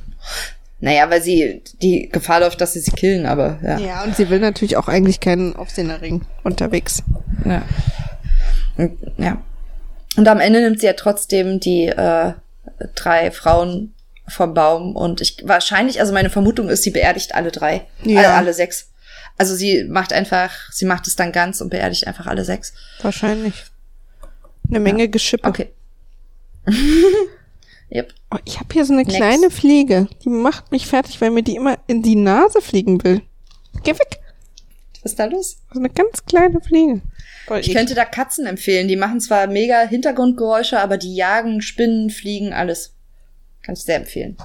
[0.81, 3.79] Naja, weil sie die Gefahr läuft, dass sie sie killen, aber ja.
[3.79, 7.03] Ja, und sie will natürlich auch eigentlich keinen Aufsehenerring unterwegs.
[7.45, 7.63] Ja.
[9.17, 9.43] Ja.
[10.17, 12.33] Und am Ende nimmt sie ja trotzdem die äh,
[12.95, 13.95] drei Frauen
[14.29, 18.21] vom Baum und ich wahrscheinlich, also meine Vermutung ist, sie beerdigt alle drei, ja.
[18.21, 18.91] alle, alle sechs.
[19.39, 22.73] Also sie macht einfach, sie macht es dann ganz und beerdigt einfach alle sechs.
[23.01, 23.65] Wahrscheinlich.
[24.69, 25.11] Eine Menge ja.
[25.11, 25.49] Geschippe.
[25.49, 25.73] Okay.
[27.91, 28.13] yep.
[28.31, 29.17] Oh, ich habe hier so eine Next.
[29.17, 30.09] kleine Fliege.
[30.25, 33.23] Die macht mich fertig, weil mir die immer in die Nase fliegen will.
[33.85, 34.21] Geh weg.
[35.03, 35.59] Was ist da los?
[35.73, 37.01] So eine ganz kleine Fliege.
[37.57, 38.89] Ich, ich könnte da Katzen empfehlen.
[38.89, 42.95] Die machen zwar mega Hintergrundgeräusche, aber die jagen, spinnen, fliegen, alles.
[43.63, 44.37] Kann ich sehr empfehlen.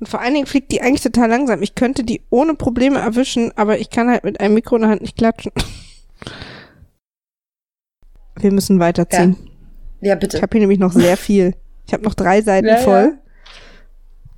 [0.00, 1.62] Und vor allen Dingen fliegt die eigentlich total langsam.
[1.62, 4.90] Ich könnte die ohne Probleme erwischen, aber ich kann halt mit einem Mikro in der
[4.90, 5.52] Hand nicht klatschen.
[8.36, 9.36] Wir müssen weiterziehen.
[10.00, 10.36] Ja, ja bitte.
[10.36, 11.54] Ich habe hier nämlich noch sehr viel.
[11.86, 13.14] Ich habe noch drei Seiten ja, voll.
[13.14, 13.18] Ja.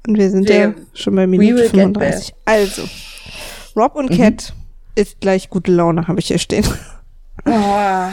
[0.06, 2.34] Und wir sind wir, ja schon bei Minute 35.
[2.44, 2.82] Also,
[3.74, 4.16] Rob und mhm.
[4.16, 4.52] Cat
[4.94, 6.64] ist gleich gute Laune, habe ich hier stehen.
[7.44, 8.08] Oh.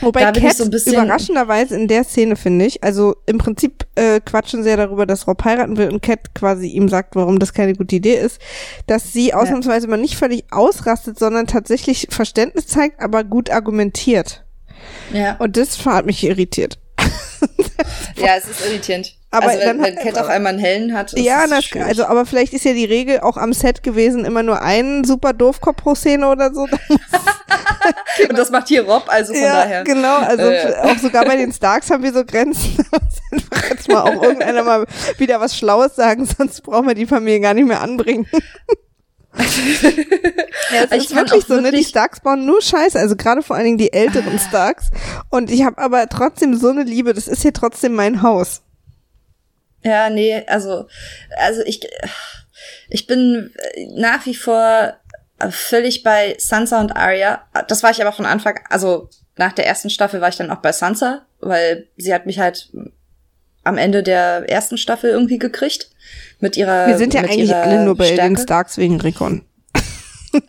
[0.00, 4.70] Wobei Cat so überraschenderweise in der Szene finde ich, also im Prinzip äh, quatschen sie
[4.70, 7.96] ja darüber, dass Rob heiraten will und Cat quasi ihm sagt, warum das keine gute
[7.96, 8.40] Idee ist,
[8.86, 14.44] dass sie ausnahmsweise mal nicht völlig ausrastet, sondern tatsächlich Verständnis zeigt, aber gut argumentiert.
[15.12, 15.36] Ja.
[15.38, 16.78] Und das hat mich irritiert.
[18.16, 19.17] Ja, es ist irritierend.
[19.30, 21.86] Aber also wenn, dann wenn Cat auf einmal einen hellen hat, ist ja, das, schwierig.
[21.86, 25.34] also aber vielleicht ist ja die Regel auch am Set gewesen, immer nur einen super
[25.34, 26.66] Doofkopf pro Szene oder so.
[28.28, 29.84] Und das macht hier Rob, also von ja, daher.
[29.84, 30.16] genau.
[30.16, 30.74] Also Äh.
[30.82, 32.76] auch sogar bei den Starks haben wir so Grenzen.
[33.70, 34.86] Jetzt mal auch irgendeiner mal
[35.18, 38.26] wieder was Schlaues sagen, sonst brauchen wir die Familie gar nicht mehr anbringen.
[40.72, 41.60] ja, es ist wirklich so, ne?
[41.60, 44.38] Die wirklich- Starks bauen nur Scheiße, also gerade vor allen Dingen die älteren Ah.
[44.48, 44.90] Starks.
[45.30, 48.62] Und ich habe aber trotzdem so eine Liebe, das ist hier trotzdem mein Haus.
[49.82, 50.86] Ja, nee, also,
[51.36, 51.80] also ich,
[52.88, 53.52] ich bin
[53.94, 54.94] nach wie vor
[55.50, 57.42] völlig bei Sansa und Arya.
[57.68, 60.58] Das war ich aber von Anfang, also nach der ersten Staffel war ich dann auch
[60.60, 62.70] bei Sansa, weil sie hat mich halt
[63.62, 65.90] am Ende der ersten Staffel irgendwie gekriegt
[66.40, 68.34] mit ihrer Wir sind ja eigentlich alle nur bei Stärke.
[68.34, 69.44] den Starks wegen Rickon.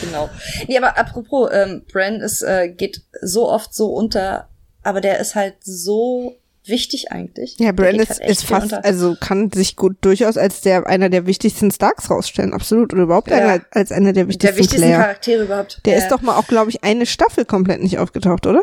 [0.00, 0.30] Genau.
[0.68, 4.48] Nee, aber apropos, ähm, Bran ist, äh, geht so oft so unter,
[4.82, 6.36] aber der ist halt so
[6.66, 7.56] wichtig eigentlich.
[7.58, 10.86] Ja, Der Bran geht ist, halt ist fast, also kann sich gut durchaus als der
[10.86, 12.92] einer der wichtigsten Starks rausstellen, absolut.
[12.92, 13.36] Oder überhaupt Ja.
[13.36, 14.98] einer, als einer der wichtigsten, der wichtigsten Player.
[15.00, 15.80] Charaktere überhaupt.
[15.84, 15.98] Der Ja.
[16.00, 18.62] ist doch mal auch, glaube ich, eine Staffel komplett nicht aufgetaucht, oder?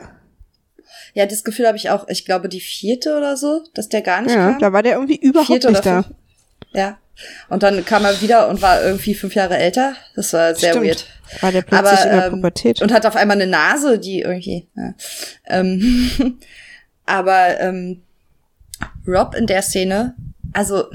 [1.14, 2.08] Ja, das Gefühl habe ich auch.
[2.08, 4.60] Ich glaube, die vierte oder so, dass der gar nicht Ja, kam.
[4.60, 6.04] da war der irgendwie überhaupt vierte nicht da.
[6.04, 6.16] fünf.
[6.74, 6.98] Ja.
[7.50, 9.94] Und dann kam er wieder und war irgendwie fünf Jahre älter.
[10.16, 10.88] Das war sehr Stimmt.
[10.88, 11.06] weird.
[11.42, 12.82] War der plötzlich Aber, in der ähm, Pubertät.
[12.82, 14.68] Und hat auf einmal eine Nase, die irgendwie.
[14.76, 14.94] Ja.
[15.48, 16.10] Ähm,
[17.06, 18.04] aber ähm,
[19.08, 20.16] Rob in der Szene,
[20.54, 20.86] also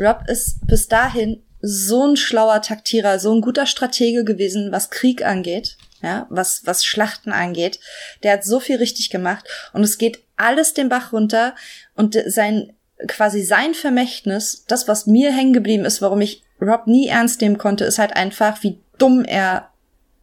[0.00, 5.24] Rob ist bis dahin so ein schlauer Taktierer, so ein guter Stratege gewesen, was Krieg
[5.24, 7.78] angeht, ja, was, was Schlachten angeht.
[8.22, 11.54] Der hat so viel richtig gemacht und es geht alles den Bach runter
[11.94, 12.72] und sein,
[13.06, 17.58] quasi sein Vermächtnis, das, was mir hängen geblieben ist, warum ich Rob nie ernst nehmen
[17.58, 19.71] konnte, ist halt einfach, wie dumm er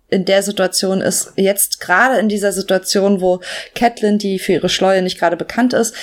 [0.10, 3.42] in der Situation ist, jetzt gerade in dieser Situation, wo
[3.76, 5.94] Catelyn, die für ihre Schleue nicht gerade bekannt ist,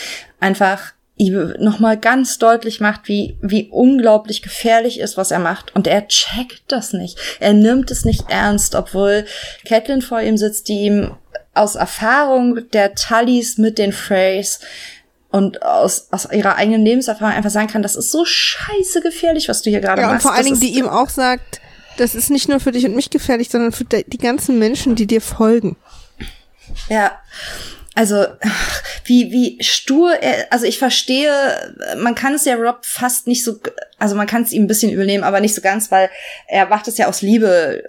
[0.40, 5.74] einfach nochmal ganz deutlich macht, wie, wie unglaublich gefährlich ist, was er macht.
[5.74, 7.18] Und er checkt das nicht.
[7.40, 9.24] Er nimmt es nicht ernst, obwohl
[9.66, 11.16] Catelyn vor ihm sitzt, die ihm
[11.54, 14.61] aus Erfahrung der Tullys mit den Freys
[15.30, 19.62] und aus, aus ihrer eigenen Lebenserfahrung einfach sagen kann, das ist so scheiße gefährlich, was
[19.62, 20.26] du hier gerade Ja, und machst.
[20.26, 21.61] vor allen Dingen, die ihm auch sagt,
[21.97, 25.07] das ist nicht nur für dich und mich gefährlich, sondern für die ganzen Menschen, die
[25.07, 25.76] dir folgen.
[26.88, 27.18] Ja,
[27.94, 28.26] also
[29.05, 31.32] wie wie stur er, also ich verstehe,
[31.97, 33.59] man kann es ja Rob fast nicht so,
[33.99, 36.11] also man kann es ihm ein bisschen übernehmen, aber nicht so ganz, weil
[36.47, 37.84] er macht es ja aus Liebe,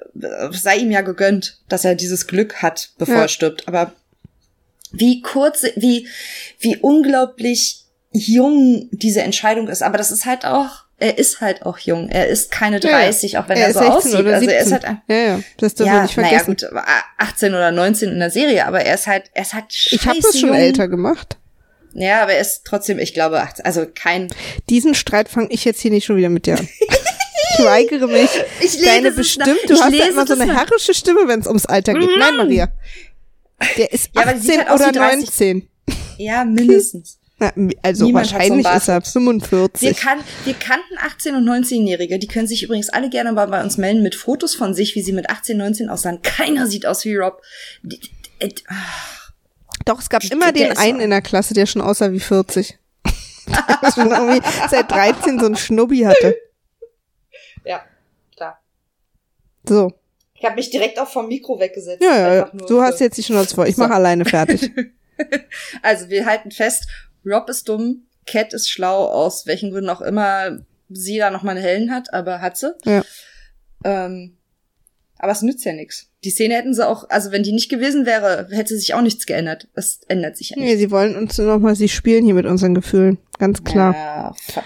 [0.52, 3.22] sei ihm ja gegönnt, dass er dieses Glück hat, bevor Ja.
[3.24, 3.68] er stirbt.
[3.68, 3.92] Aber
[4.92, 6.08] wie kurz, wie
[6.60, 7.84] wie unglaublich
[8.14, 12.28] jung diese Entscheidung ist, aber das ist halt auch, er ist halt auch jung, er
[12.28, 12.98] ist keine Ja, ja.
[13.06, 14.74] 30, auch wenn Er er, ist so 16 aussieht, oder also er ist 17.
[14.74, 16.52] halt ein Ja, ja, das wir ja, nicht naja, vergessen.
[16.52, 16.84] gut, aber
[17.18, 20.18] 18 oder 19 in der Serie, aber er ist halt, er ist halt ich habe
[20.18, 20.58] das scheiße schon jung.
[20.58, 21.38] älter gemacht.
[21.94, 24.28] Ja, aber er ist trotzdem, ich glaube, 18, also kein.
[24.70, 26.68] Diesen Streit fange ich jetzt hier nicht schon wieder mit dir an.
[27.60, 28.30] Ich weigere mich.
[28.60, 31.48] Ich lese Deine es bestimmt, du hast ja immer so eine herrische Stimme, wenn es
[31.48, 32.10] ums Alter geht.
[32.20, 32.68] Nein, Maria.
[33.78, 35.20] Der ist Ja, aber die sieht 18 halt aus oder wie 30.
[35.40, 35.70] 19.
[36.18, 37.20] Ja, mindestens.
[37.40, 39.96] Na, also Niemand wahrscheinlich ist er Wir, 45.
[39.98, 43.78] kan wir kannten 18- und 19-Jährige, die können sich übrigens alle gerne mal bei uns
[43.78, 46.22] melden mit Fotos von sich, wie sie mit 18, 19 aussahen.
[46.24, 47.42] Keiner sieht aus wie Rob.
[48.40, 48.50] Äh,
[49.86, 52.80] Doch, es gab Die- immer den einen in der Klasse, der schon aussah wie 40.
[53.48, 56.36] der schon irgendwie seit 13 so ein Schnubbi hatte.
[57.64, 57.84] Ja,
[58.36, 58.60] klar.
[59.68, 59.94] So.
[60.34, 62.02] Ich habe mich direkt auch vom Mikro weggesetzt.
[62.04, 62.52] Ja, ja, ja.
[62.68, 63.68] Du hast jetzt die Schnauze vor.
[63.68, 63.84] Ich So.
[63.84, 64.72] mache alleine fertig.
[65.82, 66.86] Also wir halten fest,
[67.28, 70.60] Rob ist dumm, Cat ist schlau, aus welchen Gründen auch immer
[70.90, 72.74] sie da noch mal einen hellen hat, aber hat sie.
[72.86, 73.04] Ja.
[73.84, 74.38] Ähm,
[75.20, 76.08] aber es nützt ja nichts.
[76.24, 79.26] Die Szene hätten sie auch, also wenn die nicht gewesen wäre, hätte sich auch nichts
[79.26, 79.68] geändert.
[79.74, 80.78] Es ändert sich ja Nee, nicht.
[80.78, 83.18] sie wollen uns nochmal, sie spielen hier mit unseren Gefühlen.
[83.40, 83.94] Ganz klar.
[83.96, 84.64] Ja, fuck.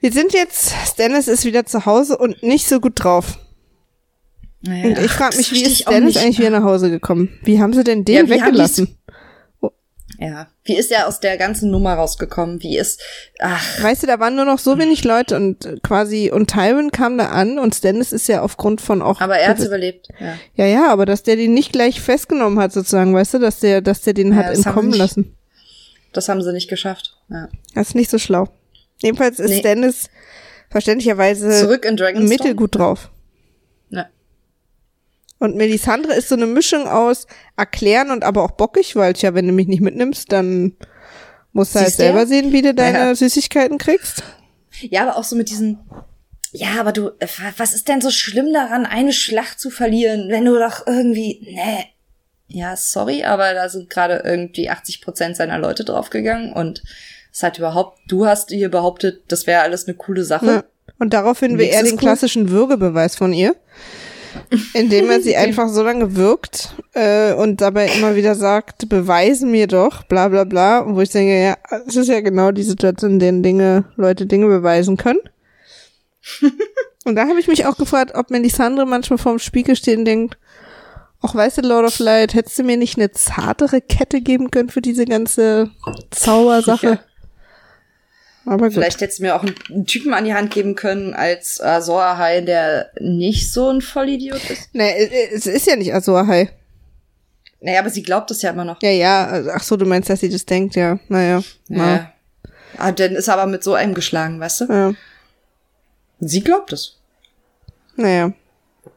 [0.00, 3.38] Wir sind jetzt, Stannis ist wieder zu Hause und nicht so gut drauf.
[4.60, 7.38] Naja, Und ich frage mich, das wie ist Stannis eigentlich wieder nach Hause gekommen?
[7.42, 8.96] Wie haben sie denn den Ja, weggelassen?
[10.18, 10.46] Ja.
[10.64, 12.62] Wie ist er aus der ganzen Nummer rausgekommen?
[12.62, 13.00] Wie ist,
[13.40, 16.90] ach, Weißt du, da waren nur noch so wenig Leute und äh, quasi, und Tywin
[16.92, 19.20] kam da an und Stannis ist ja aufgrund von auch.
[19.20, 20.08] aber er hat's überlebt.
[20.20, 20.36] Ja.
[20.54, 23.80] Ja, ja, aber dass der den nicht gleich festgenommen hat, sozusagen, weißt du, dass der,
[23.80, 25.36] dass der den Ja, hat entkommen nicht- lassen.
[26.12, 27.16] Das haben sie nicht geschafft.
[27.28, 27.48] Ja.
[27.74, 28.48] Das ist nicht so schlau.
[29.02, 29.58] Jedenfalls ist Nee.
[29.58, 30.08] Stannis
[30.70, 32.28] verständlicherweise Zurück in Dragonstone.
[32.28, 33.10] mittelgut drauf.
[35.44, 39.46] Und Melisandre ist so eine Mischung aus erklären und aber auch bockig, weil tja, wenn
[39.46, 40.72] du mich nicht mitnimmst, dann
[41.52, 42.26] musst du halt Siehst du selber ja?
[42.26, 43.14] sehen, wie du deine Ja.
[43.14, 44.22] Süßigkeiten kriegst.
[44.80, 45.80] Ja, aber auch so mit diesen.
[46.52, 47.26] Ja, aber du, äh,
[47.58, 51.84] was ist denn so schlimm daran, eine Schlacht zu verlieren, wenn du doch irgendwie, nee.
[52.48, 56.82] Ja, sorry, aber da sind gerade irgendwie 80 Prozent seiner Leute draufgegangen und
[57.30, 60.46] es hat überhaupt, du hast hier behauptet, das wäre alles eine coole Sache.
[60.46, 60.64] Ja.
[60.98, 63.54] Und daraufhin will Nix er ist den klassischen Würgebeweis von ihr,
[64.72, 69.66] indem er sie einfach so lange wirkt äh, und dabei immer wieder sagt, beweisen mir
[69.66, 70.80] doch, bla bla bla.
[70.80, 71.56] Und wo ich denke, ja,
[71.86, 75.20] es ist ja genau die Situation, in denen Dinge, Leute Dinge beweisen können.
[77.04, 80.38] und da habe ich mich auch gefragt, ob Melisandre manchmal vorm Spiegel steht und denkt,
[81.20, 84.68] auch weißt du, Lord of Light, hättest du mir nicht eine zartere Kette geben können
[84.68, 85.70] für diese ganze
[86.10, 86.86] Zaubersache?
[86.86, 86.98] Ja.
[88.46, 88.74] Aber gut.
[88.74, 92.42] Vielleicht hättest du mir auch einen, Typen an die Hand geben können als Azor Ahai,
[92.42, 94.68] der nicht so ein Vollidiot ist.
[94.74, 96.50] Nee, äh, es ist ja nicht Azor Ahai.
[97.60, 98.82] Naja, aber sie glaubt es ja immer noch.
[98.82, 100.98] Ja, ja, also, ach so, du meinst, dass sie das denkt, ja.
[101.08, 101.42] Naja.
[101.68, 102.10] Na, Ja.
[102.76, 104.64] Ah, dann ist er aber mit so einem geschlagen, weißt du?
[104.66, 104.92] ja.
[106.20, 106.96] Sie glaubt es.
[107.96, 108.32] Naja.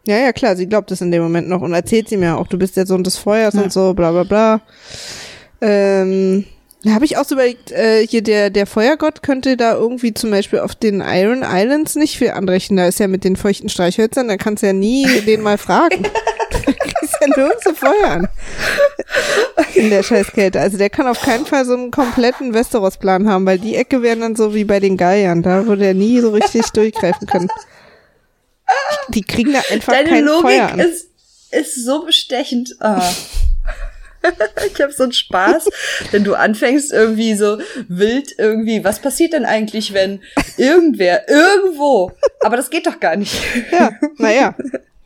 [0.06, 2.48] Ja, ja, klar, sie glaubt es in dem Moment noch und erzählt sie mir auch,
[2.48, 3.62] du bist der Sohn des Feuers Ja.
[3.62, 4.62] und so, bla bla bla.
[5.62, 6.45] Ähm,
[6.84, 10.32] da habe ich auch so überlegt, äh, hier der, der Feuergott könnte da irgendwie zum
[10.32, 12.78] Beispiel auf den Iron Islands nicht viel anrechnen.
[12.78, 16.07] Da ist ja mit den feuchten Streichhölzern, da kannst du ja nie den mal fragen.
[16.49, 18.28] Du kriegst ja nirgendwo Feuer an.
[19.75, 20.59] In der Scheißkälte.
[20.59, 24.21] Also der kann auf keinen Fall so einen kompletten Westeros-Plan haben, weil die Ecke wären
[24.21, 25.43] dann so wie bei den Geiern.
[25.43, 27.49] Da würde er nie so richtig durchgreifen können.
[29.09, 30.80] Die kriegen da einfach Deine kein Feuer Logik an.
[30.80, 31.07] ist,
[31.51, 32.75] ist so bestechend.
[32.80, 33.13] Ah.
[34.74, 35.70] ich habe so einen Spaß,
[36.11, 37.57] wenn du anfängst irgendwie so
[37.88, 40.22] wild irgendwie, was passiert denn eigentlich, wenn
[40.57, 42.11] irgendwer irgendwo,
[42.41, 43.36] aber das geht doch gar nicht.
[43.72, 44.55] Ja, naja,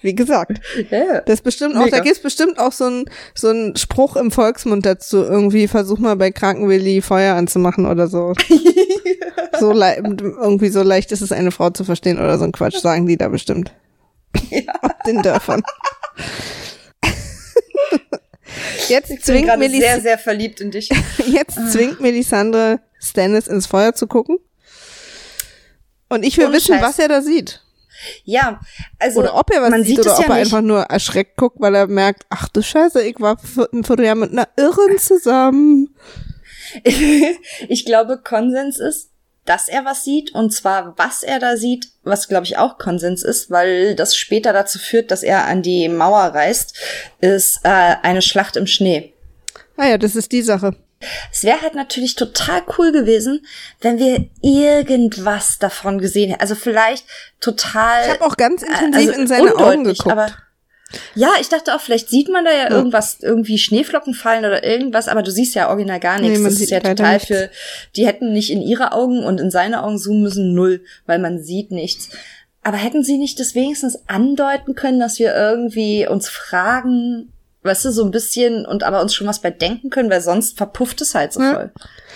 [0.01, 0.59] wie gesagt.
[0.89, 1.21] Ja.
[1.21, 1.97] Das bestimmt auch, Mega.
[1.97, 3.05] da gibt's bestimmt auch so ein
[3.35, 8.33] so ein Spruch im Volksmund dazu, irgendwie versuch mal bei Krankenwilli Feuer anzumachen oder so.
[9.59, 13.05] so irgendwie so leicht ist es eine Frau zu verstehen oder so ein Quatsch, sagen
[13.05, 13.71] die da bestimmt.
[14.81, 15.61] Auf den Dörfern.
[18.89, 20.89] Jetzt Ich bin zwingt, Melis sehr, sehr verliebt in dich.
[21.27, 24.37] jetzt zwingt Melisandre Stannis ins Feuer zu gucken.
[26.09, 26.83] Und ich will Ohne wissen, Scheiß.
[26.83, 27.61] was er da sieht.
[28.23, 28.59] Ja,
[28.99, 30.45] also Oder ob er was sieht sieht oder ob ja er nicht.
[30.45, 33.37] einfach nur erschreckt guckt, weil er merkt, ach du Scheiße, ich war
[33.71, 35.95] ein Vierteljahr mit einer Irren zusammen.
[37.67, 39.10] ich glaube, Konsens ist,
[39.45, 43.23] dass er was sieht und zwar was er da sieht, was glaube ich auch Konsens
[43.23, 46.77] ist, weil das später dazu führt, dass er an die Mauer reist,
[47.19, 49.13] ist äh, eine Schlacht im Schnee.
[49.77, 50.75] Ah ja, das ist die Sache.
[51.31, 53.45] Es wäre halt natürlich total cool gewesen,
[53.81, 56.41] wenn wir irgendwas davon gesehen hätten.
[56.41, 57.05] Also vielleicht
[57.39, 58.05] total.
[58.05, 60.37] Ich habe auch ganz intensiv also in seine Augen geguckt.
[61.15, 65.07] Ja, ich dachte auch, vielleicht sieht man da ja, irgendwas, irgendwie Schneeflocken fallen oder irgendwas,
[65.07, 66.37] aber du siehst ja original gar nichts.
[66.37, 67.27] Nee, man das sieht ist ja total nichts.
[67.27, 67.49] für,
[67.95, 71.41] die hätten nicht in ihre Augen und in seine Augen zoomen müssen, null, weil man
[71.41, 72.09] sieht nichts.
[72.63, 77.31] Aber hätten sie nicht das wenigstens andeuten können, dass wir irgendwie uns fragen,
[77.63, 80.57] weißt du, so ein bisschen und aber uns schon was bei denken können, weil sonst
[80.57, 81.71] verpufft es halt so Ja.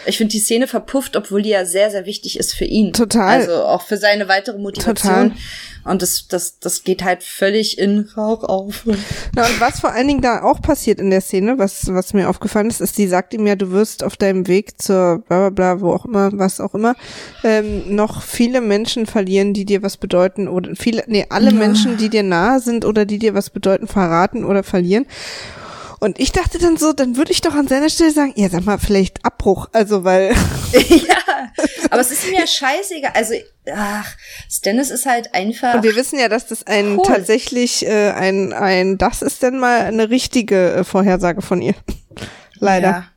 [0.06, 2.94] Ich finde die Szene verpufft, obwohl die ja sehr, sehr wichtig ist für ihn.
[2.94, 3.40] Total.
[3.40, 5.30] Also auch für seine weitere Motivation.
[5.30, 5.32] Total.
[5.86, 8.86] Und das, das, das geht halt völlig in Rauch auf.
[9.36, 12.28] Na, und was vor allen Dingen da auch passiert in der Szene, was, was mir
[12.28, 15.76] aufgefallen ist, ist, sie sagt ihm ja, du wirst auf deinem Weg zur bla bla
[15.76, 16.96] bla, wo auch immer, was auch immer,
[17.44, 22.10] ähm, noch viele Menschen verlieren, die dir was bedeuten oder viele, nee, alle Menschen, die
[22.10, 25.06] dir nahe sind oder die dir was bedeuten, verraten oder verlieren.
[26.00, 28.66] Und ich dachte dann so, dann würde ich doch an seiner Stelle sagen, ja, sag
[28.66, 30.34] mal, vielleicht Abbruch, also weil,
[30.74, 31.52] ja,
[31.90, 33.12] aber es ist mir scheißegal.
[33.14, 33.34] Also,
[33.74, 34.16] ach,
[34.50, 35.76] Stannis ist halt einfach.
[35.76, 37.06] und wir wissen ja, dass das ein Cool.
[37.06, 41.76] tatsächlich äh, ein, ein, das ist denn mal eine richtige äh, Vorhersage von ihr.
[42.60, 43.08] Leider.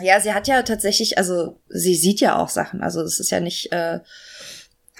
[0.00, 0.02] Ja.
[0.02, 2.82] ja, sie hat ja tatsächlich, also sie sieht ja auch Sachen.
[2.82, 4.00] Also es ist ja nicht, äh,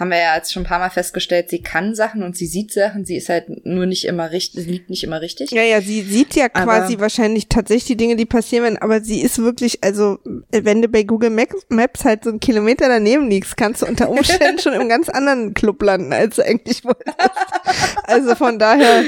[0.00, 2.72] haben wir ja jetzt schon ein paar Mal festgestellt, sie kann Sachen und sie sieht
[2.72, 3.04] Sachen.
[3.04, 5.50] Sie ist halt nur nicht immer richtig, sie liegt nicht immer richtig.
[5.52, 9.02] Ja, ja, sie sieht ja Aber- quasi wahrscheinlich tatsächlich die Dinge, die passieren werden, aber
[9.02, 10.18] sie ist wirklich, also
[10.50, 11.30] wenn du bei Google
[11.68, 15.52] Maps halt so einen Kilometer daneben liegst, kannst du unter Umständen schon im ganz anderen
[15.54, 17.14] Club landen, als du eigentlich wolltest.
[18.04, 19.04] Also von daher,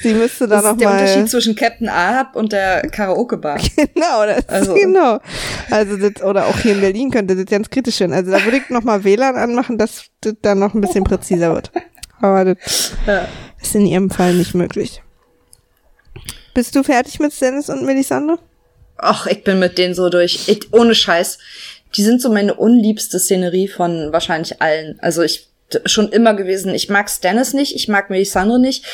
[0.00, 3.58] sie müsste da Das noch ist der mal Unterschied zwischen Captain Ahab und der Karaoke-Bar.
[3.76, 5.20] genau, das Also- genau.
[5.70, 8.12] Also das, oder auch hier in Berlin könnte das ganz kritisch werden.
[8.12, 11.54] Also da würde ich noch mal WLAN anmachen, dass das dann noch ein bisschen präziser
[11.54, 11.70] wird.
[12.20, 13.28] Aber das Ja.
[13.60, 15.02] ist in ihrem Fall nicht möglich.
[16.54, 18.38] Bist du fertig mit Dennis und Melisandre?
[18.96, 20.48] Ach, ich bin mit denen so durch.
[20.48, 21.38] Ich, ohne Scheiß.
[21.96, 24.98] Die sind so meine unliebste Szenerie von wahrscheinlich allen.
[25.00, 25.48] Also ich
[25.86, 26.74] schon immer gewesen.
[26.74, 28.84] Ich mag Stannis nicht, ich mag Melisandre nicht.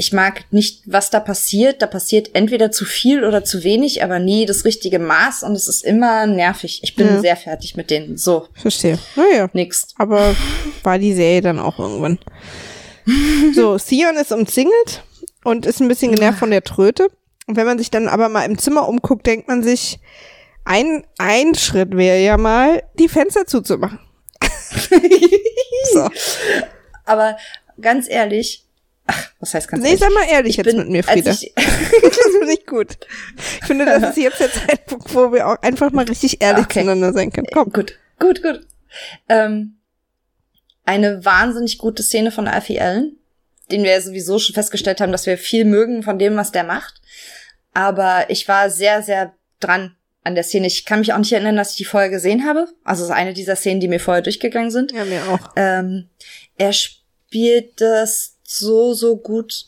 [0.00, 1.82] Ich mag nicht, was da passiert.
[1.82, 5.68] Da passiert entweder zu viel oder zu wenig, aber nie das richtige Maß und es
[5.68, 6.80] ist immer nervig.
[6.82, 7.20] Ich bin Ja.
[7.20, 8.16] sehr fertig mit denen.
[8.16, 8.98] So, Verstehe.
[9.14, 9.50] Naja.
[9.52, 9.88] nix.
[9.98, 10.34] Aber
[10.82, 12.18] war die Serie dann auch irgendwann.
[13.54, 15.02] So, Theon ist umzingelt
[15.44, 17.08] und ist ein bisschen genervt von der Tröte.
[17.46, 19.98] Und wenn man sich dann aber mal im Zimmer umguckt, denkt man sich,
[20.64, 23.98] ein, ein Schritt wäre ja mal, die Fenster zuzumachen.
[25.92, 26.08] so.
[27.04, 27.36] Aber
[27.80, 28.64] ganz ehrlich,
[29.10, 30.00] ach, was heißt ganz Nee, ehrlich?
[30.00, 31.30] sei mal ehrlich jetzt bin- mit mir, Frieda.
[31.32, 32.96] ich- das finde ich gut.
[33.60, 36.80] Ich finde, das ist jetzt der Zeitpunkt, wo wir auch einfach mal richtig ehrlich Okay.
[36.80, 37.48] zueinander sein können.
[37.52, 37.70] Komm.
[37.72, 38.60] Gut, gut, gut.
[39.28, 39.76] Ähm,
[40.84, 43.16] eine wahnsinnig gute Szene von Alfie Allen,
[43.70, 46.64] den wir ja sowieso schon festgestellt haben, dass wir viel mögen von dem, was der
[46.64, 47.00] macht.
[47.72, 49.94] Aber ich war sehr, sehr dran
[50.24, 50.66] an der Szene.
[50.66, 52.66] Ich kann mich auch nicht erinnern, dass ich die vorher gesehen habe.
[52.82, 54.92] Also es ist eine dieser Szenen, die mir vorher durchgegangen sind.
[54.92, 55.52] Ja, mir auch.
[55.56, 56.08] Ähm,
[56.58, 59.66] er spielt das so, so gut.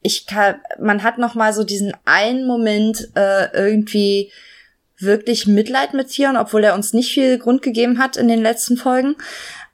[0.00, 4.32] Ich kann, man hat noch mal so diesen einen Moment äh, irgendwie
[4.98, 8.76] wirklich Mitleid mit Theon, obwohl er uns nicht viel Grund gegeben hat in den letzten
[8.76, 9.16] Folgen.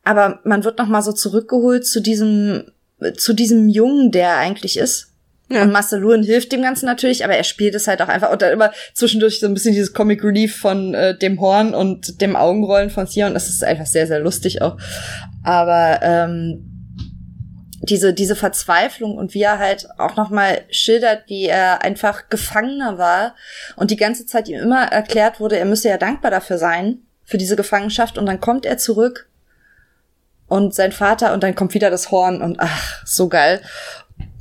[0.02, 2.72] Aber man wird noch mal so zurückgeholt zu diesem,
[3.16, 5.12] zu diesem Jungen, der er eigentlich ist.
[5.50, 5.62] Ja.
[5.62, 8.42] Und Master Luan hilft dem Ganzen natürlich, aber er spielt es halt auch einfach und
[8.42, 12.34] dann immer zwischendurch so ein bisschen dieses Comic Relief von äh, dem Horn und dem
[12.34, 13.34] Augenrollen von Theon.
[13.34, 14.76] Das ist einfach sehr, sehr lustig auch.
[15.44, 16.73] Aber ähm,
[17.88, 23.34] diese, diese Verzweiflung und wie er halt auch nochmal schildert, wie er einfach Gefangener war
[23.76, 27.38] und die ganze Zeit ihm immer erklärt wurde, er müsse ja dankbar dafür sein, für
[27.38, 29.28] diese Gefangenschaft und dann kommt er zurück
[30.46, 33.60] und sein Vater und dann kommt wieder das Horn und ach, so geil.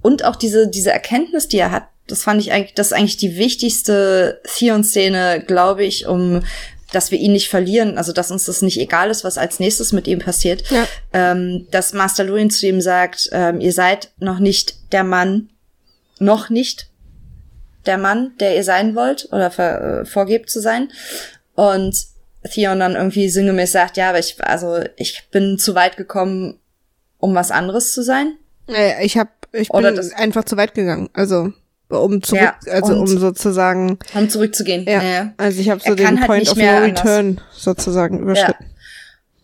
[0.02, 3.18] Und auch diese, diese Erkenntnis, die er hat, das fand ich eigentlich, das ist eigentlich
[3.18, 6.44] die wichtigste Theon-Szene, glaube ich, um,
[6.94, 9.92] dass wir ihn nicht verlieren, also dass uns das nicht egal ist, was als nächstes
[9.92, 10.64] mit ihm passiert.
[10.70, 10.88] Ja.
[11.12, 15.50] Ähm, dass Master Luin zu ihm sagt, ähm, ihr seid noch nicht der Mann,
[16.20, 16.90] noch nicht
[17.86, 20.92] der Mann, der ihr sein wollt oder ver, äh, vorgebt zu sein.
[21.56, 22.06] Und
[22.50, 26.60] Theon dann irgendwie sinngemäß sagt, ja, aber ich, also ich bin zu weit gekommen,
[27.18, 28.36] um was anderes zu sein.
[28.68, 31.10] Äh, Ich habe, ich Oder bin einfach zu weit gegangen.
[31.14, 31.54] Also
[32.02, 34.86] um zurück, Ja, also um sozusagen, Um zurückzugehen.
[34.88, 37.00] ja, also ich habe so Er den halt Point nicht of No anders.
[37.06, 38.66] Return sozusagen überschritten.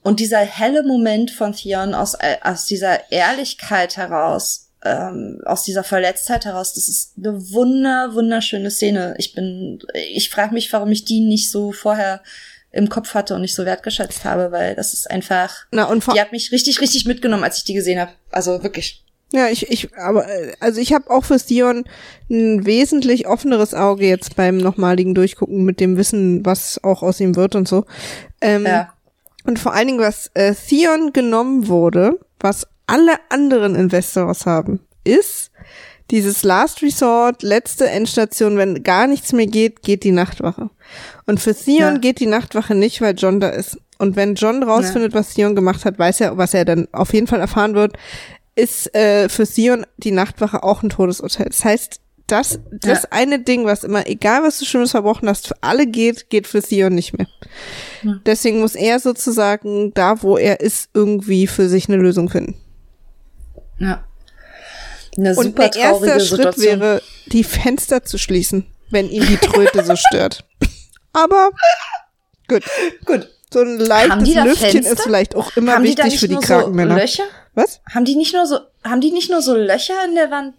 [0.02, 5.84] Und dieser helle Moment von Theon aus, äh, aus dieser Ehrlichkeit heraus, ähm, aus dieser
[5.84, 9.16] Verletztheit heraus, das ist eine wunder, wunderschöne Szene.
[9.18, 9.80] Ich bin,
[10.14, 12.22] ich frage mich, warum ich die nicht so vorher
[12.72, 16.22] im Kopf hatte und nicht so wertgeschätzt habe, weil das ist einfach, Na und die
[16.22, 18.12] hat mich richtig, richtig mitgenommen, als ich die gesehen habe.
[18.32, 19.04] Also wirklich.
[19.32, 21.86] Ja, ich, ich, aber äh, also ich habe auch für Sion
[22.30, 27.36] ein wesentlich offeneres Auge jetzt beim nochmaligen Durchgucken mit dem Wissen, was auch aus ihm
[27.36, 27.86] wird und so.
[28.42, 28.94] Ähm, Ja.
[29.46, 35.52] Und vor allen Dingen, was äh, Theon genommen wurde, was alle anderen Investors haben, ist
[36.12, 40.70] dieses Last Resort, letzte Endstation, wenn gar nichts mehr geht, geht die Nachtwache.
[41.28, 41.98] Und für Theon Ja.
[42.00, 43.78] geht die Nachtwache nicht, weil John da ist.
[44.00, 47.28] Und wenn John rausfindet, was Theon gemacht hat, weiß er, was er dann auf jeden
[47.28, 47.94] Fall erfahren wird,
[48.60, 51.48] ist äh, für Theon die Nachtwache auch ein Todesurteil.
[51.50, 53.10] Das heißt, das, das Ja.
[53.12, 56.62] eine Ding, was immer, egal was du Schlimmes verbrochen hast, für alle geht, geht für
[56.62, 57.28] Theon nicht mehr.
[58.26, 62.56] Deswegen muss er sozusagen da, wo er ist, irgendwie für sich eine Lösung finden.
[63.80, 64.04] Ja.
[65.18, 66.80] Eine Und super der erste Schritt Situation.
[66.82, 70.46] wäre, die Fenster zu schließen, wenn ihn die Tröte so stört.
[71.14, 71.50] Aber
[72.48, 72.64] gut,
[73.06, 73.28] Gut.
[73.52, 74.92] so ein leichtes die Lüftchen Fenster?
[74.94, 76.94] ist vielleicht auch immer haben die wichtig nicht für die nur Krakenmänner.
[76.94, 77.24] so Löcher?
[77.60, 77.82] Was?
[77.94, 80.56] Haben die nicht nur so, haben die nicht nur so Löcher in der Wand?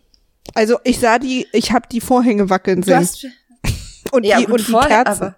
[0.55, 3.27] Also ich sah die, ich habe die Vorhänge wackeln Du sehen hast,
[4.13, 5.23] und ja, die und die vorher, Kerzen.
[5.23, 5.37] aber.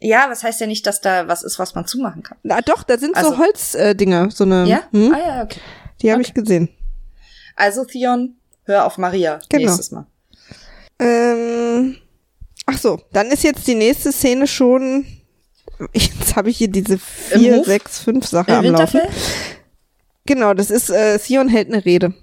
[0.00, 2.36] Ja, was heißt ja nicht, dass da was ist, was man zumachen kann.
[2.42, 4.82] Na doch, da sind so Also- Holzdinger, äh, so eine, Ja?
[4.92, 5.60] hm, Ah ja, okay.
[6.02, 6.28] die habe okay.
[6.28, 6.68] ich gesehen.
[7.56, 9.64] Also Theon, hör auf Maria Genau.
[9.66, 10.06] nächstes Mal.
[10.98, 11.96] Ähm,
[12.66, 15.06] ach so, dann ist jetzt die nächste Szene schon.
[15.92, 19.00] Jetzt habe ich hier diese vier, sechs, fünf Sache Im am Laufen.
[20.26, 22.14] Genau, das ist äh, Sion hält eine Rede,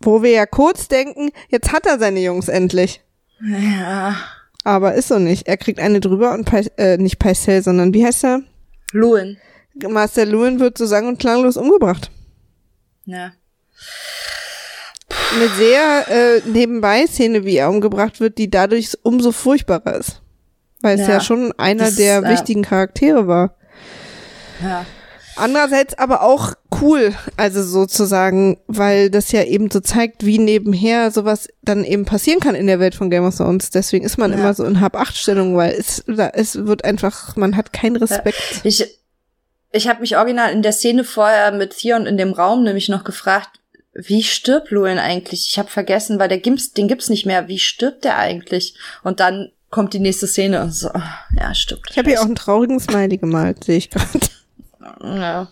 [0.00, 3.00] wo wir ja kurz denken, jetzt hat er seine Jungs endlich,
[3.40, 4.16] Ja.
[4.64, 5.46] aber ist so nicht.
[5.46, 8.40] Er kriegt eine drüber und Pai, äh, nicht Paisel, sondern wie heißt er?
[8.92, 9.36] Luin.
[9.88, 12.10] Master Lewin wird so sang- und klanglos umgebracht.
[13.06, 13.32] Ja.
[15.34, 20.22] Eine sehr äh, nebenbei Szene, wie er umgebracht wird, die dadurch umso furchtbarer ist,
[20.80, 23.56] weil es Ja, ja schon einer das, der äh, wichtigen Charaktere war.
[24.62, 24.86] Ja.
[25.36, 31.48] Andererseits aber auch cool, also sozusagen, weil das ja eben so zeigt, wie nebenher sowas
[31.62, 33.70] dann eben passieren kann in der Welt von Game of Thrones.
[33.70, 34.38] Deswegen ist man Ja.
[34.38, 38.60] immer so in Hab-Acht-Stellung, weil es, es wird einfach, man hat keinen Respekt.
[38.64, 38.98] Ich,
[39.72, 43.04] ich habe mich original in der Szene vorher mit Theon in dem Raum nämlich noch
[43.04, 43.50] gefragt,
[43.94, 45.48] wie stirbt Luin eigentlich?
[45.48, 47.46] Ich habe vergessen, weil der gibt's, den gibt's nicht mehr.
[47.46, 48.74] Wie stirbt der eigentlich?
[49.04, 50.90] Und dann kommt die nächste Szene und so,
[51.38, 51.90] ja, stirbt.
[51.90, 54.06] Ich habe hier auch einen traurigen Smiley gemalt, sehe ich gerade.
[55.02, 55.48] Ja,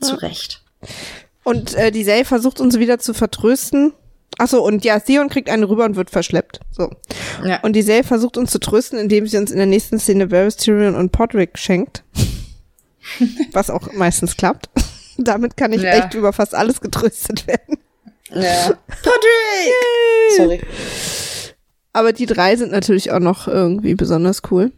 [0.00, 0.14] zu.
[0.16, 0.62] Recht.
[1.44, 3.92] Und äh, die Serie versucht uns wieder zu vertrösten.
[4.38, 6.60] Achso, und ja, Theon kriegt einen rüber und wird verschleppt.
[6.70, 6.90] So.
[7.44, 7.60] Ja.
[7.60, 10.56] Und die Serie versucht uns zu trösten, indem sie uns in der nächsten Szene Varys,
[10.56, 12.02] Tyrion und Podrick schenkt.
[13.52, 14.68] Was auch meistens klappt.
[15.16, 15.90] Damit kann ich ja.
[15.90, 17.78] echt über fast alles getröstet werden.
[18.30, 18.76] Ja.
[19.02, 20.36] Podrick!
[20.36, 20.60] Sorry.
[21.92, 24.72] Aber die drei sind natürlich auch noch irgendwie besonders cool.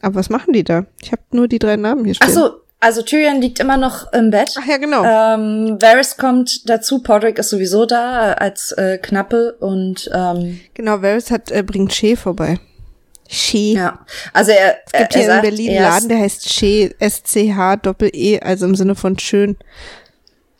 [0.00, 0.86] Aber was machen die da?
[1.02, 2.28] Ich habe nur die drei Namen hier stehen.
[2.30, 4.54] Ach so, also Tyrion liegt immer noch im Bett.
[4.56, 5.02] Ach ja, genau.
[5.02, 11.32] Ähm, Varys kommt dazu, Podrick ist sowieso da als äh, Knappe und ähm, Genau, Varys
[11.32, 12.60] hat, äh, bringt Shea vorbei.
[13.28, 13.74] Shea.
[13.74, 16.90] Ja, also er Es gibt er, hier er in Berlin einen Laden, der heißt Shea,
[17.00, 19.56] S-C-H-Doppel-E, also im Sinne von schön.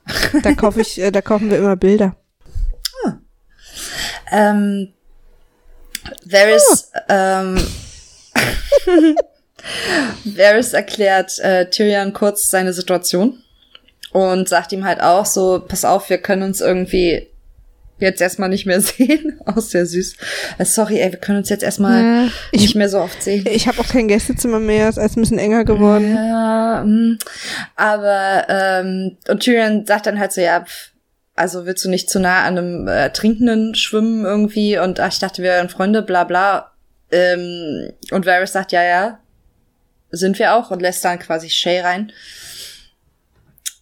[0.43, 2.17] Da kaufe ich, äh, da kaufen wir immer Bilder.
[4.33, 4.93] Ähm,
[6.25, 7.01] Varys, oh.
[7.09, 7.57] ähm,
[10.25, 13.43] Varys erklärt äh, Tyrion kurz seine Situation
[14.13, 17.29] und sagt ihm halt auch so, pass auf, wir können uns irgendwie
[17.99, 19.41] jetzt erstmal nicht mehr sehen.
[19.45, 20.17] Auch sehr süß.
[20.59, 23.45] Äh, sorry, ey, wir können uns jetzt erstmal ja, nicht mehr so oft sehen.
[23.51, 26.15] Ich habe auch kein Gästezimmer mehr, ist alles ein bisschen enger geworden.
[26.15, 27.19] Ja, mm.
[27.77, 30.93] aber ähm, und Tyrion sagt dann halt so, ja, pff,
[31.35, 34.79] also willst du nicht zu nah an einem äh, Trinkenden schwimmen irgendwie?
[34.79, 36.73] Und ach, ich dachte, wir wären Freunde, bla bla.
[37.13, 39.19] Ähm, und Varys sagt, ja, ja,
[40.11, 42.13] sind wir auch und lässt dann quasi Shay rein.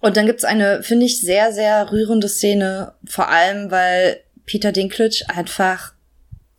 [0.01, 5.25] Und dann gibt's eine, finde ich, sehr, sehr rührende Szene, vor allem, weil Peter Dinklage
[5.29, 5.95] einfach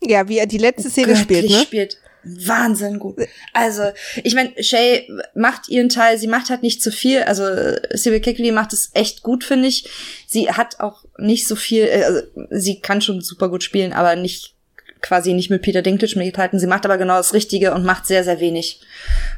[0.02, 1.62] ja, wie er die letzte Szene spielt, ne?
[1.62, 1.98] spielt.
[2.22, 3.16] Wahnsinn gut.
[3.52, 3.84] Also,
[4.24, 7.22] ich meine, Shay macht ihren Teil, sie macht halt nicht zu viel.
[7.22, 7.44] Also,
[7.92, 9.88] Sybil Kickley macht es echt gut, finde ich.
[10.26, 14.16] Sie hat auch nicht so viel, äh, also, sie kann schon super gut spielen, aber
[14.16, 14.55] nicht
[15.00, 16.58] quasi nicht mit Peter Dinklage mithalten.
[16.58, 18.80] Sie macht aber genau das Richtige und macht sehr, sehr wenig.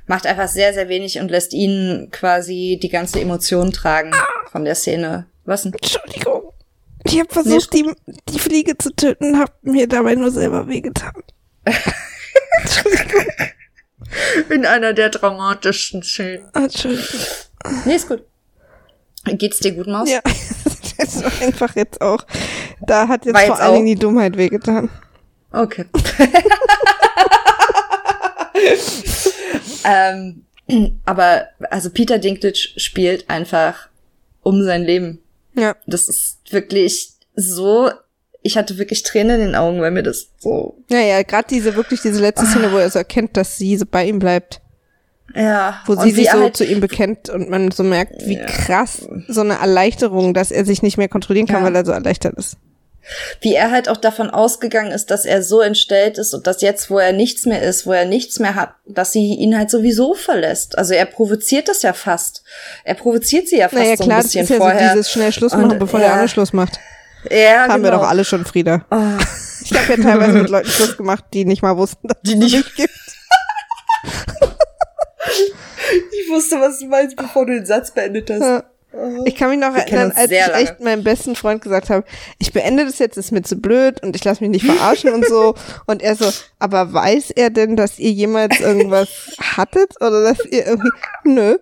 [0.06, 4.12] Macht einfach sehr, sehr wenig und lässt ihn quasi die ganze Emotion tragen
[4.50, 5.26] von der Szene.
[5.44, 5.72] Was denn?
[5.72, 6.52] Entschuldigung.
[7.04, 11.12] Ich habe versucht, nee, die, die Fliege zu töten, hab mir dabei nur selber wehgetan.
[11.64, 13.26] Entschuldigung.
[14.50, 16.48] In einer der dramatischsten Szenen.
[16.54, 17.20] Entschuldigung.
[17.84, 18.24] Nee, ist gut.
[19.24, 20.08] Geht's dir gut, Maus?
[20.10, 20.20] Ja,
[20.98, 22.24] das ist einfach jetzt auch.
[22.80, 24.88] Da hat jetzt War vor allen Dingen die Dummheit wehgetan.
[25.52, 25.84] Okay.
[29.84, 30.44] ähm,
[31.04, 33.88] aber also Peter Dinklage spielt einfach
[34.42, 35.20] um sein Leben.
[35.54, 35.76] Ja.
[35.86, 37.90] Das ist wirklich so.
[38.42, 40.76] Ich hatte wirklich Tränen in den Augen, weil mir das so.
[40.90, 43.84] Ja, ja, gerade diese wirklich diese letzte Szene, wo er so erkennt, dass sie so
[43.84, 44.60] bei ihm bleibt.
[45.34, 45.82] Ja.
[45.86, 48.46] Wo sie sich so halt zu ihm bekennt und man so merkt, wie ja.
[48.46, 51.66] krass so eine Erleichterung, dass er sich nicht mehr kontrollieren kann, ja.
[51.66, 52.56] weil er so erleichtert ist
[53.40, 56.90] wie er halt auch davon ausgegangen ist, dass er so entstellt ist und dass jetzt,
[56.90, 60.14] wo er nichts mehr ist, wo er nichts mehr hat, dass sie ihn halt sowieso
[60.14, 60.76] verlässt.
[60.78, 62.42] Also er provoziert das ja fast.
[62.84, 64.88] Er provoziert sie ja fast naja, so ein bisschen das ist ja vorher.
[64.88, 66.06] So dieses schnell Schluss machen, und, bevor ja.
[66.06, 66.78] der andere Schluss macht.
[67.30, 67.84] Ja, Haben genau.
[67.84, 68.84] wir doch alle schon, Frieda.
[68.90, 68.96] Oh.
[69.64, 72.54] Ich habe ja teilweise mit Leuten Schluss gemacht, die nicht mal wussten, dass die nicht,
[72.54, 72.90] nicht gibt.
[76.12, 78.40] ich wusste, was du meinst, bevor du den Satz beendet hast.
[78.40, 78.64] Ja.
[79.26, 82.06] Ich kann mich noch Wir erinnern, als ich echt meinem besten Freund gesagt habe,
[82.38, 85.26] ich beende das jetzt, ist mir zu blöd und ich lasse mich nicht verarschen und
[85.26, 85.54] so.
[85.86, 89.08] Und er so, aber weiß er denn, dass ihr jemals irgendwas
[89.56, 90.00] hattet?
[90.00, 90.90] Oder dass ihr irgendwie,
[91.24, 91.58] nö.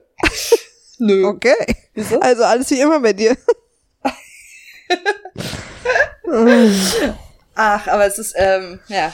[0.99, 1.27] Nö.
[1.27, 1.77] Okay.
[1.95, 2.21] Wieso?
[2.21, 3.37] Also alles wie immer bei dir.
[7.55, 9.13] Ach, aber es ist, ähm, ja.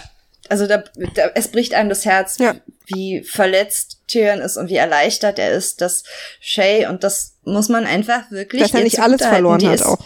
[0.49, 0.85] Also da,
[1.15, 2.57] da, es bricht einem das Herz, ja.
[2.87, 6.05] wie verletzt Tyrion ist und wie erleichtert er ist, dass
[6.41, 8.63] Shay, und das muss man einfach wirklich.
[8.63, 9.99] Dass er nicht alles verloren hat ist, auch.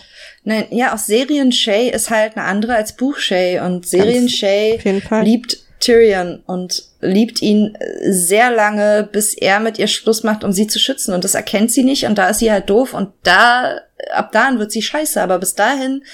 [0.44, 4.78] Nein, ja, auch Serien Shay ist halt eine andere als Buch Shay und Serien Shay
[5.22, 7.76] liebt Tyrion und liebt ihn
[8.08, 11.14] sehr lange, bis er mit ihr Schluss macht, um sie zu schützen.
[11.14, 13.80] Und das erkennt sie nicht und da ist sie halt doof und da,
[14.12, 15.20] ab dahin wird sie scheiße.
[15.20, 16.04] Aber bis dahin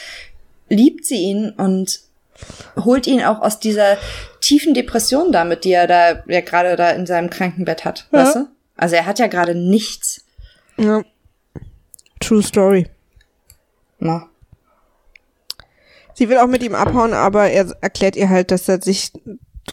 [0.68, 2.00] liebt sie ihn und
[2.76, 3.98] holt ihn auch aus dieser
[4.40, 8.18] tiefen Depression damit, die er da, ja gerade da in seinem Krankenbett hat, ja.
[8.18, 8.48] weißt du?
[8.76, 10.24] Also er hat ja gerade nichts.
[10.76, 11.02] Ja.
[12.22, 12.86] True Story.
[13.98, 14.28] Na.
[16.14, 19.12] Sie will auch mit ihm abhauen, aber er erklärt ihr halt, dass er sich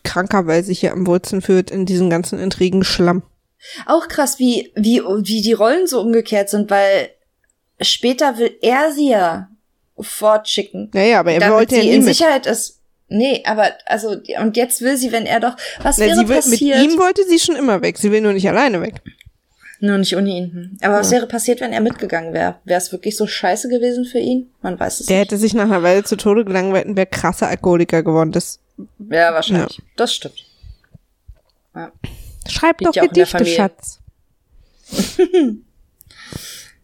[0.04, 3.24] krankerweise hier am Wurzeln führt in diesem ganzen Intrigen Schlamm.
[3.86, 7.10] Auch krass, wie, wie, wie die Rollen so umgekehrt sind, weil
[7.82, 9.50] später will er sie ja
[10.00, 10.90] fortschicken.
[10.94, 12.16] Naja, aber er wollte ja sie nie in mit.
[12.16, 12.80] Sicherheit ist.
[13.10, 16.36] Nee, aber also und jetzt will sie, wenn er doch was Na, wäre sie will,
[16.36, 16.80] passiert?
[16.80, 17.98] Mit ihm wollte sie schon immer weg.
[17.98, 19.02] Sie will nur nicht alleine weg.
[19.82, 20.78] Nur nicht ohne ihn.
[20.82, 22.56] Aber was wäre passiert, wenn er mitgegangen wäre?
[22.66, 24.52] Wäre es wirklich so scheiße gewesen für ihn?
[24.62, 25.28] Man weiß es Der nicht.
[25.28, 28.32] hätte sich nach einer Weile zu Tode gelangweilt und wäre krasser Alkoholiker geworden.
[28.34, 28.60] Das
[29.10, 29.82] Ja, wahrscheinlich.
[29.96, 30.44] Das stimmt.
[31.76, 31.92] Ja.
[32.50, 33.46] Schreib Liegt doch ja der Gedichte.
[33.46, 34.00] Schatz.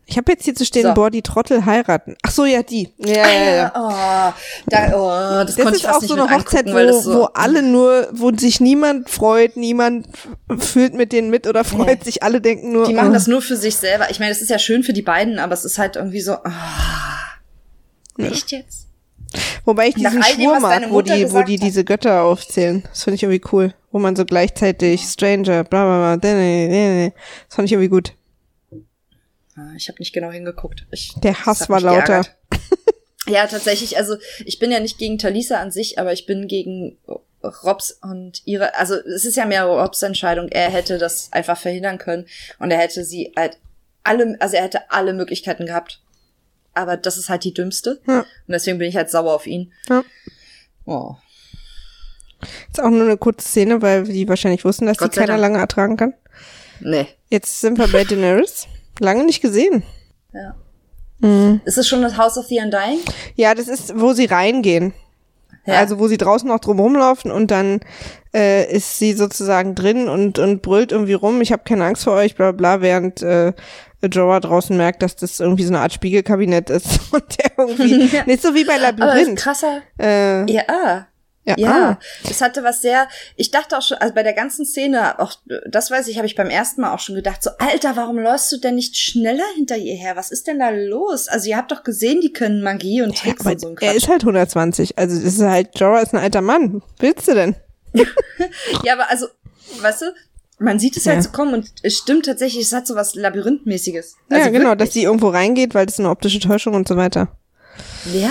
[0.07, 0.93] ich habe jetzt hier zu stehen, So.
[0.93, 2.15] boah, die Trottel heiraten.
[2.21, 2.93] Ach so, ja, die.
[2.97, 3.71] Ja, ja, ja.
[3.75, 4.33] Oh,
[4.67, 8.31] da, oh, das, Das ist auch so eine Hochzeit, wo, so, wo alle nur, wo
[8.31, 10.07] sich niemand freut, niemand
[10.59, 12.03] fühlt mit denen mit oder freut Nee.
[12.05, 12.85] sich, alle denken nur.
[12.85, 13.13] Die machen oh.
[13.13, 14.09] das nur für sich selber.
[14.11, 16.37] Ich meine, das ist ja schön für die beiden, aber es ist halt irgendwie so.
[18.17, 18.87] Oh, Echt jetzt?
[19.65, 21.63] Wobei ich diesen Schwur mag, wo die, wo die hat.
[21.63, 22.83] diese Götter aufzählen.
[22.89, 23.73] Das finde ich irgendwie cool.
[23.91, 27.13] Wo man so gleichzeitig Stranger, bla bla bla, das
[27.55, 28.13] fand ich irgendwie gut.
[29.55, 30.85] Ah, Ich habe nicht genau hingeguckt.
[30.91, 32.01] Ich, Der Hass war lauter.
[32.21, 32.35] geärgert.
[33.27, 33.97] Ja, tatsächlich.
[33.97, 36.99] Also ich bin ja nicht gegen Talisa an sich, aber ich bin gegen
[37.63, 38.75] Robs und ihre.
[38.75, 40.47] Also es ist ja mehr Robs Entscheidung.
[40.49, 42.27] Er hätte das einfach verhindern können
[42.59, 43.57] und er hätte sie halt
[44.03, 46.01] alle, also er hätte alle Möglichkeiten gehabt.
[46.75, 47.99] Aber das ist halt die dümmste.
[48.05, 48.19] Ja.
[48.19, 49.73] Und deswegen bin ich halt sauer auf ihn.
[49.89, 50.03] Ja.
[50.85, 51.15] Oh.
[52.71, 55.57] Ist auch nur eine kurze Szene, weil die wahrscheinlich wussten, dass Gott die keiner lange
[55.57, 56.13] ertragen kann.
[56.79, 57.07] Nee.
[57.31, 58.67] Jetzt sind wir bei Daenerys.
[58.99, 59.83] Lange nicht gesehen.
[60.33, 60.55] Ja.
[61.19, 61.61] Mhm.
[61.65, 62.99] Ist es schon das House of the Undying?
[63.35, 64.93] Ja, das ist, wo sie reingehen.
[65.65, 65.75] Ja.
[65.79, 67.79] Also wo sie draußen noch drum rumlaufen und dann
[68.35, 72.13] äh, ist sie sozusagen drin und, und brüllt irgendwie rum, ich habe keine Angst vor
[72.13, 73.53] euch, bla bla, während äh,
[74.03, 78.43] Jorah draußen merkt, dass das irgendwie so eine Art Spiegelkabinett ist und der irgendwie, nicht
[78.43, 79.39] so wie bei Aber Labyrinth.
[79.39, 79.81] krasser.
[79.99, 81.07] Äh, Ja.
[81.45, 84.65] Ja, Ja, Ah, es hatte was sehr, ich dachte auch schon, also bei der ganzen
[84.65, 85.33] Szene, auch
[85.67, 88.51] das weiß ich, habe ich beim ersten Mal auch schon gedacht, so, Alter, warum läufst
[88.51, 90.15] du denn nicht schneller hinter ihr her?
[90.15, 91.27] Was ist denn da los?
[91.27, 93.93] Also ihr habt doch gesehen, die können Magie und Tricks aber und so ein er
[93.95, 96.81] ist halt 120, also das ist halt, Jorah ist ein alter Mann.
[96.99, 97.55] Willst du denn?
[98.83, 99.27] Ja, aber also,
[99.79, 100.05] weißt du,
[100.59, 101.13] man sieht es Ja.
[101.13, 104.15] halt so kommen und es stimmt tatsächlich, es hat so was Labyrinthmäßiges.
[104.31, 104.87] ja, Also genau, wirklich.
[104.87, 107.27] dass sie irgendwo reingeht, weil das ist eine optische Täuschung und so weiter.
[108.13, 108.29] Ja,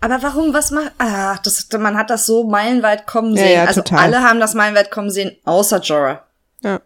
[0.00, 3.52] aber warum, was macht, ah, das, man hat das so meilenweit kommen Ja, sehen.
[3.52, 3.98] ja, also total.
[4.00, 6.24] alle haben das meilenweit kommen sehen, außer Jorah.
[6.62, 6.80] Ja.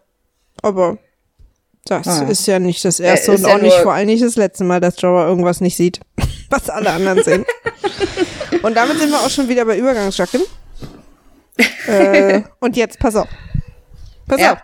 [0.61, 0.97] Aber
[1.85, 2.23] das Ah.
[2.23, 4.63] ist ja nicht das erste ist und ja auch nicht vor allem nicht das letzte
[4.63, 5.99] Mal, dass Jorah irgendwas nicht sieht,
[6.49, 7.45] was alle anderen sehen.
[8.63, 10.41] und damit sind wir auch schon wieder bei Übergangsjacken.
[11.87, 13.27] äh, und jetzt, pass auf.
[14.27, 14.53] Pass Ja.
[14.53, 14.59] auf.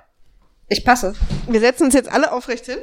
[0.68, 1.14] Ich passe.
[1.48, 2.78] Wir setzen uns jetzt alle aufrecht hin,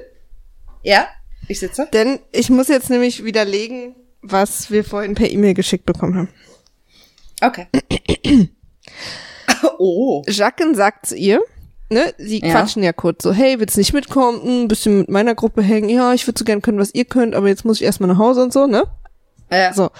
[0.82, 1.08] Ja,
[1.48, 1.88] ich sitze.
[1.92, 6.28] denn ich muss jetzt nämlich widerlegen, was wir vorhin per E-Mail geschickt bekommen haben.
[7.40, 7.66] Okay.
[9.78, 10.22] oh.
[10.26, 11.40] Jacques sagt zu ihr,
[11.90, 12.50] ne, sie Ja.
[12.52, 15.88] quatschen ja kurz so, hey, willst du nicht mitkommen, ein bisschen mit meiner Gruppe hängen,
[15.88, 18.18] ja, ich würde so gern können, was ihr könnt, aber jetzt muss ich erstmal nach
[18.18, 18.84] Hause und so, ne?
[19.50, 19.72] Ja.
[19.72, 19.90] So.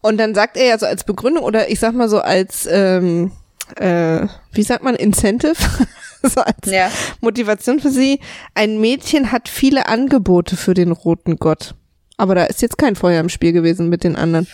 [0.00, 3.30] Und dann sagt er ja so als Begründung oder ich sag mal so als, ähm,
[3.76, 5.54] äh, wie sagt man, Incentive,
[6.22, 6.90] so als Ja.
[7.20, 8.20] Motivation für sie,
[8.54, 11.74] ein Mädchen hat viele Angebote für den roten Gott.
[12.20, 14.46] Aber da ist jetzt kein Feuer im Spiel gewesen mit den anderen.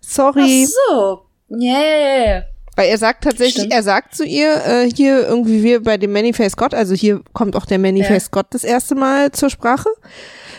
[0.00, 0.66] Sorry.
[0.68, 1.22] Ach so.
[1.50, 2.42] Yeah.
[2.76, 3.72] Weil er sagt tatsächlich, Stimmt.
[3.72, 7.56] er sagt zu ihr, äh, hier irgendwie wir bei dem Manyface Gott, also hier kommt
[7.56, 9.88] auch der Manyface Gott das erste Mal zur Sprache.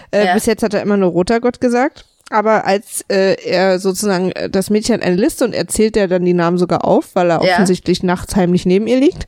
[0.09, 0.33] Äh, Ja.
[0.33, 2.05] Bis jetzt hat er immer nur roter Gott gesagt.
[2.31, 6.23] Aber als äh, er sozusagen, äh, das Mädchen hat eine Liste und erzählt er dann
[6.23, 7.53] die Namen sogar auf, weil er Ja.
[7.53, 9.27] offensichtlich nachts heimlich neben ihr liegt.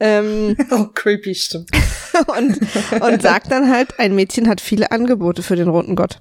[0.00, 1.70] Ähm, Oh, creepy, stimmt.
[2.38, 2.58] und,
[3.02, 6.18] und sagt dann halt, ein Mädchen hat viele Angebote für den roten Gott.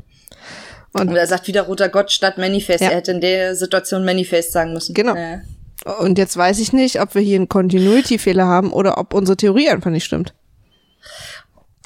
[0.94, 2.82] Und er sagt wieder roter Gott statt Manifest.
[2.82, 2.90] Ja.
[2.90, 4.94] Er hätte in der Situation Manifest sagen müssen.
[4.94, 5.16] Genau.
[5.16, 5.42] Ja.
[6.00, 9.70] Und jetzt weiß ich nicht, ob wir hier einen Continuity-Fehler haben oder ob unsere Theorie
[9.70, 10.34] einfach nicht stimmt.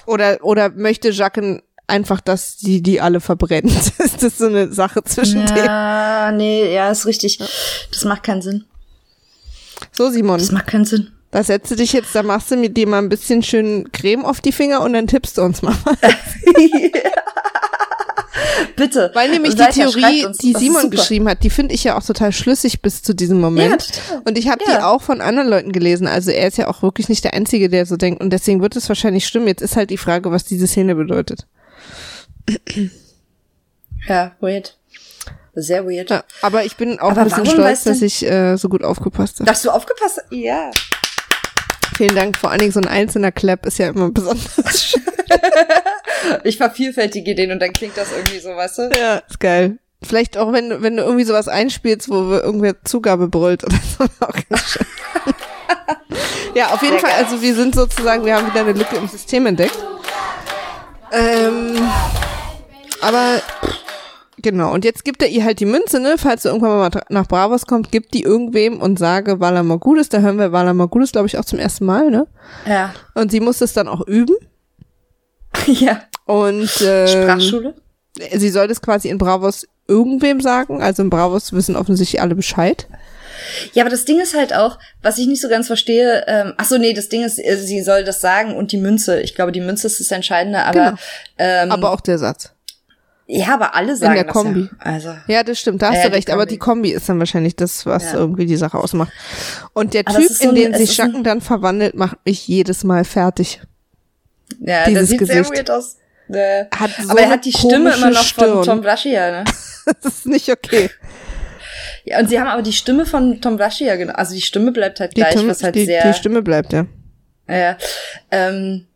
[0.07, 1.61] Oder, oder möchte Jacques
[1.91, 3.71] einfach, dass die die alle verbrennt?
[3.99, 5.65] ist das so eine Sache zwischen denen?
[5.65, 7.37] Ja, nee, ja, ist richtig.
[7.91, 8.63] Das macht keinen Sinn.
[9.91, 11.11] So, Simon, Das macht keinen Sinn.
[11.31, 14.25] da setzt du dich jetzt, da machst du mit dir mal ein bisschen schön Creme
[14.25, 15.75] auf die Finger und dann tippst du uns mal.
[18.75, 19.11] Bitte.
[19.13, 20.37] Weil nämlich die Theorie, uns.
[20.37, 23.89] die Simon geschrieben hat, die finde ich ja auch total schlüssig bis zu diesem Moment.
[24.09, 24.87] Ja, und ich habe die Ja.
[24.87, 26.07] auch von anderen Leuten gelesen.
[26.07, 28.21] Also er ist ja auch wirklich nicht der Einzige, der so denkt.
[28.21, 29.47] Und deswegen wird es wahrscheinlich stimmen.
[29.47, 31.45] Jetzt ist halt die Frage, was diese Szene bedeutet.
[34.07, 34.77] Ja, weird.
[35.53, 36.09] Sehr weird.
[36.09, 39.39] Ja, aber ich bin auch Aber ein bisschen stolz, dass ich äh, so gut aufgepasst
[39.39, 39.45] habe.
[39.49, 40.31] Dass du aufgepasst hast?
[40.31, 40.71] Ja.
[41.97, 42.37] Vielen Dank.
[42.37, 45.01] Vor allen Dingen so ein einzelner Clap ist ja immer besonders schön.
[46.43, 48.89] Ich vervielfältige den und dann klingt das irgendwie so, weißt du?
[48.97, 49.77] ja, ist geil.
[50.03, 54.03] Vielleicht auch, wenn, du- wenn du irgendwie sowas einspielst, wo irgendwer Zugabe brüllt oder so.
[54.25, 54.85] Auch ganz schön.
[56.55, 57.23] ja, auf jeden Sehr Fall, geil.
[57.25, 59.77] also wir sind sozusagen, wir haben wieder eine Lücke im System entdeckt.
[61.11, 61.77] Ähm,
[63.01, 63.41] aber
[64.41, 66.15] Genau, und jetzt gibt er ihr halt die Münze, ne?
[66.17, 70.09] Falls du irgendwann mal nach Bravos kommt, gibt die irgendwem und sage Vala Morgudis.
[70.09, 72.27] Da hören wir Vala Morgudis, glaube ich, auch zum ersten Mal, ne?
[72.65, 72.93] Ja.
[73.13, 74.35] Und sie muss es dann auch üben.
[75.67, 76.01] ja.
[76.25, 77.75] Und ähm, Sprachschule?
[78.35, 80.81] sie soll das quasi in Bravos irgendwem sagen.
[80.81, 82.87] Also in Bravos wissen offensichtlich alle Bescheid.
[83.73, 86.65] Ja, aber das Ding ist halt auch, was ich nicht so ganz verstehe, ähm, ach
[86.65, 89.21] so, nee, das Ding ist, äh, sie soll das sagen und die Münze.
[89.21, 90.97] Ich glaube, die Münze ist das Entscheidende, aber Genau.
[91.37, 92.51] ähm, Aber auch der Satz.
[93.27, 94.61] ja, aber alle sagen der das Kombi.
[94.63, 94.69] Ja.
[94.79, 96.29] Also Ja, das stimmt, da hast Ja, du die recht.
[96.29, 96.53] Aber Kombi.
[96.53, 98.13] die Kombi ist dann wahrscheinlich das, was Ja.
[98.15, 99.11] irgendwie die Sache ausmacht.
[99.73, 103.03] Und der Aber Typ, so in den sich Schacken dann verwandelt, macht mich jedes Mal
[103.05, 103.61] fertig.
[104.59, 105.45] ja, Dieses das sieht Gesicht.
[105.45, 105.97] sehr weird aus.
[106.29, 108.53] Äh, Hat so aber er hat die Stimme immer noch Stirn.
[108.53, 109.43] von Tom Blaschier, ne?
[110.01, 110.89] Das ist nicht okay.
[112.05, 114.13] Ja, und sie haben aber die Stimme von Tom Blaschier, genau.
[114.13, 116.03] Also die Stimme bleibt halt Die, gleich, Tim- was halt die, sehr.
[116.07, 116.85] die Stimme bleibt, ja.
[117.47, 117.77] Ja,
[118.31, 118.87] ähm,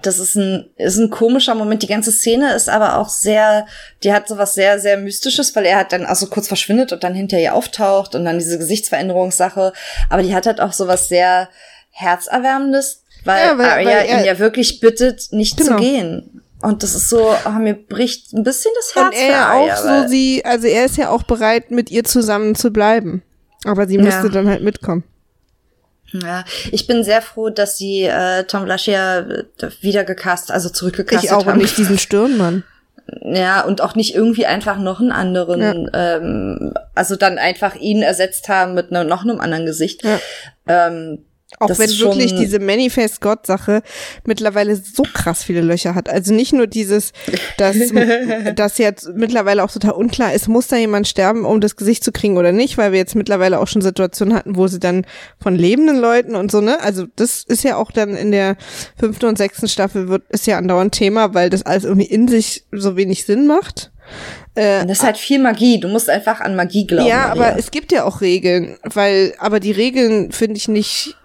[0.00, 1.82] das ist ein, ist ein komischer Moment.
[1.82, 3.66] Die ganze Szene ist aber auch sehr,
[4.02, 7.14] die hat sowas sehr, sehr Mystisches, weil er hat dann also kurz verschwindet und dann
[7.14, 9.72] hinter ihr auftaucht und dann diese Gesichtsveränderungssache.
[10.08, 11.48] Aber die hat halt auch sowas sehr
[11.90, 15.76] Herzerwärmendes, weil, Ja, weil- Arya weil er- ihn ja wirklich bittet, nicht Genau.
[15.76, 16.41] zu gehen.
[16.62, 19.76] Und das ist so, oh, mir bricht ein bisschen das Herz Und er ja auch
[19.76, 23.22] so, sie, also er ist ja auch bereit, mit ihr zusammen zu bleiben.
[23.64, 24.32] Aber sie müsste Ja.
[24.32, 25.04] dann halt mitkommen.
[26.12, 31.30] Ja, ich bin sehr froh, dass sie äh, Tom Blaschier äh, wieder gecast, also zurückgecastet
[31.30, 31.54] Ich auch haben.
[31.54, 32.64] und nicht diesen Stirnmann.
[33.22, 38.48] Ja, und auch nicht irgendwie einfach noch einen anderen, ähm, also dann einfach ihn ersetzt
[38.48, 40.04] haben mit ne, noch einem anderen Gesicht.
[40.04, 40.18] Ja.
[40.66, 41.24] Ähm,
[41.58, 43.82] Auch Das wenn wirklich diese Manifest-Gott-Sache
[44.24, 46.08] mittlerweile so krass viele Löcher hat.
[46.08, 47.12] Also nicht nur dieses,
[47.56, 47.76] dass,
[48.56, 52.12] dass jetzt mittlerweile auch total unklar ist, muss da jemand sterben, um das Gesicht zu
[52.12, 55.06] kriegen oder nicht, weil wir jetzt mittlerweile auch schon Situationen hatten, wo sie dann
[55.40, 56.80] von lebenden Leuten und so, ne?
[56.80, 58.56] Also das ist ja auch dann in der
[58.98, 62.64] fünften und sechsten Staffel wird, ist ja andauernd Thema, weil das alles irgendwie in sich
[62.72, 63.92] so wenig Sinn macht.
[64.54, 65.80] Äh, das ist halt viel Magie.
[65.80, 67.08] Du musst einfach an Magie glauben.
[67.08, 67.32] ja, Maria.
[67.32, 71.16] aber es gibt ja auch Regeln, weil, aber die Regeln finde ich nicht,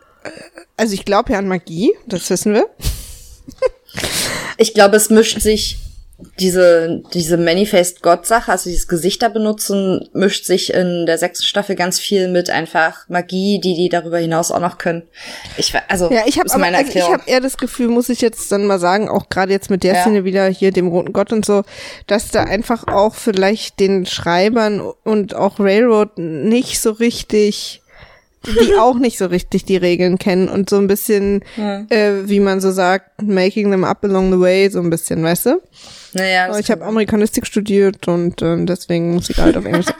[0.78, 2.68] also ich glaube ja an Magie, das wissen wir.
[4.58, 5.78] ich glaube, es mischt sich
[6.40, 12.28] diese, diese Manifest-Gott-Sache, also dieses Gesichter benutzen, mischt sich in der sechsten Staffel ganz viel
[12.28, 15.04] mit einfach Magie, die die darüber hinaus auch noch können.
[15.58, 18.66] Ich, also, Ja, ich habe also ich habe eher das Gefühl, muss ich jetzt dann
[18.66, 20.02] mal sagen, auch gerade jetzt mit der Ja.
[20.02, 21.64] Szene wieder hier dem roten Gott und so,
[22.08, 27.84] dass da einfach auch vielleicht den Schreibern und auch Railroad nicht so richtig
[28.46, 31.44] die auch nicht so richtig die Regeln kennen und so ein bisschen,
[31.90, 35.48] äh, wie man so sagt, making them up along the way, so ein bisschen, weißt
[35.48, 35.62] du?
[36.14, 39.88] naja, Aber ich habe Amerikanistik studiert und ähm, deswegen muss ich halt auf Englisch.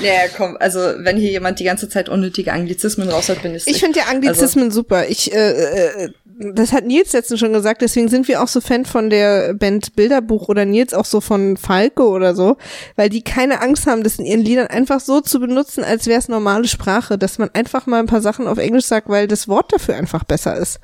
[0.00, 3.80] Ja, komm, also wenn hier jemand die ganze Zeit unnötige Anglizismen raushört, bin ich Ich
[3.80, 5.08] finde ja Anglizismen super.
[5.08, 8.84] Ich, äh, äh, das hat Nils letztens schon gesagt, deswegen sind wir auch so Fan
[8.84, 12.56] von der Band Bilderbuch oder Nils auch so von Falco oder so,
[12.96, 16.18] weil die keine Angst haben, das in ihren Liedern einfach so zu benutzen, als wäre
[16.18, 19.48] es normale Sprache, dass man einfach mal ein paar Sachen auf Englisch sagt, weil das
[19.48, 20.80] Wort dafür einfach besser ist.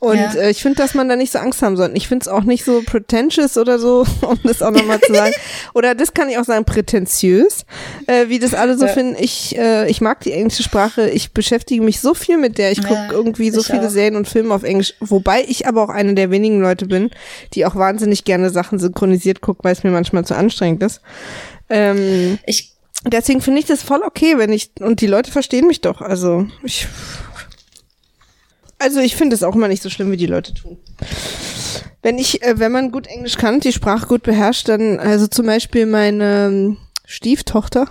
[0.00, 0.32] Und Ja.
[0.34, 1.96] äh, ich finde, dass man da nicht so Angst haben sollte.
[1.96, 5.34] Ich finde es auch nicht so pretentious oder so, um das auch nochmal zu sagen.
[5.74, 7.64] Oder das kann ich auch sagen, prätentiös,
[8.06, 8.92] äh, wie das alle so Ja.
[8.92, 9.16] finden.
[9.18, 11.08] Ich, äh, ich mag die englische Sprache.
[11.10, 12.70] Ich beschäftige mich so viel mit der.
[12.70, 13.90] Ich gucke Ja, irgendwie so viele auch.
[13.90, 14.94] Serien und Filme auf Englisch.
[15.00, 17.10] Wobei ich aber auch eine der wenigen Leute bin,
[17.54, 21.00] die auch wahnsinnig gerne Sachen synchronisiert guckt, weil es mir manchmal zu anstrengend ist.
[21.68, 22.72] Ähm, Ich,
[23.04, 26.00] deswegen finde ich das voll okay, wenn ich, und die Leute verstehen mich doch.
[26.00, 26.86] Also, ich,
[28.78, 30.78] also ich finde es auch immer nicht so schlimm, wie die Leute tun.
[32.02, 35.46] Wenn ich, äh, wenn man gut Englisch kann, die Sprache gut beherrscht, dann, also zum
[35.46, 37.88] Beispiel meine ähm, Stieftochter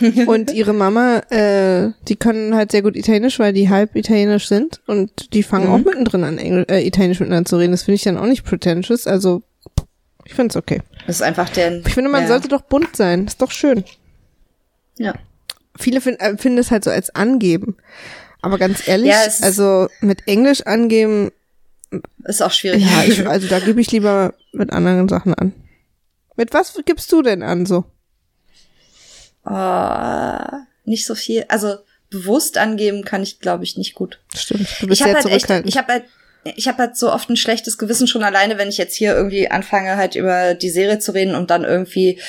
[0.26, 4.80] und ihre Mama, äh, die können halt sehr gut Italienisch, weil die halb italienisch sind
[4.86, 5.72] und die fangen Mhm.
[5.72, 7.72] auch mittendrin an, Engl äh, Italienisch miteinander zu reden.
[7.72, 9.42] Das finde ich dann auch nicht pretentious, also
[10.24, 10.82] ich finde es okay.
[11.06, 11.86] das ist einfach der.
[11.86, 12.28] Ich finde, man ja.
[12.28, 13.24] sollte doch bunt sein.
[13.26, 13.82] Ist doch schön.
[14.98, 15.14] Ja.
[15.78, 17.76] Viele find, äh, finden es halt so als angeben.
[18.42, 21.32] Aber ganz ehrlich, Ja, also mit Englisch angeben,
[22.24, 22.82] Ist auch schwierig.
[22.84, 25.52] ja, ich, also da gebe ich lieber mit anderen Sachen an.
[26.36, 27.84] Mit was gibst du denn an so?
[29.44, 30.38] oh,
[30.84, 31.44] nicht so viel.
[31.48, 31.76] Also
[32.10, 34.20] bewusst angeben kann ich, glaube ich, nicht gut.
[34.34, 35.68] Stimmt, du bist ich habe sehr halt echt, zurückhaltend.
[35.68, 36.04] ich habe halt,
[36.56, 39.50] ich habe halt so oft ein schlechtes Gewissen schon alleine, wenn ich jetzt hier irgendwie
[39.50, 42.20] anfange halt über die Serie zu reden und dann irgendwie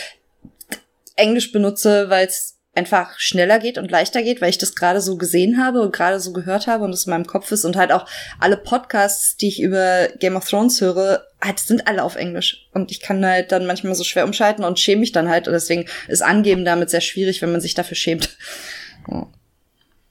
[1.16, 5.18] Englisch benutze, weil es einfach schneller geht und leichter geht, weil ich das gerade so
[5.18, 7.92] gesehen habe und gerade so gehört habe und es in meinem Kopf ist und halt
[7.92, 8.06] auch
[8.40, 12.92] alle Podcasts, die ich über Game of Thrones höre, halt sind alle auf Englisch und
[12.92, 15.86] ich kann halt dann manchmal so schwer umschalten und schäme mich dann halt und deswegen
[16.08, 18.38] ist Angeben damit sehr schwierig, wenn man sich dafür schämt.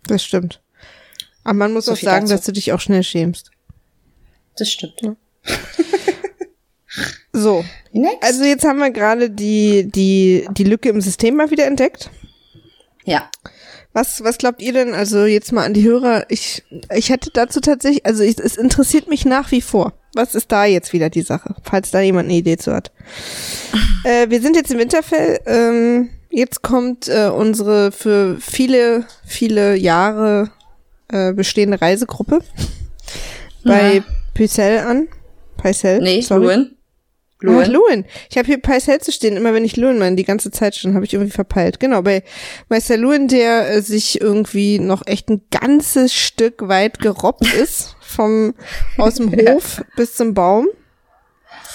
[0.06, 0.60] das stimmt.
[1.44, 2.34] Aber man muss So auch sagen, dazu.
[2.36, 3.50] dass du dich auch schnell schämst.
[4.56, 5.00] Das stimmt.
[7.32, 8.22] So, Next.
[8.22, 12.10] Also jetzt haben wir gerade die, die, die Lücke im System mal wieder entdeckt.
[13.08, 13.30] Ja.
[13.94, 14.94] Was, was glaubt ihr denn?
[14.94, 16.26] Also jetzt mal an die Hörer.
[16.28, 16.62] Ich,
[16.94, 19.94] ich hätte dazu tatsächlich, also ich, es interessiert mich nach wie vor.
[20.14, 21.54] Was ist da jetzt wieder die Sache?
[21.62, 22.92] Falls da jemand eine Idee zu hat.
[24.04, 25.40] Äh, wir sind jetzt im Winterfell.
[25.44, 30.50] Ähm, jetzt kommt äh, unsere für viele, viele Jahre
[31.08, 32.38] äh, bestehende Reisegruppe
[33.64, 34.04] bei Ja.
[34.34, 35.08] Pycelle an.
[35.56, 36.00] Pycelle?
[36.00, 36.44] Nee, sorry.
[36.44, 36.77] Luin.
[37.40, 37.70] Luin.
[37.70, 37.72] Luin.
[37.72, 38.04] Luin.
[38.30, 39.36] Ich habe hier zu stehen.
[39.36, 41.78] Immer wenn ich Luin meine, die ganze Zeit schon, habe ich irgendwie verpeilt.
[41.78, 42.22] Genau, bei
[42.68, 48.54] Meister Luin, der äh, sich irgendwie noch echt ein ganzes Stück weit gerobbt ist, vom
[48.96, 50.66] aus dem Hof bis zum Baum.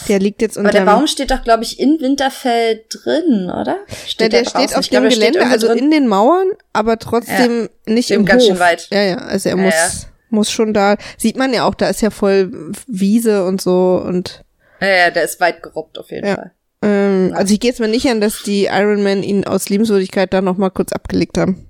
[0.09, 3.78] Der liegt jetzt Aber unter der Baum steht doch, glaube ich, in Winterfell drin, oder?
[4.20, 5.78] der, der da steht auf dem der steht Gelände, also drin.
[5.78, 8.49] in den Mauern, aber trotzdem nicht Eben im ganz Hof.
[8.49, 8.88] schön weit.
[8.91, 9.89] Ja, ja, also er Ja, muss, ja.
[10.30, 12.51] muss schon da, sieht man ja auch, da ist ja voll
[12.88, 14.43] Wiese und so und
[14.84, 16.36] Ja, ja, der ist weit gerobbt auf jeden Ja.
[16.36, 16.52] Fall.
[16.84, 17.36] ähm, Ja.
[17.38, 20.42] also ich gehe jetzt mal nicht an, dass die Iron Man ihn aus Liebenswürdigkeit da
[20.42, 21.68] noch mal kurz abgelegt haben.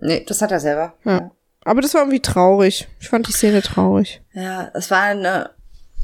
[0.00, 0.94] Nee, das hat er selber.
[1.04, 1.30] Ja.
[1.64, 2.86] Aber das war irgendwie traurig.
[3.00, 4.22] Ich fand die Szene traurig.
[4.34, 5.50] Ja, es war eine,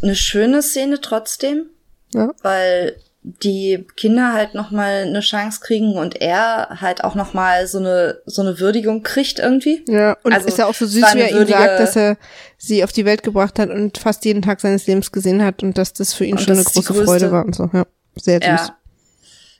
[0.03, 1.67] eine schöne Szene trotzdem,
[2.15, 2.31] Ja.
[2.43, 7.69] weil die Kinder halt noch mal eine Chance kriegen und er halt auch noch mal
[7.69, 9.85] so eine so eine Würdigung kriegt irgendwie.
[9.87, 12.17] Ja, und Also, ist ja auch so süß, wie er ihm sagt, dass er
[12.59, 15.79] sie auf die Welt gebracht hat und fast jeden Tag seines Lebens gesehen hat und
[15.79, 17.71] dass das für ihn schon eine große Freude war und so.
[17.73, 17.85] Ja,
[18.17, 18.47] sehr süß.
[18.47, 18.77] Ja.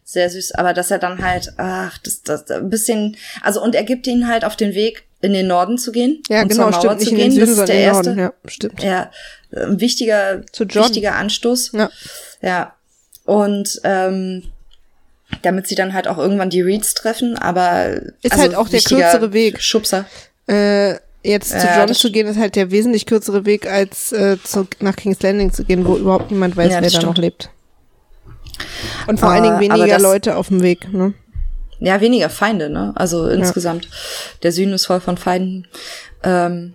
[0.05, 3.85] Sehr süß, aber dass er dann halt, ach, das, das ein bisschen, also und er
[3.85, 6.21] gibt ihn halt auf den Weg, in den Norden zu gehen.
[6.29, 7.03] Ja, und genau, zur Mauer stimmt.
[7.03, 7.31] Zu gehen.
[7.31, 8.15] Süden, das ist der erste.
[8.15, 8.21] Norden.
[8.21, 8.83] Ja, stimmt.
[8.83, 9.11] Ja,
[9.55, 11.71] ein wichtiger, wichtiger Anstoß.
[11.73, 11.91] Ja.
[12.43, 12.75] Ja.
[13.33, 14.43] Und ähm,
[15.43, 18.81] damit sie dann halt auch irgendwann die Reeds treffen, aber Ist also halt auch der
[18.83, 19.63] kürzere Weg.
[19.63, 20.05] Schubser.
[20.47, 24.13] Äh, jetzt zu Ja, John das zu gehen, ist halt der wesentlich kürzere Weg, als
[24.13, 27.17] äh, zu, nach King's Landing zu gehen, wo überhaupt niemand weiß, Ja, wer da noch
[27.17, 27.49] lebt.
[29.07, 30.93] Und vor allen Äh, Dingen aber weniger das- Leute auf dem Weg.
[30.93, 31.15] Ne?
[31.81, 32.93] Ja, weniger Feinde, ne?
[32.95, 33.89] Also insgesamt.
[34.45, 35.67] Der Süden ist voll von Feinden.
[36.23, 36.75] Ähm,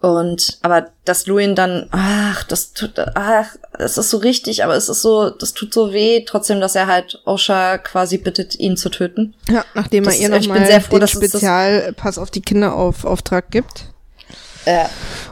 [0.00, 4.88] und aber dass Luin dann, ach, das tut, ach, es ist so richtig, aber es
[4.88, 8.90] ist so, das tut so weh, trotzdem, dass er halt Osha quasi bittet, ihn zu
[8.90, 9.34] töten.
[9.48, 13.50] Ja, nachdem Das er ihr nochmal froh, den das- Spezialpass auf die Kinder auf Auftrag
[13.50, 13.86] gibt.
[14.64, 14.84] Äh,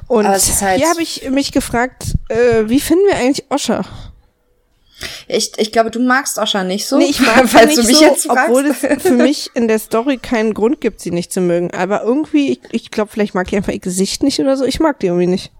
[0.08, 3.84] Und halt- hier habe ich mich gefragt, äh, wie finden wir eigentlich Osha?
[5.28, 6.98] ich, ich glaube, du magst Osha nicht so.
[6.98, 8.50] Nee, ich mag falls nicht du mich so, jetzt fragst.
[8.50, 11.70] obwohl es für mich in der Story keinen Grund gibt, sie nicht zu mögen.
[11.72, 14.64] Aber irgendwie, ich, ich glaube, vielleicht mag ich einfach ihr Gesicht nicht oder so.
[14.64, 15.52] Ich mag die irgendwie nicht.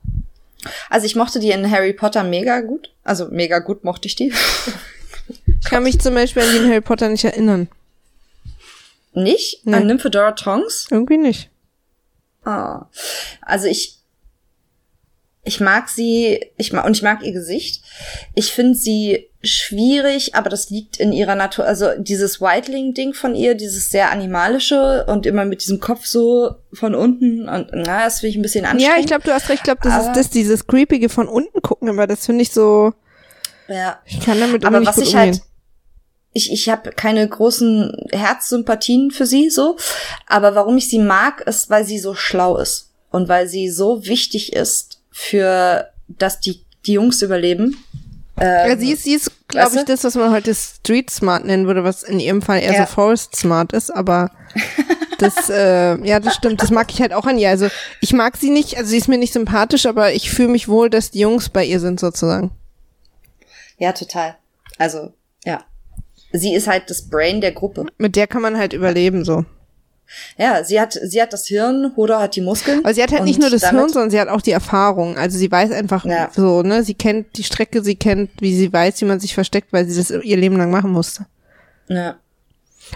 [0.88, 2.92] Also ich mochte die in Harry Potter mega gut.
[3.04, 4.32] Also mega gut mochte ich die.
[5.46, 7.68] Ich kann mich zum Beispiel an den Harry Potter nicht erinnern.
[9.12, 9.66] Nicht?
[9.66, 9.76] Nee.
[9.76, 10.86] An Nymphedora Tongs?
[10.90, 11.50] Irgendwie nicht.
[12.44, 12.86] Ah.
[13.42, 13.99] Also ich,
[15.43, 17.82] ich mag sie, ich mag, und ich mag ihr Gesicht.
[18.34, 21.64] Ich finde sie schwierig, aber das liegt in ihrer Natur.
[21.64, 26.95] Also dieses Whiteling-Ding von ihr, dieses sehr animalische und immer mit diesem Kopf so von
[26.95, 28.97] unten und na, das finde ich ein bisschen anstrengend.
[28.97, 29.61] Ja, ich glaube, du hast recht.
[29.61, 32.53] Ich glaube, das Aber- ist das, dieses creepige von unten gucken, aber das finde ich
[32.53, 32.93] so,
[33.68, 33.99] Ja.
[34.05, 35.18] ich kann damit Aber was ich umgehen.
[35.18, 35.41] halt,
[36.34, 39.76] ich, ich habe keine großen Herzsympathien für sie so,
[40.26, 44.05] aber warum ich sie mag, ist, weil sie so schlau ist und weil sie so
[44.05, 47.76] wichtig ist für, dass die die Jungs überleben.
[48.40, 51.66] Ähm, Ja, sie ist, sie ist glaube ich, das, was man heute Street Smart nennen
[51.66, 52.86] würde, was in ihrem Fall eher Ja.
[52.86, 54.30] so Forest Smart ist, aber
[55.18, 57.50] das, äh, ja, das stimmt, das mag ich halt auch an ihr.
[57.50, 57.68] Also
[58.00, 60.88] ich mag sie nicht, also sie ist mir nicht sympathisch, aber ich fühle mich wohl,
[60.88, 62.50] dass die Jungs bei ihr sind sozusagen.
[63.78, 64.36] ja, total.
[64.78, 65.12] Also,
[65.44, 65.64] ja.
[66.32, 67.86] Sie ist halt das Brain der Gruppe.
[67.98, 69.44] Mit der kann man halt überleben so.
[70.36, 72.80] Ja, sie hat, sie hat das Hirn, Hoda hat die Muskeln.
[72.84, 75.16] Aber sie hat halt nicht nur das Hirn, sondern sie hat auch die Erfahrung.
[75.16, 76.30] Also sie weiß einfach Ja.
[76.34, 79.72] so, ne, sie kennt die Strecke, sie kennt, wie sie weiß, wie man sich versteckt,
[79.72, 81.26] weil sie das ihr Leben lang machen musste.
[81.89, 82.16] Ja.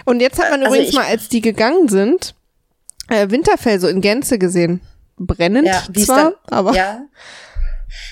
[0.03, 2.35] Und jetzt hat man Also übrigens mal, als die gegangen sind,
[3.09, 4.81] äh, Winterfell so in Gänze gesehen.
[5.17, 7.01] Brennend Ja, zwar, dann, aber ja.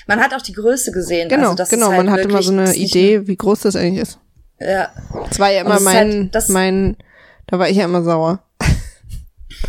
[0.06, 1.28] Man hat auch die Größe gesehen.
[1.28, 3.76] genau, also das genau, halt man hatte mal wirklich- so eine Idee, wie groß das
[3.76, 4.18] eigentlich ist.
[4.58, 4.88] Ja,
[5.28, 6.96] Das war ja immer mein, halt mein,
[7.46, 8.40] da war ich ja immer sauer.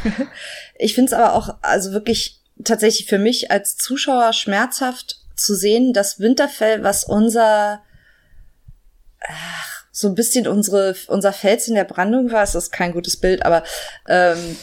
[0.77, 5.93] Ich finde es aber auch, also wirklich tatsächlich für mich als Zuschauer schmerzhaft zu sehen,
[5.93, 7.81] dass Winterfell, was unser,
[9.21, 13.17] ach, so ein bisschen unsere, unser Fels in der Brandung war, es ist kein gutes
[13.17, 13.63] Bild, aber
[14.07, 14.57] ähm,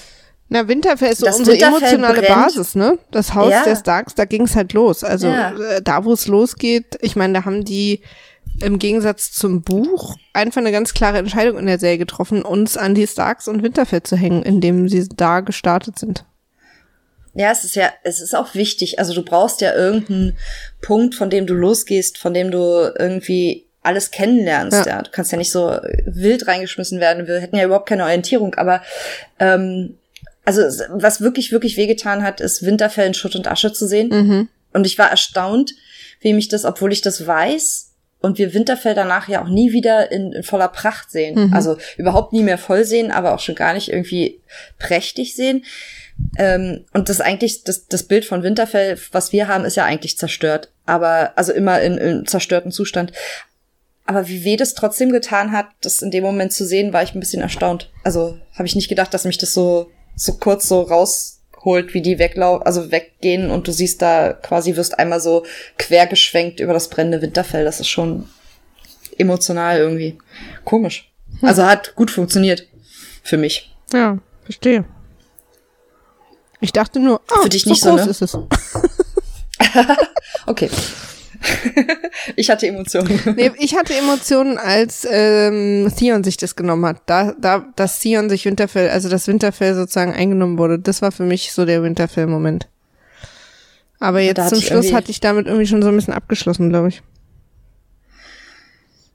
[0.51, 2.29] Na, Winterfell ist so unsere Winterfell emotionale brennt.
[2.45, 2.99] Basis, ne?
[3.11, 3.65] Das Haus Ja.
[3.65, 5.03] der Starks, da ging's halt los.
[5.05, 5.53] Also Ja.
[5.59, 8.03] äh, da, wo es losgeht, ich meine, da haben die
[8.61, 12.95] im Gegensatz zum Buch einfach eine ganz klare Entscheidung in der Serie getroffen, uns an
[12.95, 16.25] die Starks und Winterfell zu hängen, indem sie da gestartet sind.
[17.35, 18.99] ja, es ist ja, es ist auch wichtig.
[18.99, 20.37] Also du brauchst ja irgendeinen
[20.81, 24.87] Punkt, von dem du losgehst, von dem du irgendwie alles kennenlernst.
[24.87, 24.97] Ja.
[24.97, 25.03] ja.
[25.03, 25.77] Du kannst ja nicht so
[26.07, 27.27] wild reingeschmissen werden.
[27.27, 28.83] Wir hätten ja überhaupt keine Orientierung, aber
[29.39, 29.99] ähm,
[30.45, 34.09] also was wirklich, wirklich wehgetan hat, ist Winterfell in Schutt und Asche zu sehen.
[34.09, 34.49] Mhm.
[34.73, 35.73] Und ich war erstaunt,
[36.21, 37.92] wie mich das, obwohl ich das weiß,
[38.23, 41.49] und wir Winterfell danach ja auch nie wieder in, in voller Pracht sehen.
[41.49, 41.53] Mhm.
[41.53, 44.41] Also überhaupt nie mehr voll sehen, aber auch schon gar nicht irgendwie
[44.79, 45.65] prächtig sehen.
[46.39, 50.19] Ähm, und das eigentlich, das, das Bild von Winterfell, was wir haben, ist ja eigentlich
[50.19, 50.71] zerstört.
[50.87, 53.13] Aber, also immer in, in zerstörten Zustand.
[54.07, 57.15] Aber wie weh das trotzdem getan hat, das in dem Moment zu sehen, war ich
[57.15, 57.91] ein bisschen erstaunt.
[58.05, 62.03] Also habe ich nicht gedacht, dass mich das so, so kurz so raus holt, wie
[62.03, 65.45] die weglau also weggehen und du siehst da quasi, wirst einmal so
[65.79, 67.65] quergeschwenkt über das brennende Winterfell.
[67.65, 68.29] Das ist schon
[69.19, 70.19] emotional irgendwie
[70.65, 71.11] komisch.
[71.41, 71.49] Hm.
[71.49, 72.67] Also hat gut funktioniert.
[73.25, 73.73] Für mich.
[73.93, 74.85] Ja, verstehe.
[76.61, 78.11] Ich dachte nur, oh, für dich nicht so, groß so ne?
[78.11, 78.37] ist es.
[80.47, 80.71] okay.
[82.37, 83.21] ich hatte Emotionen.
[83.37, 87.03] Nee, ich hatte Emotionen, als ähm, Theon sich das genommen hat.
[87.07, 90.79] Da, da, dass Theon sich Winterfell, also das Winterfell sozusagen eingenommen wurde.
[90.79, 92.69] Das war für mich so der Winterfell-Moment.
[93.99, 97.03] Aber jetzt zum Schluss hatte ich damit irgendwie schon so ein bisschen abgeschlossen, glaube ich.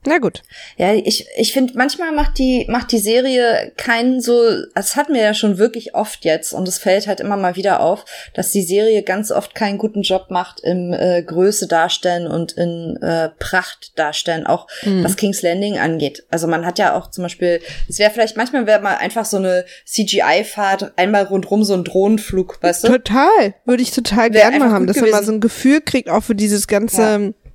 [0.06, 0.42] Na gut.
[0.76, 4.42] Ja, ich, ich finde, manchmal macht die, macht die Serie keinen so,
[4.74, 7.80] das hatten wir ja schon wirklich oft jetzt und es fällt halt immer mal wieder
[7.80, 12.52] auf, dass die Serie ganz oft keinen guten Job macht im äh, Größe darstellen und
[12.52, 15.02] in äh, Pracht darstellen, auch mhm.
[15.02, 16.24] was King's Landing angeht.
[16.30, 19.38] Also man hat ja auch zum Beispiel, es wäre vielleicht, manchmal wäre mal einfach so
[19.38, 22.88] eine CGI-Fahrt, einmal rundrum so ein Drohnenflug, weißt du?
[22.88, 26.22] Total, würde ich total gerne mal haben, dass man mal so ein Gefühl kriegt, auch
[26.22, 27.47] für dieses ganze ja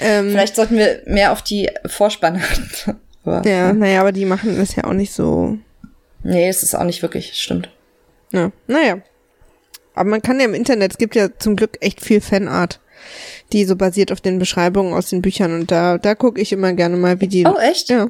[0.00, 3.00] ähm, Vielleicht sollten wir mehr auf die Vorspanne achten.
[3.44, 5.58] ja, naja, aber die machen das ja auch nicht so.
[6.22, 7.70] Nee, es ist auch nicht wirklich, stimmt.
[8.32, 8.98] Ja, naja.
[9.94, 12.80] Aber man kann ja im Internet, es gibt ja zum Glück echt viel Fanart,
[13.52, 16.72] die so basiert auf den Beschreibungen aus den Büchern und da, da gucke ich immer
[16.72, 17.46] gerne mal, wie die.
[17.46, 17.88] Oh, echt?
[17.88, 18.08] Ja.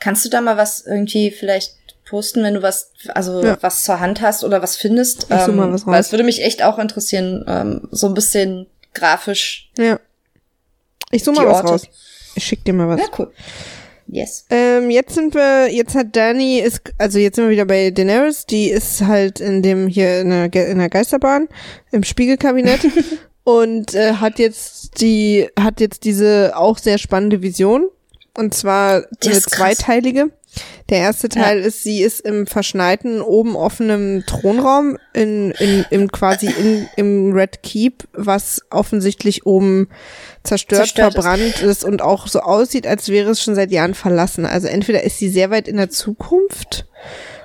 [0.00, 1.76] Kannst du da mal was irgendwie vielleicht
[2.10, 3.56] posten, wenn du was, also ja.
[3.60, 5.24] was zur Hand hast oder was findest?
[5.24, 5.92] Ich ähm, mal was raus.
[5.92, 9.70] Weil es würde mich echt auch interessieren, ähm, so ein bisschen grafisch.
[9.78, 10.00] Ja.
[11.10, 11.68] Ich suche mal was Orte.
[11.68, 11.88] raus.
[12.34, 13.00] Ich schick dir mal was.
[13.00, 13.32] Ja, cool.
[14.12, 14.44] Yes.
[14.50, 18.44] Ähm, jetzt sind wir, jetzt hat Dani, ist, also jetzt sind wir wieder bei Daenerys,
[18.44, 21.48] die ist halt in dem, hier in der, in der Geisterbahn,
[21.92, 22.80] im Spiegelkabinett
[23.44, 27.88] und äh, hat jetzt die, hat jetzt diese auch sehr spannende Vision.
[28.40, 30.30] Und zwar eine zweiteilige.
[30.88, 31.66] Der erste Teil ja.
[31.66, 37.62] ist, sie ist im verschneiten, oben offenen Thronraum in, in, im quasi in, im Red
[37.62, 39.88] Keep, was offensichtlich oben
[40.42, 41.62] zerstört, zerstört verbrannt ist.
[41.62, 44.46] ist und auch so aussieht, als wäre es schon seit Jahren verlassen.
[44.46, 46.86] Also entweder ist sie sehr weit in der Zukunft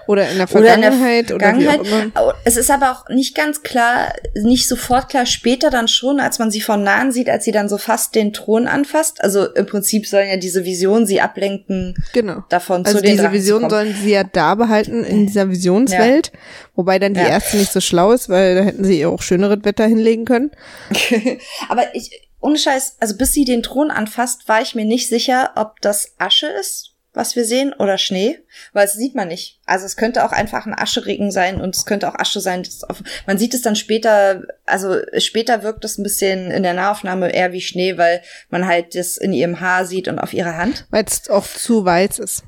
[0.07, 1.79] oder in der Vergangenheit oder, in der Vergangenheit.
[1.81, 2.33] Oder wie auch immer.
[2.43, 6.51] Es ist aber auch nicht ganz klar, nicht sofort klar, später dann schon, als man
[6.51, 9.23] sie von nahen sieht, als sie dann so fast den Thron anfasst.
[9.23, 12.43] Also im Prinzip sollen ja diese Visionen sie ablenken genau.
[12.49, 16.39] davon also zu den diese Visionen sollen sie ja da behalten in dieser Visionswelt, ja.
[16.75, 17.27] wobei dann die ja.
[17.27, 20.51] erste nicht so schlau ist, weil da hätten sie ihr auch schöneres Wetter hinlegen können.
[21.69, 25.51] aber ich, ohne Scheiß, also bis sie den Thron anfasst, war ich mir nicht sicher,
[25.55, 28.39] ob das Asche ist, was wir sehen, oder Schnee,
[28.73, 29.59] weil es sieht man nicht.
[29.65, 32.67] Also es könnte auch einfach ein Ascheregen sein und es könnte auch Asche sein.
[32.87, 37.31] Auf, man sieht es dann später, also später wirkt es ein bisschen in der Nahaufnahme
[37.33, 40.85] eher wie Schnee, weil man halt das in ihrem Haar sieht und auf ihrer Hand.
[40.89, 42.43] Weil es auch zu weiß ist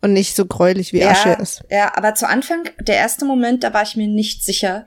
[0.00, 1.64] und nicht so gräulich wie ja, Asche ist.
[1.70, 4.86] Ja, aber zu Anfang, der erste Moment, da war ich mir nicht sicher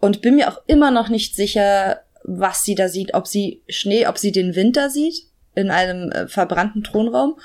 [0.00, 4.06] und bin mir auch immer noch nicht sicher, was sie da sieht, ob sie Schnee,
[4.06, 7.38] ob sie den Winter sieht in einem äh, verbrannten Thronraum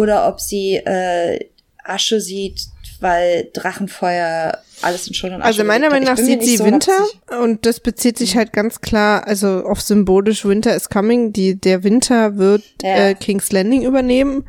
[0.00, 1.46] oder ob sie äh,
[1.84, 2.66] Asche sieht,
[3.00, 5.46] weil Drachenfeuer alles in Schutt und Asche.
[5.46, 7.06] Also meiner Meinung nach sieht sie so Winter
[7.42, 11.32] und das bezieht sich halt ganz klar, also auf symbolisch Winter is coming.
[11.32, 13.08] Die, der Winter wird ja.
[13.08, 14.44] äh, King's Landing übernehmen.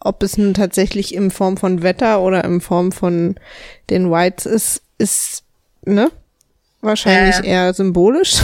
[0.00, 3.36] Ob es nun tatsächlich in Form von Wetter oder in Form von
[3.88, 5.44] den Whites ist, ist,
[5.86, 6.10] ne?
[6.82, 7.44] Wahrscheinlich ja.
[7.44, 8.42] eher symbolisch.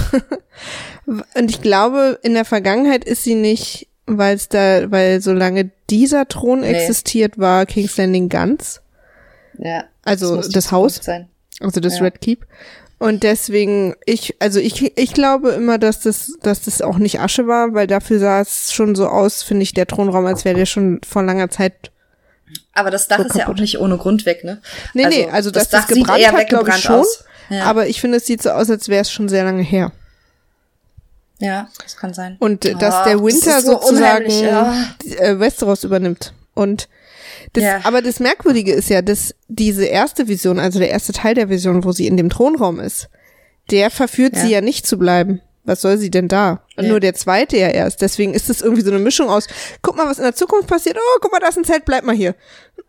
[1.06, 3.88] Und ich glaube, in der Vergangenheit ist sie nicht,
[4.18, 6.72] weil es da, weil solange dieser Thron nee.
[6.72, 8.80] existiert, war King's Landing ganz.
[9.58, 9.84] Ja.
[10.04, 11.00] Also das, das Haus.
[11.02, 11.28] Sein.
[11.60, 12.04] Also das ja.
[12.04, 12.46] Red Keep.
[12.98, 17.46] Und deswegen, ich, also ich, ich glaube immer, dass das, dass das auch nicht Asche
[17.46, 20.66] war, weil dafür sah es schon so aus, finde ich, der Thronraum, als wäre der
[20.66, 21.90] schon vor langer Zeit.
[22.74, 24.60] Aber das Dach so ist ja auch nicht ohne Grund weg, ne?
[24.92, 26.96] Nee, also, nee, also das, das, das gebrannt hat, glaube ich schon.
[26.96, 27.24] Aus.
[27.48, 27.64] Ja.
[27.64, 29.92] Aber ich finde, es sieht so aus, als wäre es schon sehr lange her.
[31.40, 32.36] Ja, das kann sein.
[32.38, 34.94] Und oh, dass der Winter das so sozusagen ja.
[35.18, 36.34] Äh, Westeros übernimmt.
[36.54, 36.88] Und
[37.54, 37.80] das, ja.
[37.84, 41.84] aber das Merkwürdige ist ja, dass diese erste Vision, also der erste Teil der Vision,
[41.84, 43.08] wo sie in dem Thronraum ist,
[43.70, 44.42] der verführt ja.
[44.42, 45.40] sie ja nicht zu bleiben.
[45.64, 46.62] Was soll sie denn da?
[46.76, 48.00] Und nur der zweite ja erst.
[48.00, 49.46] Deswegen ist es irgendwie so eine Mischung aus,
[49.82, 50.96] guck mal, was in der Zukunft passiert.
[50.98, 52.34] Oh, guck mal, da ist ein Zelt, bleib mal hier.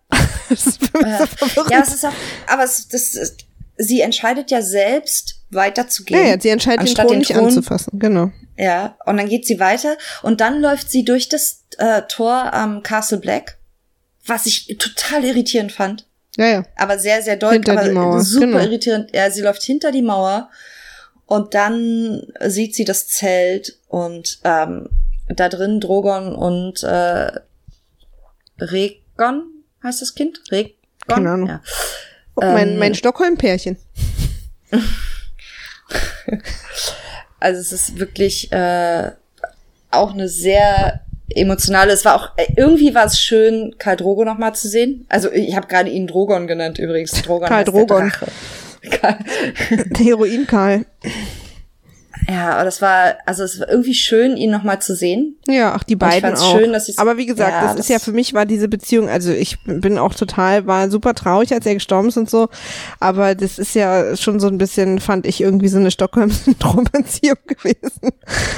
[0.49, 1.72] das ist für mich so verwirrend.
[1.72, 2.14] Ja, es ist auch,
[2.48, 3.45] aber es, das, ist-
[3.78, 6.19] sie entscheidet ja selbst weiterzugehen.
[6.22, 7.99] ja, ja, sie entscheidet den Thron den nicht Thron- anzufassen.
[7.99, 8.32] Genau.
[8.57, 12.84] Ja, und dann geht sie weiter und dann läuft sie durch das äh, Tor am
[12.84, 13.57] Castle Black,
[14.26, 16.06] was ich total irritierend fand.
[16.38, 16.65] Ja, ja.
[16.78, 18.60] Aber sehr, sehr deutlich, Hinter aber die Mauer, super genau.
[18.60, 19.10] irritierend.
[19.14, 20.49] Ja, sie läuft hinter die Mauer
[21.26, 24.90] und dann sieht sie das Zelt und ähm,
[25.28, 27.32] da drin Drogon und äh,
[28.60, 29.44] Regon
[29.84, 30.41] heißt das Kind?
[30.52, 30.73] Regon?
[31.07, 31.48] Keine Ahnung.
[31.49, 31.61] Ja.
[32.36, 33.78] Oh, mein, Ähm, mein Stockholm-Pärchen.
[37.43, 39.09] Also es ist wirklich äh,
[39.89, 41.91] auch eine sehr emotionale.
[41.91, 45.05] Es war auch äh, irgendwie war es schön, Karl Drogo noch mal zu sehen.
[45.09, 47.11] Also ich habe gerade ihn Drogon genannt übrigens.
[47.23, 48.11] Drogon Karl Drogon.
[48.91, 49.18] Karl.
[49.97, 50.85] Heroin Karl.
[52.30, 55.38] Ja, aber das war also es war irgendwie schön, ihn noch mal zu sehen.
[55.48, 56.57] Ja, ach, die beiden auch.
[56.57, 59.10] schön, dass Aber wie gesagt, Ja, das, ist das- ja für mich war diese Beziehung,
[59.10, 62.49] also ich bin auch total, war super traurig, als er gestorben ist und so.
[62.99, 68.11] Aber das ist ja schon so ein bisschen, fand ich irgendwie so eine Stockholm-Syndrom-Beziehung gewesen.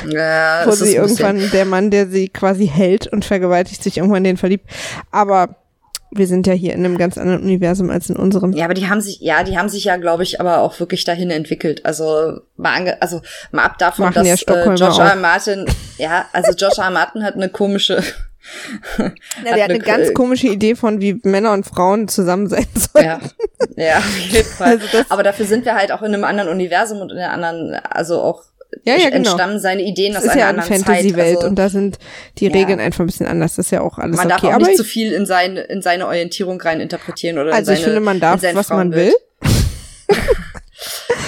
[0.10, 3.98] Ja, wo es ist sie irgendwann, der Mann, der sie quasi hält und vergewaltigt, sich
[3.98, 4.70] irgendwann den verliebt.
[5.12, 5.56] Aber
[6.16, 8.54] wir sind ja hier in einem ganz anderen Universum als in unserem.
[8.54, 11.04] Ja, aber die haben sich, ja, die haben sich ja, glaube ich, aber auch wirklich
[11.04, 11.86] dahin entwickelt.
[11.86, 13.22] Also mal, ange, also
[13.52, 15.10] mal ab davon, Machen dass ja äh.
[15.10, 15.16] R.
[15.16, 15.66] Martin,
[15.98, 16.52] ja, also.
[16.52, 16.92] R.
[16.92, 18.04] Martin hat eine komische.
[18.98, 22.68] Ja, der hat eine ganz äh, komische Idee von, wie Männer und Frauen zusammen sein
[22.76, 23.06] sollen.
[23.06, 23.20] Ja,
[23.78, 24.80] ja, auf jeden Fall.
[24.82, 27.76] Also aber dafür sind wir halt auch in einem anderen Universum und in einer anderen,
[27.90, 28.44] also auch
[28.84, 29.16] Ja, ja, genau.
[29.16, 31.36] entstammen seine Ideen Das aus ist einer ja eine anderen Fantasy-Welt.
[31.38, 31.98] Also, und da sind
[32.38, 32.54] die Ja.
[32.54, 33.56] Regeln einfach ein bisschen anders.
[33.56, 34.36] Das ist ja auch alles man okay.
[34.36, 37.54] darf auch Aber nicht ich, zu viel in seine, in seine Orientierung rein interpretieren oder
[37.54, 39.14] also in ich seine, finde, man darf, was man Frauenbild.
[39.42, 39.50] will.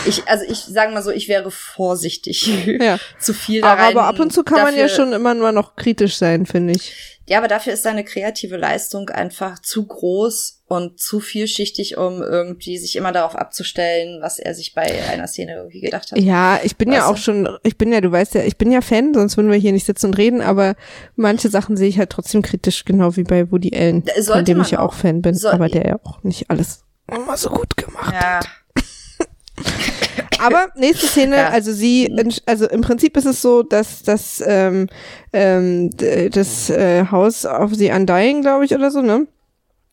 [0.07, 2.47] Ich, also ich sage mal so, ich wäre vorsichtig.
[2.79, 2.99] Ja.
[3.19, 3.97] zu viel da rein.
[3.97, 7.14] Aber ab und zu kann man ja schon immer nur noch kritisch sein, finde ich.
[7.27, 12.77] Ja, aber dafür ist seine kreative Leistung einfach zu groß und zu vielschichtig, um irgendwie
[12.77, 16.19] sich immer darauf abzustellen, was er sich bei einer Szene irgendwie gedacht hat.
[16.19, 18.71] Ja, ich bin ja Weißt auch schon, ich bin ja, du weißt ja, ich bin
[18.71, 20.75] ja Fan, sonst würden wir hier nicht sitzen und reden, aber
[21.15, 24.61] manche Sachen sehe ich halt trotzdem kritisch, genau wie bei Woody Allen, sollte von dem
[24.61, 24.93] ich ja auch.
[24.93, 28.39] Fan bin, Soll- aber der ja auch nicht alles immer so gut gemacht Ja,
[30.39, 31.49] Aber nächste Szene, Ja.
[31.49, 34.87] also sie, entsch- also im Prinzip ist es so, dass das ähm,
[35.33, 35.89] ähm,
[36.31, 39.27] das äh, House of the Undying, glaube ich, oder so, ne?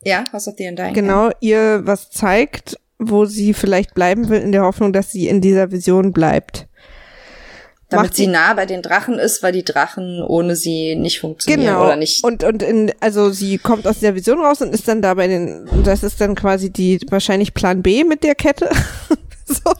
[0.04, 0.94] ja, House of the Undying.
[0.94, 5.40] Genau, ihr was zeigt, wo sie vielleicht bleiben will, in der Hoffnung, dass sie in
[5.40, 6.66] dieser Vision bleibt.
[7.88, 11.20] Damit Macht sie sie- nah bei den Drachen ist, weil die Drachen ohne sie nicht
[11.20, 11.84] funktionieren Genau.
[11.84, 12.24] oder nicht.
[12.24, 15.28] Und und in, also sie kommt aus der Vision raus und ist dann da bei
[15.28, 18.70] den, das ist dann quasi die wahrscheinlich Plan B mit der Kette.
[19.46, 19.72] so.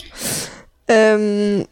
[0.89, 1.67] Ähm,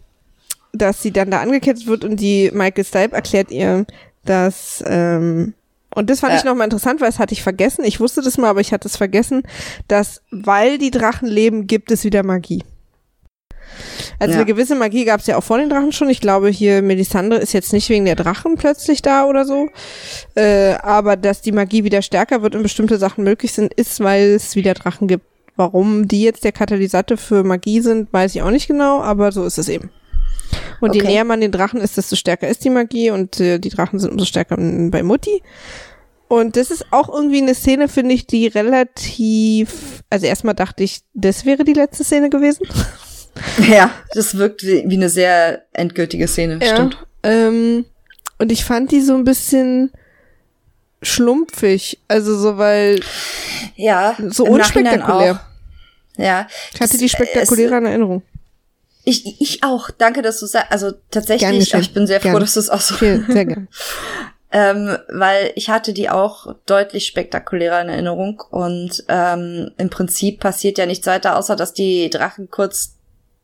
[0.73, 3.87] dass sie dann da angekettet wird und die Michael Stipe erklärt ihr,
[4.25, 5.55] dass ähm,
[5.93, 6.39] und das fand Ja.
[6.39, 7.85] ich nochmal interessant, weil das hatte ich vergessen.
[7.85, 9.43] Ich wusste das mal, aber ich hatte es vergessen,
[9.89, 12.63] dass weil die Drachen leben, gibt es wieder Magie.
[14.21, 14.39] Also Ja.
[14.41, 16.09] eine gewisse Magie gab es ja auch vor den Drachen schon.
[16.11, 19.69] Ich glaube, hier Melisandre ist jetzt nicht wegen der Drachen plötzlich da oder so.
[20.37, 24.31] Äh, aber dass die Magie wieder stärker wird und bestimmte Sachen möglich sind, ist, weil
[24.31, 25.25] es wieder Drachen gibt.
[25.61, 29.45] Warum die jetzt der Katalysator für Magie sind, weiß ich auch nicht genau, aber so
[29.45, 29.91] ist es eben.
[30.81, 31.11] Und je Okay.
[31.13, 34.11] näher man den Drachen ist, desto stärker ist die Magie und äh, die Drachen sind
[34.13, 35.43] umso stärker bei Mutti.
[36.29, 41.01] Und das ist auch irgendwie eine Szene, finde ich, die relativ, also erstmal dachte ich,
[41.13, 42.67] das wäre die letzte Szene gewesen.
[43.71, 46.97] ja, das wirkt wie, wie eine sehr endgültige Szene, stimmt.
[47.23, 47.85] Ähm,
[48.39, 49.93] und ich fand die so ein bisschen
[51.03, 51.99] schlumpfig.
[52.09, 53.01] Also so, weil
[53.77, 55.41] Ja, so unspektakulär.
[56.21, 56.47] Ja.
[56.75, 58.23] Ich hatte Das- die spektakulärer in Erinnerung.
[59.05, 59.91] Es, ich, ich auch.
[59.91, 60.71] Danke, dass du sagst.
[60.73, 63.69] Also tatsächlich, ich bin sehr froh, dass du es auch so Viel, sehr gern.
[64.53, 70.77] ähm, weil ich hatte die auch deutlich spektakulärer in Erinnerung und ähm, im Prinzip passiert
[70.79, 72.97] ja nichts weiter, außer dass die Drachen kurz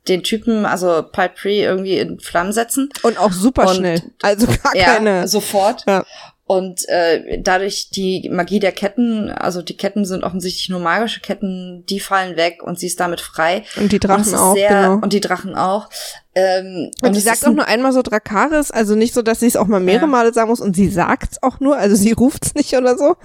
[0.08, 2.90] den Typen, also Palpri, irgendwie in Flammen setzen.
[3.02, 4.02] Und auch super schnell.
[4.22, 5.26] Also gar Ja, keine.
[5.26, 5.84] sofort.
[5.88, 6.04] Ja.
[6.48, 11.84] Und äh, dadurch die Magie der Ketten, also die Ketten sind offensichtlich nur magische Ketten,
[11.88, 13.64] die fallen weg und sie ist damit frei.
[13.76, 14.94] Und die Und Drachen ist auch, sehr, genau.
[15.02, 15.90] Und die Drachen auch.
[16.36, 19.46] Ähm, Und sie es sagt auch nur einmal so Drakaris, also nicht so, dass sie
[19.46, 20.06] es auch mal mehrere Ja.
[20.06, 23.16] Male sagen muss und sie sagt's auch nur, also sie ruft's nicht oder so.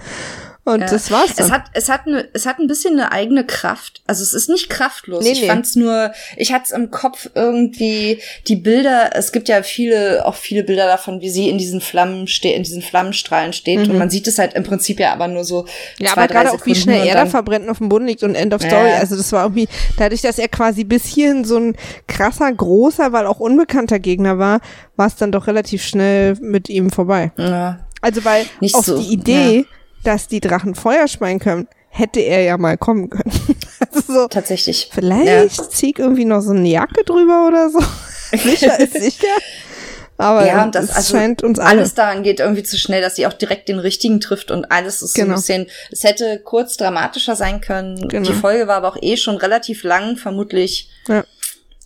[0.64, 0.86] Und ja.
[0.86, 1.46] das war's dann.
[1.46, 4.00] Es hat, es hat, ne, es hat ein bisschen eine eigene Kraft.
[4.06, 5.24] Also es ist nicht kraftlos.
[5.24, 5.48] Nee, ich nee.
[5.48, 9.10] fand's nur, ich hatte es im Kopf irgendwie die Bilder.
[9.14, 12.62] Es gibt ja viele, auch viele Bilder davon, wie sie in diesen Flammen steht, in
[12.62, 13.80] diesen Flammenstrahlen steht.
[13.80, 13.90] Mhm.
[13.90, 15.66] Und man sieht es halt im Prinzip ja aber nur so.
[15.98, 18.36] Ja, zwei, aber gerade auch wie schnell er da verbrennt auf dem Boden liegt und
[18.36, 18.90] End of Story.
[18.90, 18.98] Ja.
[18.98, 19.66] Also das war irgendwie
[19.98, 21.76] dadurch, dass er quasi bis hierhin so ein
[22.06, 24.60] krasser, großer, weil auch unbekannter Gegner war,
[24.94, 27.32] war es dann doch relativ schnell mit ihm vorbei.
[27.36, 27.80] Ja.
[28.00, 29.56] Also weil Nicht auf so, die Idee.
[29.56, 29.64] Ja
[30.04, 33.32] dass die Drachen Feuer speien können, hätte er ja mal kommen können.
[33.80, 34.90] also so, Tatsächlich.
[34.92, 35.68] Vielleicht ja.
[35.68, 37.80] zieh ich irgendwie noch so eine Jacke drüber oder so.
[38.36, 39.26] sicher ist sicher.
[40.18, 41.80] Aber ja, und das also scheint uns alle.
[41.80, 45.02] alles daran geht irgendwie zu schnell, dass sie auch direkt den richtigen trifft und alles
[45.02, 45.36] ist genau.
[45.36, 48.08] so ein bisschen, es hätte kurz dramatischer sein können.
[48.08, 48.28] Genau.
[48.28, 50.90] Die Folge war aber auch eh schon relativ lang, vermutlich.
[51.08, 51.24] Ja.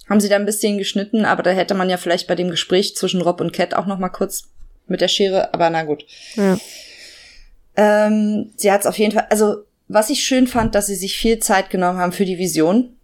[0.09, 2.95] Haben sie da ein bisschen geschnitten, aber da hätte man ja vielleicht bei dem Gespräch
[2.95, 4.45] zwischen Rob und Cat auch noch mal kurz
[4.87, 6.05] mit der Schere, aber na gut.
[6.35, 6.59] Ja.
[7.77, 11.17] Ähm, sie hat es auf jeden Fall, also was ich schön fand, dass sie sich
[11.17, 12.97] viel Zeit genommen haben für die Vision.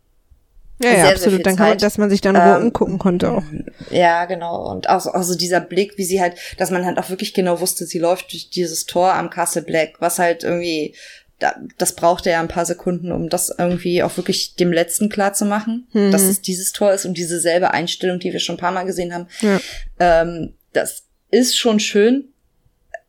[0.83, 1.47] Ja, sehr, ja, absolut.
[1.47, 3.45] Dann kann man, dass man sich dann ähm, umgucken konnte auch.
[3.91, 4.71] Ja, genau.
[4.71, 7.61] Und auch, auch so dieser Blick, wie sie halt, dass man halt auch wirklich genau
[7.61, 10.95] wusste, sie läuft durch dieses Tor am Castle Black, was halt irgendwie,
[11.39, 15.35] da, das brauchte ja ein paar Sekunden, um das irgendwie auch wirklich dem Letzten klar
[15.35, 16.11] zu machen, mhm.
[16.11, 18.85] dass es dieses Tor ist und diese selbe Einstellung, die wir schon ein paar Mal
[18.85, 19.27] gesehen haben.
[19.41, 19.61] Ja.
[19.99, 22.32] Ähm, das ist schon schön,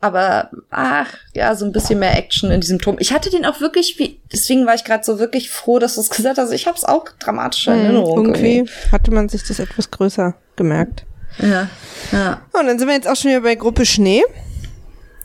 [0.04, 2.98] aber ach, ja, so ein bisschen mehr Action in diesem Turm.
[3.00, 6.02] Ich hatte den auch wirklich, wie, deswegen war ich gerade so wirklich froh, dass du
[6.02, 6.52] es gesagt hast.
[6.52, 8.26] Ich habe es auch dramatischer in hm, Erinnerung.
[8.26, 11.06] Irgendwie, irgendwie hatte man sich das etwas größer gemerkt.
[11.40, 11.70] Ja,
[12.12, 12.42] ja.
[12.52, 14.24] Und dann sind wir jetzt auch schon wieder bei Gruppe Schnee.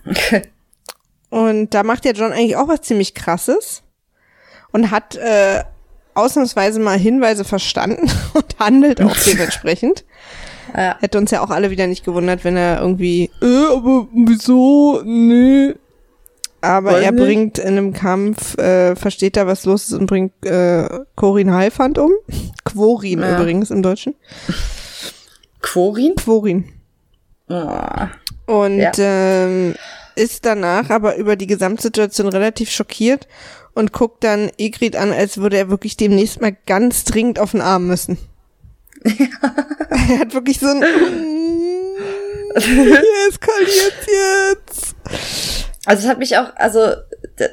[0.09, 0.43] Okay.
[1.29, 3.83] Und da macht ja John eigentlich auch was ziemlich krasses
[4.71, 5.65] und hat äh,
[6.15, 10.05] ausnahmsweise mal Hinweise verstanden und handelt auch dementsprechend.
[10.77, 10.97] Ja.
[11.01, 15.03] Hätte uns ja auch alle wieder nicht gewundert, wenn er irgendwie, äh, aber wieso?
[15.05, 15.75] Nee.
[16.61, 17.25] Aber Wollen er nicht?
[17.25, 21.99] bringt in einem Kampf, äh, versteht da, was los ist und bringt äh, Corin Heilfand
[21.99, 22.11] um.
[22.65, 23.39] Quorin ja.
[23.39, 24.15] übrigens im Deutschen.
[25.61, 26.15] Quorin?
[26.17, 26.65] Quorin.
[27.49, 27.73] Oh.
[28.47, 28.93] Und ja.
[28.99, 29.75] ähm,
[30.17, 33.29] ist danach aber über die Gesamtsituation relativ schockiert
[33.75, 37.61] und guckt dann Egrid an, als würde er wirklich demnächst mal ganz dringend auf den
[37.61, 38.19] Arm müssen.
[40.09, 40.83] er hat wirklich so ein
[42.59, 44.97] Hier eskaliert jetzt.
[45.85, 46.95] Also es hat mich auch, also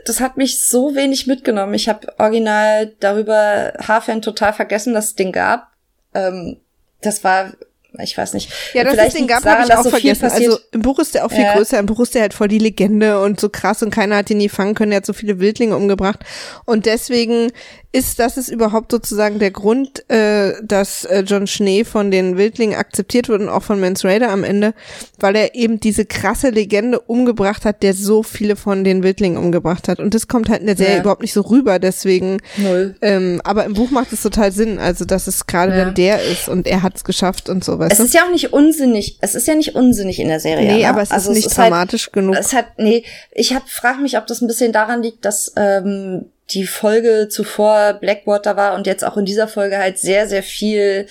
[0.06, 1.74] das hat mich so wenig mitgenommen.
[1.74, 5.72] Ich habe original darüber Hafen total vergessen, dass es den gab.
[6.14, 6.60] Ähm,
[7.02, 7.54] das war
[8.02, 8.52] ich weiß nicht.
[8.74, 10.26] Ja, das Vielleicht ist den gab, habe ich auch so vergessen.
[10.26, 11.54] Also im Buch ist der auch viel ja.
[11.54, 11.80] größer.
[11.80, 14.38] Im Buch ist der halt voll die Legende und so krass und keiner hat ihn
[14.38, 14.92] nie fangen können.
[14.92, 16.20] Er hat so viele Wildlinge umgebracht.
[16.66, 17.52] Und deswegen
[17.96, 22.78] ist das ist überhaupt sozusagen der Grund, äh, dass äh, John Schnee von den Wildlingen
[22.78, 24.74] akzeptiert wird und auch von Mans Raider am Ende,
[25.18, 29.88] weil er eben diese krasse Legende umgebracht hat, der so viele von den Wildlingen umgebracht
[29.88, 30.00] hat.
[30.00, 31.02] Und das kommt halt in der Serie ja.
[31.02, 31.80] überhaupt nicht so rüber.
[31.80, 32.42] Deswegen.
[32.58, 32.96] Null.
[33.02, 34.78] Ähm, aber im Buch macht es total Sinn.
[34.78, 35.86] Also dass es gerade ja.
[35.86, 37.80] dann der ist und er hat es geschafft und so.
[37.86, 38.04] Weißt es du?
[38.06, 39.18] ist ja auch nicht unsinnig.
[39.22, 40.72] Es ist ja nicht unsinnig in der Serie.
[40.72, 40.90] Nee, ne?
[40.90, 42.36] aber es also ist nicht es ist halt dramatisch halt, genug.
[42.36, 46.26] Es hat, nee, ich hab, frage mich, ob das ein bisschen daran liegt, dass ähm,
[46.52, 51.08] die Folge zuvor Blackwater war und jetzt auch in dieser Folge halt sehr, sehr viel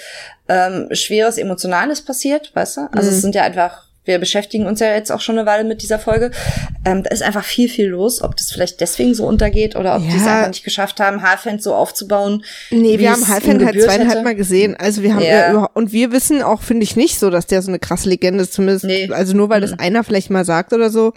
[0.48, 2.80] ähm, schweres Emotionales passiert, weißt du?
[2.92, 3.16] Also mhm.
[3.16, 5.98] es sind ja einfach, wir beschäftigen uns ja jetzt auch schon eine Weile mit dieser
[5.98, 6.31] Folge.
[6.85, 10.02] Ähm, da ist einfach viel, viel los, ob das vielleicht deswegen so untergeht oder ob
[10.02, 10.10] ja.
[10.10, 12.44] die es einfach nicht geschafft haben, Halfhand so aufzubauen.
[12.70, 14.76] Nee, wir haben Halfhand halt zweieinhalb Mal gesehen.
[14.76, 15.52] Also wir haben ja.
[15.52, 18.43] ja und wir wissen auch, finde ich, nicht so, dass der so eine krasse Legende
[18.43, 18.85] ist, zumindest.
[18.85, 19.10] Nee.
[19.10, 19.66] Also nur weil mhm.
[19.66, 21.14] das einer vielleicht mal sagt oder so.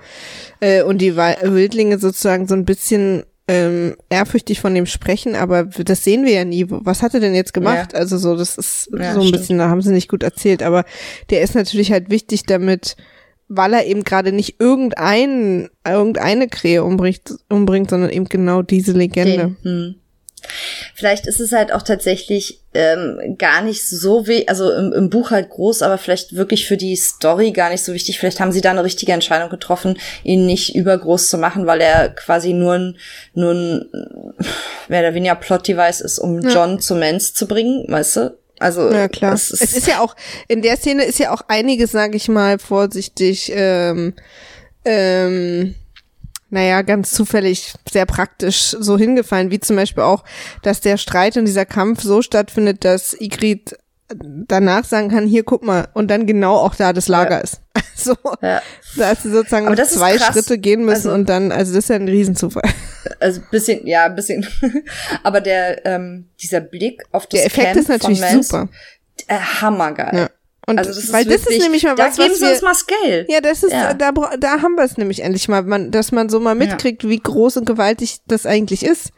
[0.60, 6.04] Äh, und die Wildlinge sozusagen so ein bisschen ähm, ehrfürchtig von dem sprechen, aber das
[6.04, 6.66] sehen wir ja nie.
[6.68, 7.94] Was hat er denn jetzt gemacht?
[7.94, 8.00] Ja.
[8.00, 9.32] Also so, das ist ja, so ein stimmt.
[9.32, 10.84] bisschen, da haben sie nicht gut erzählt, aber
[11.30, 12.98] der ist natürlich halt wichtig damit,
[13.48, 19.56] weil er eben gerade nicht irgendein, irgendeine Krähe umbringt, umbringt, sondern eben genau diese Legende.
[19.64, 19.96] Den, hm.
[20.98, 25.30] Vielleicht ist es halt auch tatsächlich ähm, gar nicht so weh, also im, im Buch
[25.30, 28.18] halt groß, aber vielleicht wirklich für die Story gar nicht so wichtig.
[28.18, 32.10] Vielleicht haben sie da eine richtige Entscheidung getroffen, ihn nicht übergroß zu machen, weil er
[32.10, 32.98] quasi nur ein,
[33.36, 33.86] nur ein
[34.88, 36.50] mehr oder weniger Plot-Device ist, um ja.
[36.50, 38.38] John zu Mans zu bringen, weißt du?
[38.58, 39.34] Also ja klar.
[39.36, 40.16] Es ist, es ist ja auch
[40.48, 43.52] in der Szene ist ja auch einiges, sage ich mal, vorsichtig.
[43.54, 44.16] Ähm,
[44.84, 45.76] ähm,
[46.50, 50.24] naja, ganz zufällig sehr praktisch so hingefallen, wie zum Beispiel auch,
[50.64, 53.76] dass der Streit und dieser Kampf so stattfindet, dass Igrit
[54.10, 57.42] danach sagen kann, hier guck mal, und dann genau auch da das Lager ja.
[57.42, 57.62] ist.
[57.98, 58.62] Also, ja.
[58.96, 61.96] dass sie sozusagen noch zwei Schritte gehen müssen also, und dann, also das ist ja
[61.96, 62.70] ein Riesenzufall.
[63.20, 64.46] Also bisschen, ja, ein bisschen.
[65.24, 68.70] Aber der, ähm, dieser Blick auf das Der Effekt Camp ist natürlich Mans, super.
[69.28, 70.16] Äh, hammergeil.
[70.16, 70.30] Ja.
[70.70, 72.46] Und also das weil ist das ist wirklich, nämlich mal da was, geben was sie
[72.46, 73.26] wir, uns mal Scale.
[73.30, 73.94] Ja, das ist, Ja.
[73.94, 77.20] da, da haben wir es nämlich endlich mal, man, dass man so mal mitkriegt, wie
[77.20, 79.12] groß und gewaltig das eigentlich ist.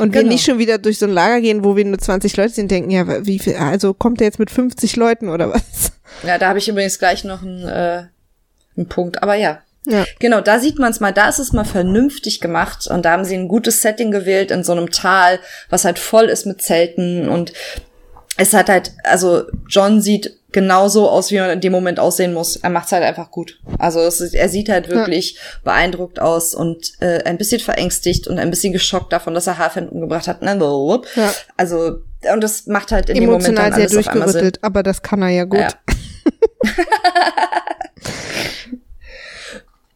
[0.00, 0.32] Und wir Genau.
[0.32, 2.90] nicht schon wieder durch so ein Lager gehen, wo wir nur 20 Leute sind, denken,
[2.90, 5.92] ja, wie viel, also kommt der jetzt mit 50 Leuten oder was?
[6.26, 8.02] Ja, da habe ich übrigens gleich noch einen, äh,
[8.76, 9.22] einen Punkt.
[9.22, 9.60] Aber ja.
[9.86, 10.04] Ja.
[10.18, 13.24] Genau, da sieht man es mal, da ist es mal vernünftig gemacht und da haben
[13.24, 15.38] sie ein gutes Setting gewählt in so einem Tal,
[15.70, 17.52] was halt voll ist mit Zelten und
[18.36, 22.56] es hat halt, also John sieht genauso aus, wie man in dem Moment aussehen muss.
[22.56, 23.58] Er macht's halt einfach gut.
[23.78, 28.50] Also es er sieht halt wirklich beeindruckt aus und äh, ein bisschen verängstigt und ein
[28.50, 30.42] bisschen geschockt davon, dass er Hafen umgebracht hat.
[30.42, 31.32] Ja.
[31.56, 31.98] Also
[32.32, 34.12] und das macht halt in dem Moment Emotional dann sehr alles Sinn.
[34.14, 35.58] durchgerüttelt, aber das kann er ja gut.
[35.60, 35.72] Ja.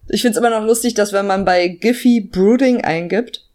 [0.09, 3.45] Ich find's immer noch lustig, dass wenn man bei Giphy Brooding eingibt,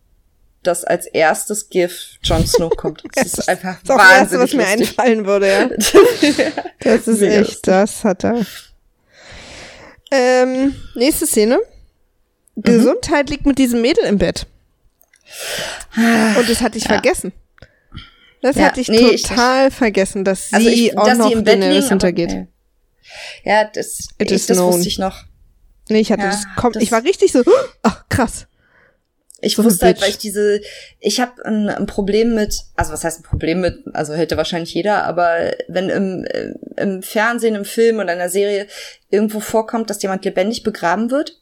[0.64, 3.04] dass als erstes GIF Jon Snow kommt.
[3.16, 5.00] Das ist einfach Das ist das Erste, wahnsinnig was mir lustig.
[5.00, 5.70] einfallen würde, ja.
[6.80, 7.62] Das ist Mega echt, lustig.
[7.64, 8.46] das hat er.
[10.12, 11.60] Ähm, nächste Szene.
[12.56, 12.62] Mhm.
[12.64, 14.46] Gesundheit liegt mit diesem Mädel im Bett.
[15.96, 17.32] Und das hatte ich vergessen.
[18.42, 21.30] Das Ja, hatte ich nee, ich- total vergessen, dass sie Also ich, auch dass noch
[21.30, 22.32] sie Daenerys hintergeht.
[22.32, 22.48] äh,
[23.44, 24.74] Ja, das, ich, das known.
[24.74, 25.24] wusste ich noch.
[25.90, 27.44] Nee, ich hatte Ja, das kommt, ich war richtig so,
[27.84, 28.48] ach krass.
[29.44, 30.62] Ich wusste halt, weil ich diese,
[31.00, 34.74] ich habe ein, ein Problem mit, also was heißt ein Problem mit, also hätte wahrscheinlich
[34.74, 38.68] jeder, aber wenn im, äh, im Fernsehen, im Film oder in der Serie
[39.10, 41.38] irgendwo vorkommt, dass jemand lebendig begraben wird,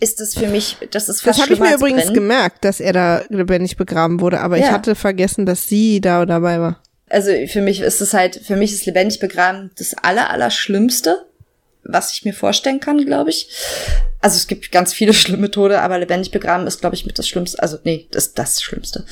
[0.00, 2.14] ist das für mich, das ist fast Das habe ich mir übrigens brennen.
[2.14, 4.72] gemerkt, dass er da lebendig begraben wurde, aber ich Ja.
[4.72, 6.82] hatte vergessen, dass sie da dabei war.
[7.08, 11.26] Also für mich ist es halt, für mich ist lebendig begraben das aller, aller Schlimmste,
[11.88, 13.48] was ich mir vorstellen kann, glaube ich.
[14.20, 17.28] Also es gibt ganz viele schlimme Tode, aber lebendig begraben ist, glaube ich, mit das
[17.28, 17.62] Schlimmste.
[17.62, 19.04] Also nee, das ist das Schlimmste.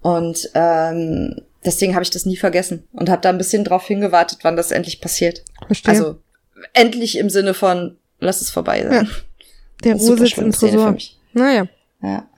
[0.00, 4.40] Und ähm, deswegen habe ich das nie vergessen und habe da ein bisschen drauf hingewartet,
[4.42, 5.44] wann das endlich passiert.
[5.66, 5.94] Verstehe.
[5.94, 6.18] Also
[6.72, 9.10] endlich im Sinne von, lass es vorbei sein.
[9.84, 10.92] der eine super Ruhe sitzt im Tresor.
[10.92, 11.18] mich.
[11.32, 11.66] Naja.
[12.02, 12.28] Ja.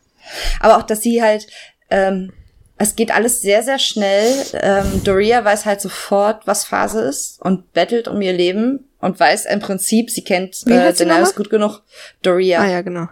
[0.60, 1.46] Aber auch, dass sie halt,
[1.90, 2.32] ähm,
[2.76, 4.32] es geht alles sehr, sehr schnell.
[4.54, 9.46] Ähm, Doria weiß halt sofort, was Phase ist und bettelt um ihr Leben und weiß
[9.46, 11.82] im Prinzip, sie kennt äh, Daenerys gut genug.
[12.22, 12.60] Doria.
[12.60, 13.08] Ah ja, genau.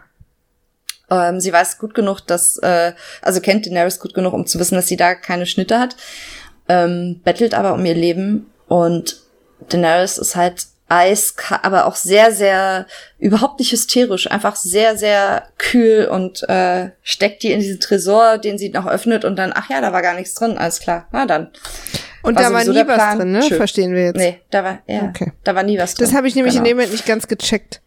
[1.10, 2.92] Ähm, sie weiß gut genug, dass, äh,
[3.22, 5.96] also kennt Daenerys gut genug, um zu wissen, dass sie da keine Schnitte hat.
[6.68, 9.16] Ähm, bettelt aber um ihr Leben und
[9.68, 12.86] Daenerys ist halt eiskalt, aber auch sehr, sehr,
[13.18, 18.58] überhaupt nicht hysterisch, einfach sehr, sehr kühl und äh, steckt die in diesen Tresor, den
[18.58, 21.26] sie noch öffnet und dann, ach ja, da war gar nichts drin, alles klar, na
[21.26, 21.50] dann.
[22.28, 23.18] Und War da war nie was Plan.
[23.18, 23.42] drin, ne?
[23.42, 23.56] Schön.
[23.56, 24.16] Verstehen wir jetzt.
[24.16, 25.32] Nee, da war, ja, Okay.
[25.44, 26.06] da war nie was drin.
[26.06, 26.64] Das habe ich nämlich Genau.
[26.64, 27.80] in dem Moment nicht ganz gecheckt.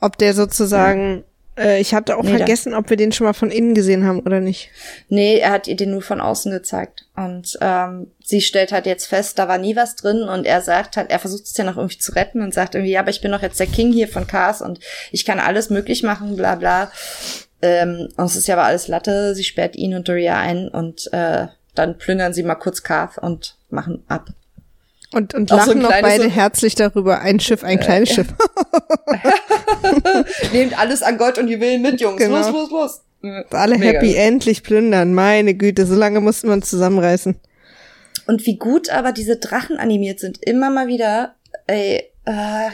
[0.00, 1.24] Ob der sozusagen,
[1.58, 4.20] äh, ich hatte auch Nee, vergessen, ob wir den schon mal von innen gesehen haben
[4.20, 4.70] oder nicht.
[5.08, 7.06] Nee, er hat ihr den nur von außen gezeigt.
[7.16, 10.96] Und ähm, sie stellt halt jetzt fest, da war nie was drin und er sagt
[10.96, 13.20] halt, er versucht es ja noch irgendwie zu retten und sagt irgendwie, ja, aber ich
[13.22, 14.78] bin doch jetzt der King hier von Cars und
[15.10, 16.92] ich kann alles möglich machen, bla bla.
[17.62, 21.12] Ähm, und es ist ja aber alles Latte, sie sperrt ihn und Doria ein und
[21.12, 24.30] äh, dann plündern sie mal kurz Carth und machen ab.
[25.12, 27.20] Und, und so lachen ein noch beide so- herzlich darüber.
[27.20, 28.26] Ein Schiff, ein kleines Schiff.
[30.52, 32.18] Nehmt alles an Gold und Juwelen mit, Jungs.
[32.18, 32.38] Genau.
[32.38, 33.00] Los, los, los.
[33.50, 35.14] Alle Mega happy, endlich plündern.
[35.14, 37.36] Meine Güte, so lange mussten wir uns zusammenreißen.
[38.26, 41.34] Und wie gut aber diese Drachen animiert sind, immer mal wieder.
[41.66, 42.02] Ey, äh,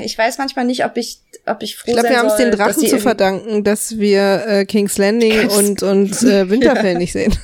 [0.01, 2.37] ich weiß manchmal nicht, ob ich, ob ich froh Ich glaube, sein wir haben es
[2.37, 7.13] soll, den Drachen zu verdanken, dass wir äh, King's Landing und, und äh, Winterfell nicht
[7.13, 7.37] sehen.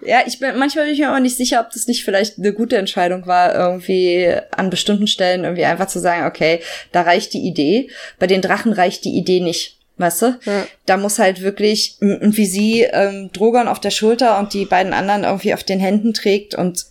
[0.00, 2.52] Ja, ich bin manchmal bin ich mir aber nicht sicher, ob das nicht vielleicht eine
[2.52, 6.60] gute Entscheidung war, irgendwie an bestimmten Stellen irgendwie einfach zu sagen, okay,
[6.92, 7.88] da reicht die Idee.
[8.18, 9.78] Bei den Drachen reicht die Idee nicht.
[9.96, 10.38] Weißt du?
[10.44, 10.66] Ja.
[10.86, 15.22] Da muss halt wirklich, wie sie ähm, Drogon auf der Schulter und die beiden anderen
[15.22, 16.84] irgendwie auf den Händen trägt und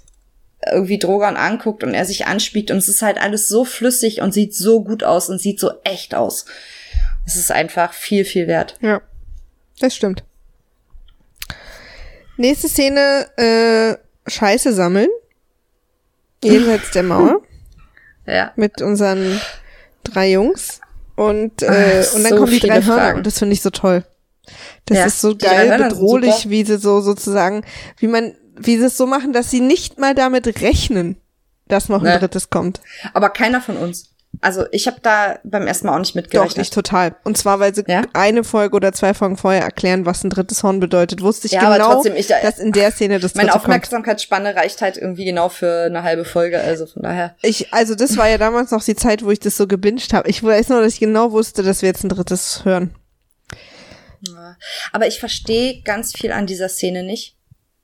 [0.71, 4.33] irgendwie Drogon anguckt und er sich anspielt und es ist halt alles so flüssig und
[4.33, 6.45] sieht so gut aus und sieht so echt aus.
[7.25, 8.75] Es ist einfach viel, viel wert.
[8.81, 9.01] Ja,
[9.79, 10.23] das stimmt.
[12.37, 13.95] Nächste Szene, äh,
[14.29, 15.09] Scheiße sammeln.
[16.43, 17.41] Jenseits der Mauer.
[18.25, 18.53] Ja.
[18.55, 19.41] mit unseren
[20.05, 20.79] drei Jungs.
[21.17, 23.17] Und, äh, Ach, und dann so kommen die drei Hörner Fragen.
[23.17, 24.05] und das finde ich so toll.
[24.85, 27.65] Das Ja, ist so geil, Hörner bedrohlich, wie sie so sozusagen,
[27.97, 31.17] wie man, wie sie es so machen, dass sie nicht mal damit rechnen,
[31.67, 32.19] dass noch ein Nee.
[32.19, 32.81] drittes kommt.
[33.13, 34.09] Aber keiner von uns.
[34.41, 36.57] Also ich habe da beim ersten Mal auch nicht Doch, mitgerechnet.
[36.65, 37.15] ich total.
[37.23, 38.01] Und zwar, weil sie Ja?
[38.13, 41.61] eine Folge oder zwei Folgen vorher erklären, was ein drittes Horn bedeutet, wusste ich Ja,
[41.61, 43.65] aber genau, trotzdem, ich da- dass in der Szene das Meine dritte kommt.
[43.65, 47.35] Aufmerksamkeitsspanne reicht halt irgendwie genau für eine halbe Folge, also von daher.
[47.43, 50.27] Ich, also das war ja damals noch die Zeit, wo ich das so gebinged habe.
[50.27, 52.95] Ich weiß nur, dass ich genau wusste, dass wir jetzt ein drittes hören.
[54.21, 54.55] Ja.
[54.91, 57.35] Aber ich verstehe ganz viel an dieser Szene nicht.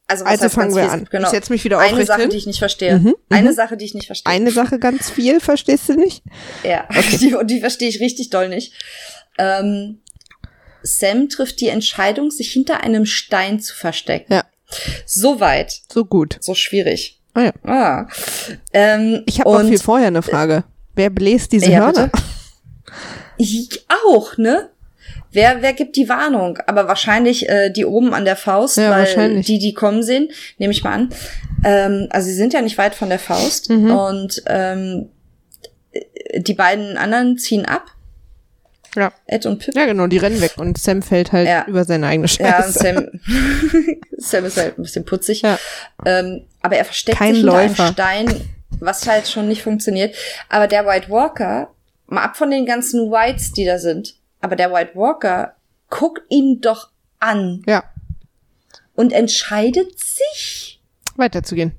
[0.10, 0.92] Also, Also fangen wir viel?
[0.92, 1.08] an.
[1.10, 1.28] Genau.
[1.28, 2.30] Ich setz mich wieder Eine aufrecht Sache, hin.
[2.32, 2.98] die ich nicht verstehe.
[3.00, 4.32] Mhm, Eine Sache, die ich nicht verstehe.
[4.34, 6.24] Eine Sache ganz viel, verstehst du nicht?
[6.64, 6.88] Ja,
[7.22, 8.74] die, und die verstehe ich richtig doll nicht.
[9.38, 10.00] Ähm,
[10.82, 14.34] Sam trifft die Entscheidung, sich hinter einem Stein zu verstecken.
[14.34, 14.44] Ja.
[15.06, 16.38] So weit, So gut.
[16.42, 17.20] so schwierig.
[17.34, 17.54] Ah ja.
[17.64, 18.08] Ah.
[18.74, 20.64] Ähm, Ich habe noch viel vorher eine Frage.
[20.96, 22.10] Wer bläst diese Ja, Hörner?
[23.38, 24.70] Ich auch, ne?
[25.32, 26.58] Wer, wer gibt die Warnung?
[26.66, 30.72] Aber wahrscheinlich äh, die oben an der Faust, Ja, weil die, die kommen sehen, nehme
[30.74, 31.10] ich mal an.
[31.64, 33.92] Ähm, also sie sind ja nicht weit von der Faust Mhm.
[33.92, 35.10] und ähm,
[36.36, 37.86] die beiden anderen ziehen ab,
[38.96, 39.12] Ja.
[39.28, 39.76] Ed und Pip.
[39.76, 41.66] Ja, genau, die rennen weg und Sam fällt halt Ja.
[41.68, 42.80] über seine eigene Ja, und Scheiße.
[42.80, 43.08] Sam,
[44.18, 45.42] Sam ist halt ein bisschen putzig.
[45.44, 45.60] Ja.
[46.06, 47.84] Ähm, aber er versteckt Kein sich hinter Läufer.
[47.84, 48.42] einem Stein,
[48.80, 50.16] was halt schon nicht funktioniert.
[50.50, 51.70] Aber der White Walker,
[52.08, 55.56] mal ab von den ganzen Whites, die da sind, aber der White Walker
[55.90, 56.90] guckt ihn doch
[57.20, 57.84] an ja,
[58.96, 60.82] und entscheidet sich
[61.16, 61.74] weiterzugehen.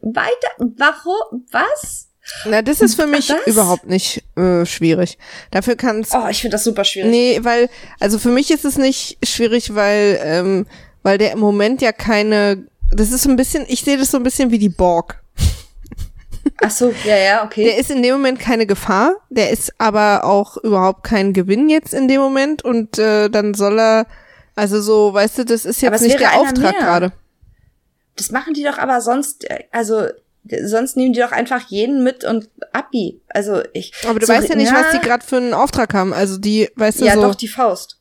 [0.00, 0.48] weiter.
[0.58, 1.46] Warum?
[1.50, 2.08] Was?
[2.46, 3.46] Na, das ist für mich Was?
[3.46, 5.18] überhaupt nicht äh, schwierig.
[5.50, 7.10] Dafür kann es Oh, ich finde das super schwierig.
[7.10, 7.68] Nee, weil,
[8.00, 10.66] also für mich ist es nicht schwierig, weil, ähm,
[11.02, 14.16] weil der im Moment ja keine, das ist so ein bisschen, ich sehe das so
[14.16, 15.22] ein bisschen wie die Borg.
[16.62, 17.64] Ach so, ja, ja, okay.
[17.64, 21.92] Der ist in dem Moment keine Gefahr, der ist aber auch überhaupt kein Gewinn jetzt
[21.92, 24.06] in dem Moment und äh, dann soll er,
[24.54, 27.12] also so, weißt du, das ist jetzt nicht der Auftrag gerade.
[28.16, 30.06] Das machen die doch aber sonst, äh, also
[30.62, 33.20] sonst nehmen die doch einfach jeden mit und abi.
[33.28, 33.92] Also ich.
[34.08, 36.12] Aber du so, weißt ja nicht, na, was die gerade für einen Auftrag haben.
[36.12, 37.22] Also die, weißt du, Ja, so.
[37.22, 37.98] doch die Faust.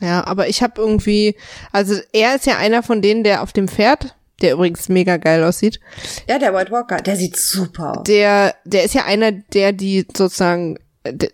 [0.00, 1.36] Ja, aber ich habe irgendwie,
[1.70, 5.42] also er ist ja einer von denen, der auf dem Pferd, der übrigens mega geil
[5.44, 5.80] aussieht,
[6.28, 8.02] Ja, der White Walker, der sieht super aus.
[8.04, 10.78] der, der ist ja einer, der die sozusagen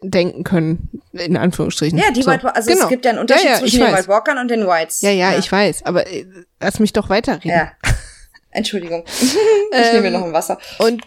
[0.03, 1.99] denken können, in Anführungsstrichen.
[1.99, 2.31] Ja, die so.
[2.31, 2.85] White Walker, also Genau.
[2.85, 3.93] es gibt ja einen Unterschied ja, ja, zwischen den.
[3.95, 5.03] White Walkern und den Whites.
[5.03, 6.25] Ja, ja, ich weiß, aber äh,
[6.61, 7.51] lass mich doch weiterreden.
[7.51, 7.73] Ja.
[8.51, 9.05] Entschuldigung.
[9.21, 10.59] ich nehme mir noch ein Wasser.
[10.79, 11.03] Und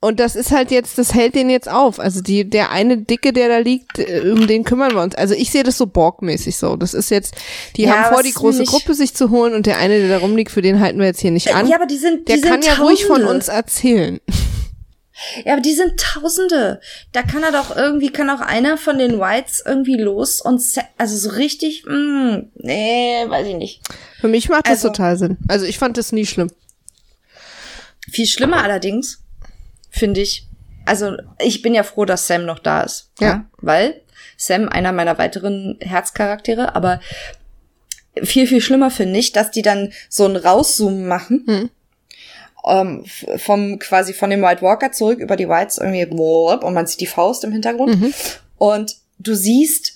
[0.00, 2.00] und das ist halt jetzt, das hält den jetzt auf.
[2.00, 5.14] Also die, der eine Dicke, der da liegt, äh, um den kümmern wir uns.
[5.14, 6.76] Also ich sehe das so Borgmäßig so.
[6.76, 7.34] Das ist jetzt,
[7.76, 10.18] die Ja, haben vor, die große Gruppe sich zu holen und der eine, der da
[10.18, 11.66] rumliegt, für den halten wir jetzt hier nicht an.
[11.68, 12.84] Ja, aber die sind, die der sind kann ja Tausende.
[12.90, 14.20] ruhig von uns erzählen.
[15.44, 16.80] Ja, aber die sind Tausende.
[17.12, 20.62] Da kann er doch irgendwie, kann auch einer von den Whites irgendwie los und,
[20.96, 23.82] also so richtig, mh, nee, weiß ich nicht.
[24.18, 25.36] Für mich macht das Also- total Sinn.
[25.46, 26.50] Also ich fand das nie schlimm.
[28.10, 29.19] Viel schlimmer allerdings,
[29.90, 30.46] finde ich,
[30.86, 33.10] also ich bin ja froh, dass Sam noch da ist.
[33.20, 33.44] Ja.
[33.58, 34.00] Weil
[34.36, 37.00] Sam einer meiner weiteren Herzcharaktere, aber
[38.22, 41.44] viel, viel schlimmer finde ich, dass die dann so ein Rauszoomen machen.
[41.46, 41.70] Hm.
[42.66, 46.04] Ähm, f- vom quasi von dem White Walker zurück über die Whites irgendwie
[46.64, 48.12] und man sieht die Faust im Hintergrund Mhm.
[48.58, 49.94] und du siehst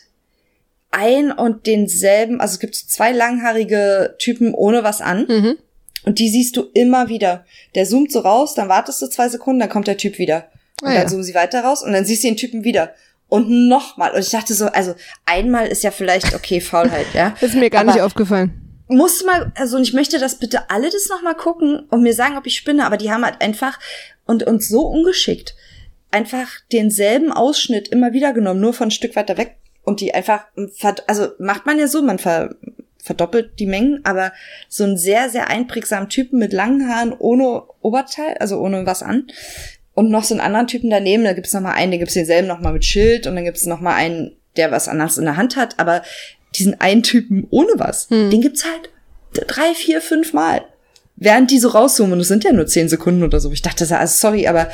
[0.90, 5.58] ein und denselben, also es gibt zwei langhaarige Typen ohne was an Mhm.
[6.04, 7.44] Und die siehst du immer wieder.
[7.74, 10.48] Der zoomt so raus, dann wartest du zwei Sekunden, dann kommt der Typ wieder.
[10.82, 11.06] Und Ah, dann ja.
[11.06, 12.94] zoomen sie weiter raus und dann siehst du den Typen wieder.
[13.28, 14.12] Und nochmal.
[14.12, 14.94] Und ich dachte so, also
[15.24, 17.30] einmal ist ja vielleicht okay, Faulheit, ja.
[17.40, 18.52] Das ist mir gar Aber nicht aufgefallen.
[18.88, 22.36] muss mal, also und ich möchte, dass bitte alle das nochmal gucken und mir sagen,
[22.36, 23.78] ob ich spinne, aber die haben halt einfach
[24.26, 25.54] und uns so ungeschickt
[26.10, 30.44] einfach denselben Ausschnitt immer wieder genommen, nur von ein Stück weiter weg und die einfach,
[30.78, 32.54] verd- also macht man ja so, man ver,
[33.04, 34.32] verdoppelt die Mengen, aber
[34.68, 39.26] so einen sehr, sehr einprägsamen Typen mit langen Haaren ohne Oberteil, also ohne was an.
[39.92, 42.48] Und noch so einen anderen Typen daneben, da gibt's noch mal einen, der gibt's denselben
[42.48, 45.36] noch mal mit Schild und dann gibt's noch mal einen, der was anderes in der
[45.36, 46.02] Hand hat, aber
[46.56, 48.90] diesen einen Typen ohne was, den gibt's halt
[49.46, 50.62] drei, vier, fünf Mal.
[51.16, 53.52] Während die so rauszoomen, es sind ja nur zehn Sekunden oder so.
[53.52, 54.68] Ich dachte so, also sorry, aber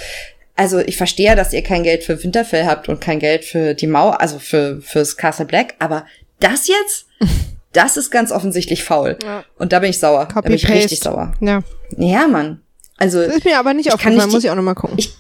[0.57, 3.87] also ich verstehe dass ihr kein Geld für Winterfell habt und kein Geld für die
[3.87, 6.07] Mauer, also für fürs Castle Black, aber
[6.39, 7.07] das jetzt,
[7.73, 9.17] das ist ganz offensichtlich faul.
[9.25, 9.45] Ja.
[9.59, 10.27] Und da bin ich sauer.
[10.33, 10.85] da bin ich Copy-paste.
[10.85, 11.33] richtig sauer.
[11.41, 11.61] Ja.
[11.97, 12.63] Ja, Mann.
[12.97, 14.99] Also Das ist mir aber nicht aufgefallen, muss ich auch nochmal gucken.
[14.99, 15.17] ich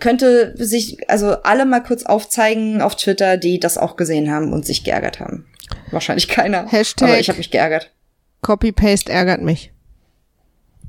[0.00, 4.64] könnte sich, also alle mal kurz aufzeigen auf Twitter, die das auch gesehen haben und
[4.64, 5.46] sich geärgert haben.
[5.90, 6.66] Wahrscheinlich keiner.
[6.66, 7.90] Hashtag- Aber ich habe mich geärgert.
[8.42, 9.72] Copy-Paste ärgert mich.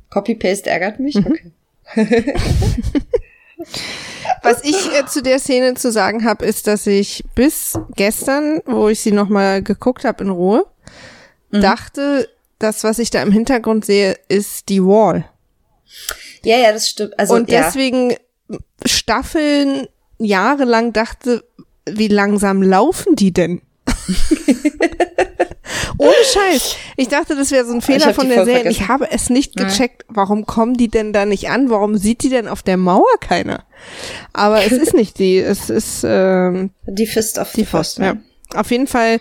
[0.09, 1.15] Copy-Paste ärgert mich?
[1.15, 1.25] Mhm.
[1.25, 1.53] Okay.
[4.41, 8.89] Was ich äh, zu der Szene zu sagen habe, ist, dass ich bis gestern, wo
[8.89, 10.65] ich sie nochmal geguckt habe in Ruhe,
[11.53, 11.61] Mhm.
[11.61, 15.25] dachte, das, was ich da im Hintergrund sehe, ist die Wall.
[16.43, 17.17] Ja, ja, das stimmt.
[17.19, 17.63] Also, Und ja.
[17.63, 18.15] deswegen
[18.85, 21.43] Staffeln jahrelang dachte,
[21.85, 23.61] wie langsam laufen die denn?
[25.97, 26.75] Ohne Scheiß.
[26.97, 28.61] Ich dachte, das wäre so ein Fehler von der Serie.
[28.61, 28.81] vergessen.
[28.83, 30.05] Ich habe es nicht gecheckt.
[30.07, 31.69] Warum kommen die denn da nicht an?
[31.69, 33.63] Warum sieht die denn auf der Mauer keiner?
[34.33, 35.37] Aber es ist nicht die.
[35.37, 37.99] Es ist ähm, die Fist of die Faust.
[37.99, 38.17] Ja.
[38.55, 39.19] Auf jeden Fall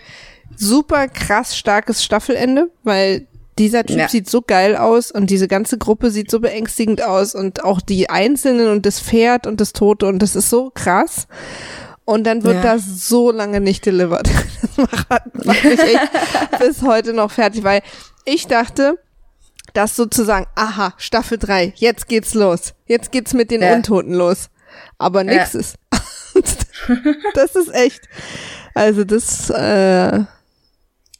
[0.57, 3.27] super krass starkes Staffelende, weil
[3.59, 4.09] dieser Typ Ja.
[4.09, 8.09] sieht so geil aus und diese ganze Gruppe sieht so beängstigend aus und auch die
[8.09, 11.27] Einzelnen und das Pferd und das Tote und das ist so krass.
[12.05, 12.73] Und dann wird Ja.
[12.73, 14.29] das so lange nicht delivered.
[14.75, 16.09] Das macht, macht mich echt
[16.59, 17.81] bis heute noch fertig, weil
[18.25, 18.97] ich dachte,
[19.73, 22.73] dass sozusagen, aha, Staffel 3, jetzt geht's los.
[22.87, 23.75] Jetzt geht's mit den Ja.
[23.75, 24.49] Untoten los.
[24.97, 25.75] Aber nix ist.
[27.35, 28.01] das ist echt.
[28.73, 30.21] Also das, äh,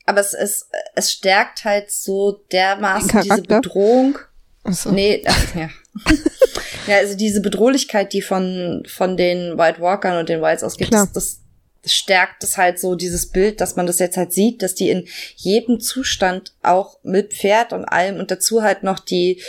[0.06, 3.42] Aber es ist, es stärkt halt so dermaßen diese?
[3.42, 4.20] Bedrohung.
[4.64, 4.92] achso.
[4.92, 5.70] Nee, ach, ja.
[6.88, 11.12] ja, also diese Bedrohlichkeit, die von, von den White Walkern und den Whites ausgeht, das,
[11.12, 11.40] das
[11.86, 15.08] stärkt es halt so, dieses Bild, dass man das jetzt halt sieht, dass die in
[15.36, 19.42] jedem Zustand auch mit Pferd und allem und dazu halt noch die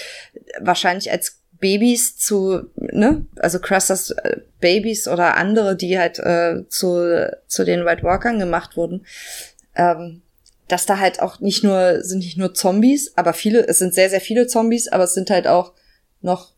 [0.60, 7.31] wahrscheinlich als Babys zu, ne, also Crusters äh, Babys oder andere, die halt äh, zu,
[7.47, 9.06] zu den White Walkern gemacht wurden,
[9.74, 10.22] ähm,
[10.69, 14.11] dass da halt auch nicht nur, sind nicht nur Zombies, aber viele, es sind sehr,
[14.11, 15.73] sehr viele Zombies, aber es sind halt auch
[16.23, 16.53] noch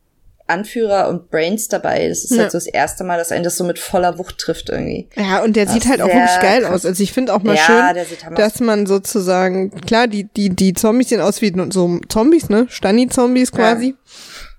[0.48, 2.08] Anführer und Brains dabei.
[2.08, 2.42] Das ist Ja.
[2.42, 5.08] halt so das erste Mal, dass einen das so mit voller Wucht trifft irgendwie.
[5.16, 6.72] Ja, und der Das sieht halt auch wirklich geil krass.
[6.72, 6.86] aus.
[6.86, 7.62] Also ich finde auch mal ja,
[7.96, 12.66] schön, dass man sozusagen, klar, die, die, die Zombies sehen aus wie so Zombies, ne?
[12.68, 13.94] Stani-Zombies quasi.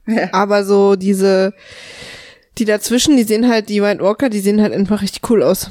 [0.10, 0.30] Ja.
[0.32, 1.54] Aber so diese,
[2.58, 5.70] die dazwischen, die sehen halt, die White Walker, die sehen halt einfach richtig cool aus.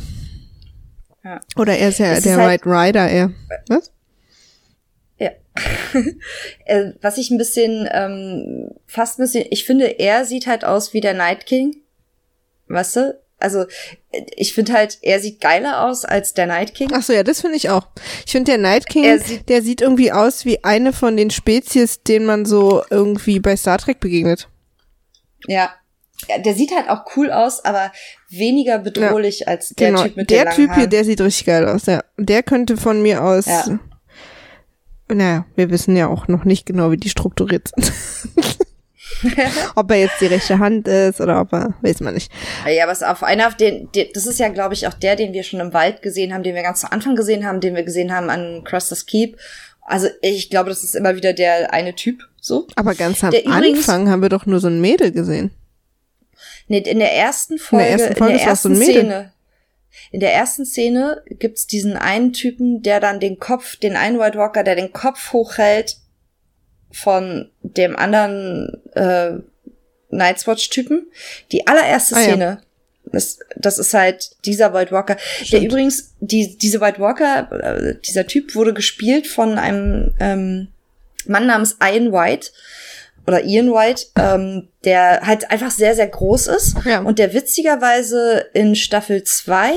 [1.27, 1.41] Ja.
[1.57, 3.33] Oder er ist ja Es ist der halt- White Rider, er.
[3.69, 3.91] Was?
[5.19, 5.31] Ja.
[6.67, 10.93] äh, was ich ein bisschen, ähm, fast ein bisschen, ich finde, er sieht halt aus
[10.93, 11.79] wie der Night King.
[12.69, 13.21] Weißt du?
[13.41, 13.63] Also,
[14.13, 16.91] äh, ich finde halt, er sieht geiler aus als der Night King.
[16.95, 17.89] Ach so, ja, das finde ich auch.
[18.25, 22.03] Ich finde der Night King, sieht- der sieht irgendwie aus wie eine von den Spezies,
[22.05, 24.49] denen man so irgendwie bei Star Trek begegnet.
[25.49, 25.75] Ja.
[26.29, 26.39] Ja.
[26.39, 27.93] Der sieht halt auch cool aus, aber
[28.29, 30.03] weniger bedrohlich als der genau.
[30.05, 32.03] Typ mit der den Typ hier, der sieht richtig geil aus, ja.
[32.17, 33.47] Der könnte von mir aus.
[33.47, 33.79] Ja.
[35.09, 37.93] Naja, wir wissen ja auch noch nicht genau, wie die strukturiert sind.
[39.77, 42.31] ob er jetzt die rechte Hand ist oder ob er, weiß man nicht.
[42.69, 45.17] Ja, aber es auf einer, auf den, den, das ist ja, glaube ich, auch der,
[45.17, 47.75] den wir schon im Wald gesehen haben, den wir ganz zu Anfang gesehen haben, den
[47.75, 49.39] wir gesehen haben an Crusters Keep.
[49.83, 52.67] Also ich glaube, das ist immer wieder der eine Typ, so.
[52.75, 55.53] Aber ganz am Der übrigens- Anfang haben wir doch nur so ein Mädel gesehen.
[56.69, 59.03] Nee, in der ersten Folge, ersten Folge in ist der so ersten Mädel.
[59.03, 59.33] Szene,
[60.11, 64.39] in der ersten Szene gibt's diesen einen Typen, der dann den Kopf, den einen White
[64.39, 65.97] Walker, der den Kopf hochhält
[66.91, 69.33] von dem anderen äh,
[70.11, 71.07] Night's Watch Typen.
[71.53, 72.25] Die allererste Ah, ja.
[72.25, 72.63] Szene,
[73.07, 75.17] das, das ist halt dieser White Walker.
[75.41, 75.65] Der Stimmt.
[75.65, 80.69] übrigens, die, diese White Walker, äh, dieser Typ wurde gespielt von einem ähm,
[81.27, 82.51] Mann namens Ian White
[83.27, 87.01] oder Ian White, ähm, der halt einfach sehr, sehr groß ist Ja.
[87.01, 89.73] und der witzigerweise in Staffel 2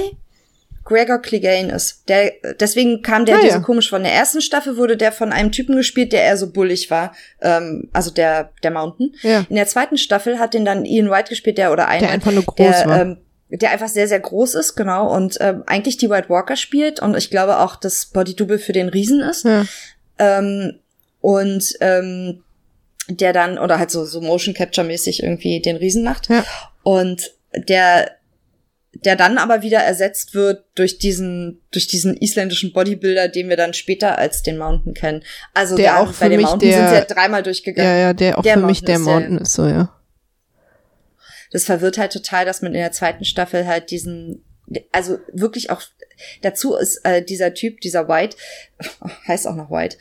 [0.86, 2.04] Gregor Clegane ist.
[2.10, 3.54] Der, deswegen kam der Ah, dir ja.
[3.56, 6.50] so komisch von der ersten Staffel wurde der von einem Typen gespielt, der eher so
[6.52, 9.14] bullig war, ähm, also der, der Mountain.
[9.22, 9.46] Ja.
[9.50, 12.32] In der zweiten Staffel hat den dann Ian White gespielt, der oder ein Der einfach
[12.32, 13.02] nur groß der, war.
[13.02, 13.18] Ähm,
[13.52, 17.16] der einfach sehr, sehr groß ist, genau, und ähm, eigentlich die White Walker spielt und
[17.16, 19.46] ich glaube auch das Body-Double für den Riesen ist.
[19.46, 19.66] Ja.
[20.18, 20.80] Ähm,
[21.22, 22.44] und ähm,
[23.10, 26.30] der dann, oder halt so, so Motion Capture mäßig irgendwie den Riesen macht.
[26.30, 26.46] Ja.
[26.84, 28.12] Und der,
[28.94, 33.74] der dann aber wieder ersetzt wird durch diesen, durch diesen isländischen Bodybuilder, den wir dann
[33.74, 35.24] später als den Mountain kennen.
[35.54, 37.92] Also Der da, auch bei für den mich Mountain sind der- sie ja dreimal durchgegangen.
[37.92, 39.96] Ja, ja, der auch Der für mich Mountain der ist der- Mountain ist so, ja.
[41.52, 44.44] das verwirrt halt total, dass man in der zweiten Staffel halt diesen,
[44.92, 45.82] also wirklich auch,
[46.42, 48.38] dazu ist äh, dieser Typ, dieser White,
[49.28, 49.98] heißt auch noch White,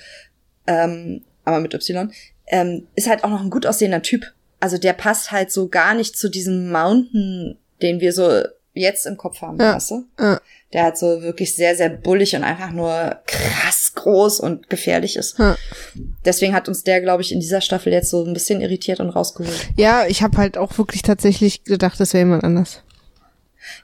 [0.67, 2.13] ähm, aber mit Y,
[2.51, 4.33] ähm, ist halt auch noch ein gut aussehender Typ.
[4.61, 8.43] Also der passt halt so gar nicht zu diesem Mountain, den wir so
[8.75, 9.75] jetzt im Kopf haben, Ja.
[9.77, 10.05] weißt du?
[10.19, 10.41] Ja.
[10.73, 15.39] Der halt so wirklich sehr, sehr bullig und einfach nur krass groß und gefährlich ist.
[15.39, 15.57] Ja.
[16.25, 19.09] Deswegen hat uns der, glaube ich, in dieser Staffel jetzt so ein bisschen irritiert und
[19.11, 19.69] rausgeholt.
[19.77, 22.83] Ja, ich habe halt auch wirklich tatsächlich gedacht, das wäre jemand anders.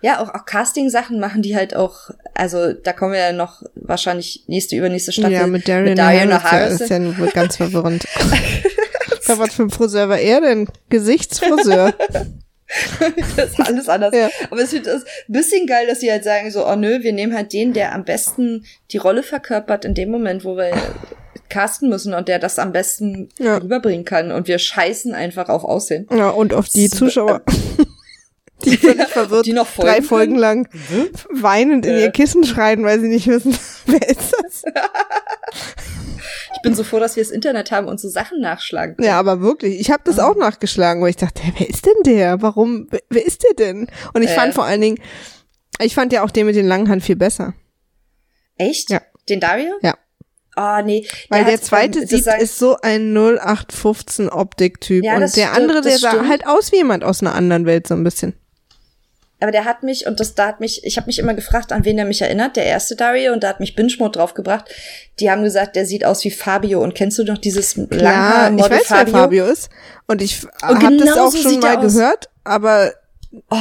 [0.01, 4.45] Ja, auch, auch Casting-Sachen machen die halt auch, also da kommen wir ja noch wahrscheinlich
[4.47, 7.11] nächste, übernächste Staffel ja, mit Darian, mit Darian Harris, ja, Harrison.
[7.13, 8.05] ist ja ganz verwirrend.
[9.29, 10.69] ja, was für ein Friseur war er denn?
[10.89, 11.93] Gesichtsfriseur.
[13.37, 14.15] das ist alles anders.
[14.15, 14.29] Ja.
[14.51, 17.13] Aber es wird das ein bisschen geil, dass sie halt sagen so, oh nö, wir
[17.13, 20.73] nehmen halt den, der am besten die Rolle verkörpert in dem Moment, wo wir
[21.51, 23.59] casten müssen und der das am besten Ja.
[23.59, 26.07] rüberbringen kann und wir scheißen einfach auf Aussehen.
[26.11, 27.43] ja, und auf die Zuschauer,
[28.65, 30.69] die völlig verwirrt Die noch folgen drei Folgen lang
[31.31, 34.63] weinend in ihr Kissen schreien, weil sie nicht wissen, wer ist das?
[36.57, 38.97] Ich bin so froh, dass wir das Internet haben und so Sachen nachschlagen.
[38.97, 39.07] können.
[39.09, 39.79] Ja, aber wirklich.
[39.81, 40.29] Ich habe das Ah.
[40.29, 42.41] auch nachgeschlagen, wo ich dachte, wer ist denn der?
[42.43, 42.89] Warum?
[43.11, 43.89] Wer, ist der denn?
[44.15, 44.35] Und ich Äh.
[44.35, 44.99] fand vor allen Dingen,
[45.81, 47.55] ich fand ja auch den mit den langen Haaren viel besser.
[48.57, 48.91] Echt?
[48.91, 49.03] Ja.
[49.29, 49.73] Den Dario?
[49.83, 49.97] Ja.
[50.57, 51.05] Oh, nee.
[51.31, 55.03] Weil der, zweite ähm, sieht, ist so ein 0815 Optiktyp.
[55.05, 56.29] Ja, und der stimmt, andere, der sah stimmt.
[56.29, 58.35] halt aus wie jemand aus einer anderen Welt, so ein bisschen.
[59.45, 61.85] Aber der hat mich, und das da hat mich, ich habe mich immer gefragt, an
[61.85, 64.65] wen der mich erinnert, der erste Dario, und da hat mich Binge-Mode draufgebracht.
[65.21, 66.83] Die haben gesagt, der sieht aus wie Fabio.
[66.83, 69.69] Und kennst du noch dieses Ja, Langhaar ich Model weiß, wer Fabio ist.
[70.07, 72.95] Und ich habe das genau auch so schon mal er gehört, aber,
[73.51, 73.57] Oh,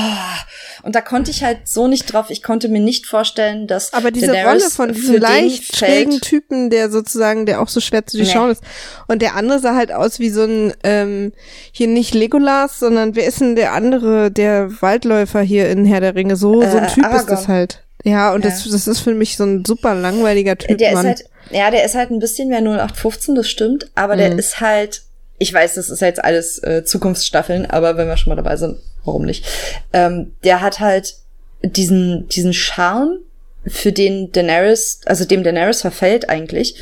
[0.84, 2.28] und da konnte ich halt so nicht drauf.
[2.30, 6.70] Ich konnte mir nicht vorstellen, dass aber diese Daenerys Rolle von diesem leicht schrägen Typen,
[6.70, 8.24] der sozusagen, der auch so schwer zu Nee.
[8.24, 8.62] durchschauen ist.
[9.08, 11.32] Und der andere sah halt aus wie so ein, ähm,
[11.72, 16.16] hier nicht Legolas, sondern wer ist denn der andere, der Waldläufer hier in Herr der
[16.16, 16.36] Ringe?
[16.36, 17.28] So, so ein Äh, Typ ist Aragorn.
[17.28, 17.84] das halt.
[18.04, 18.52] Ja, und Ja.
[18.52, 21.06] Das, das ist für mich so ein super langweiliger Typ, Der ist Mann.
[21.08, 24.40] halt, ja, der ist halt ein bisschen mehr 0815, das stimmt, aber der Mhm.
[24.40, 25.04] ist halt,
[25.40, 28.78] ich weiß, das ist jetzt alles äh, Zukunftsstaffeln, aber wenn wir schon mal dabei sind,
[29.06, 29.46] warum nicht?
[29.94, 31.16] Ähm, der hat halt
[31.64, 33.20] diesen, diesen Charme,
[33.66, 36.76] für den Daenerys, also dem Daenerys verfällt eigentlich,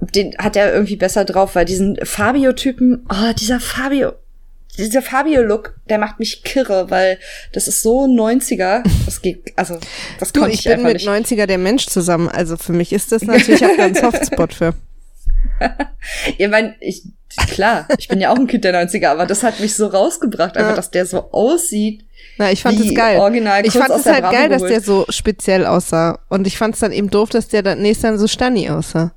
[0.00, 4.12] den hat er irgendwie besser drauf, weil diesen Fabio-Typen, oh, dieser Fabio,
[4.76, 7.18] dieser Fabio-Look, der macht mich kirre, weil
[7.52, 9.78] das ist so 90er, das geht, also,
[10.20, 11.08] das Du, konnte ich ich, bin mit nicht.
[11.08, 12.28] 90er der Mensch zusammen.
[12.28, 14.74] Also für mich ist das natürlich, da einen Softspot für.
[16.38, 17.02] Ihr meint, ich,
[17.50, 20.56] klar, ich bin ja auch ein Kind der 90er, aber das hat mich so rausgebracht,
[20.56, 20.76] einfach, Ja.
[20.76, 22.04] dass der so aussieht.
[22.36, 23.18] Na, ich fand es geil.
[23.18, 24.70] original ich fand es halt geil, dass geholt.
[24.72, 26.20] der so speziell aussah.
[26.28, 29.12] Und ich fand es dann eben doof, dass der dann nächstes dann so Stani aussah.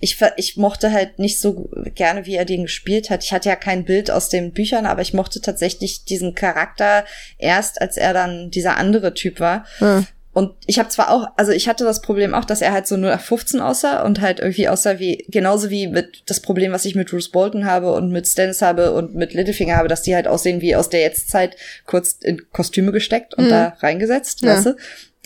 [0.00, 3.22] Ich, ich mochte halt nicht so gerne, wie er den gespielt hat.
[3.22, 7.04] Ich hatte ja kein Bild aus den Büchern, aber ich mochte tatsächlich diesen Charakter
[7.38, 9.64] erst, als er dann dieser andere Typ war.
[9.78, 10.02] Ja.
[10.34, 12.96] Und ich habe zwar auch, also ich hatte das Problem auch, dass er halt so
[12.96, 16.86] nur nach 15 aussah und halt irgendwie aussah wie, genauso wie mit das Problem, was
[16.86, 20.14] ich mit Bruce Bolton habe und mit Stannis habe und mit Littlefinger habe, dass die
[20.14, 21.54] halt aussehen wie aus der Jetztzeit
[21.86, 23.50] kurz in Kostüme gesteckt und Mhm.
[23.50, 24.54] da reingesetzt, Ja.
[24.56, 24.76] weißt du?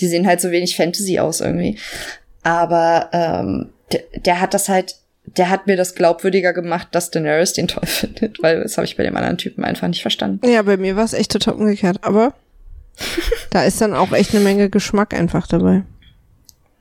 [0.00, 1.78] Die sehen halt so wenig Fantasy aus irgendwie.
[2.42, 7.52] Aber ähm, der, der hat das halt, der hat mir das glaubwürdiger gemacht, dass Daenerys
[7.52, 10.48] den toll findet, weil das habe ich bei dem anderen Typen einfach nicht verstanden.
[10.48, 11.98] Ja, bei mir war es echt total umgekehrt.
[12.02, 12.34] Aber
[13.50, 15.82] da ist dann auch echt eine Menge Geschmack einfach dabei.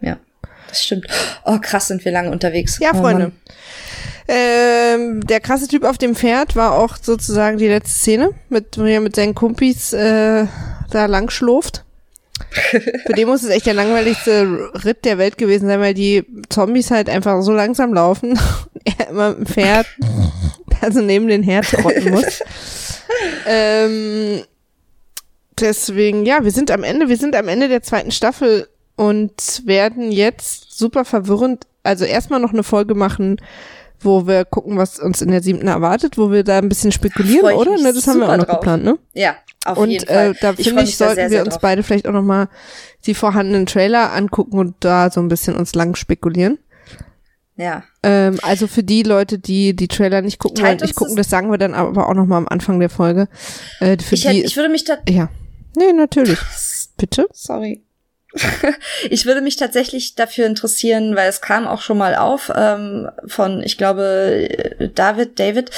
[0.01, 0.17] Ja,
[0.67, 1.07] das stimmt.
[1.43, 2.79] Oh, krass, sind wir lange unterwegs.
[2.79, 3.31] Ja, oh, Freunde.
[4.27, 8.83] Ähm, der krasse Typ auf dem Pferd war auch sozusagen die letzte Szene, mit, wo
[8.83, 10.45] er mit seinen Kumpis äh,
[10.89, 11.83] da lang schlurft.
[12.49, 16.91] Für den muss es echt der langweiligste Ritt der Welt gewesen sein, weil die Zombies
[16.91, 18.31] halt einfach so langsam laufen
[18.73, 19.85] und er immer mit dem Pferd
[20.81, 22.41] also neben den Herd trotten muss.
[23.47, 24.41] ähm,
[25.59, 30.11] deswegen, ja, wir sind am Ende, wir sind am Ende der zweiten Staffel und werden
[30.11, 33.41] jetzt super verwirrend, also erstmal noch eine Folge machen,
[33.99, 37.53] wo wir gucken, was uns in der siebten erwartet, wo wir da ein bisschen spekulieren,
[37.53, 37.77] oder?
[37.77, 38.59] Ne, das haben wir auch noch drauf.
[38.59, 38.97] geplant, ne?
[39.13, 40.31] Ja, auf und jeden Fall.
[40.31, 41.61] äh, da finde ich, sollten sehr, wir sehr uns drauf.
[41.61, 42.47] beide vielleicht auch noch mal
[43.05, 46.59] die vorhandenen Trailer angucken und da so ein bisschen uns lang spekulieren.
[47.57, 47.83] Ja.
[48.03, 51.15] Ähm, also für die Leute, die die Trailer nicht gucken Teilt wollen, ich uns gucken,
[51.15, 53.27] das- das sagen wir dann aber auch noch mal am Anfang der Folge.
[53.79, 55.29] Äh, für Ich, die, hätte, ich würde mich da, ja,
[55.75, 56.39] nee, natürlich.
[56.97, 57.27] Bitte.
[57.31, 57.81] sorry.
[59.09, 63.63] ich würde mich tatsächlich dafür interessieren, weil es kam auch schon mal auf ähm, von,
[63.63, 64.49] ich glaube,
[64.93, 65.71] David, David.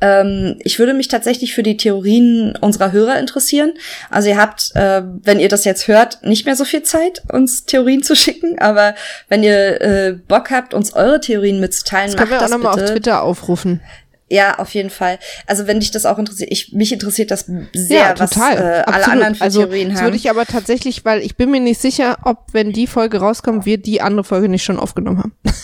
[0.00, 3.74] Ähm, ich würde mich tatsächlich für die Theorien unserer Hörer interessieren.
[4.10, 7.64] Also ihr habt, äh, wenn ihr das jetzt hört, nicht mehr so viel Zeit, uns
[7.64, 8.58] Theorien zu schicken.
[8.58, 8.94] Aber
[9.28, 12.50] wenn ihr äh, Bock habt, uns eure Theorien mitzuteilen, Das können macht wir auch das
[12.50, 12.84] noch mal bitte.
[12.84, 13.80] auf Twitter aufrufen.
[14.30, 15.18] Ja, auf jeden Fall.
[15.46, 18.86] Also wenn dich das auch interessiert, ich, mich interessiert das sehr, ja, was äh, alle
[18.86, 19.08] Absolut.
[19.08, 20.06] anderen für also, Theorien Das haben.
[20.06, 23.66] würde ich aber tatsächlich, weil ich bin mir nicht sicher, ob, wenn die Folge rauskommt,
[23.66, 25.34] wir die andere Folge nicht schon aufgenommen haben.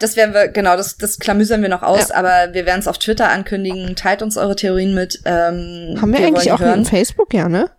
[0.00, 2.98] Das werden wir, genau, das, das klamüsern wir noch aus, aber wir werden es auf
[2.98, 3.94] Twitter ankündigen.
[3.94, 5.20] Teilt uns eure Theorien mit.
[5.24, 6.80] Ähm, haben wir, eigentlich wollen auch hören.
[6.80, 7.70] ein Facebook, ja, ne?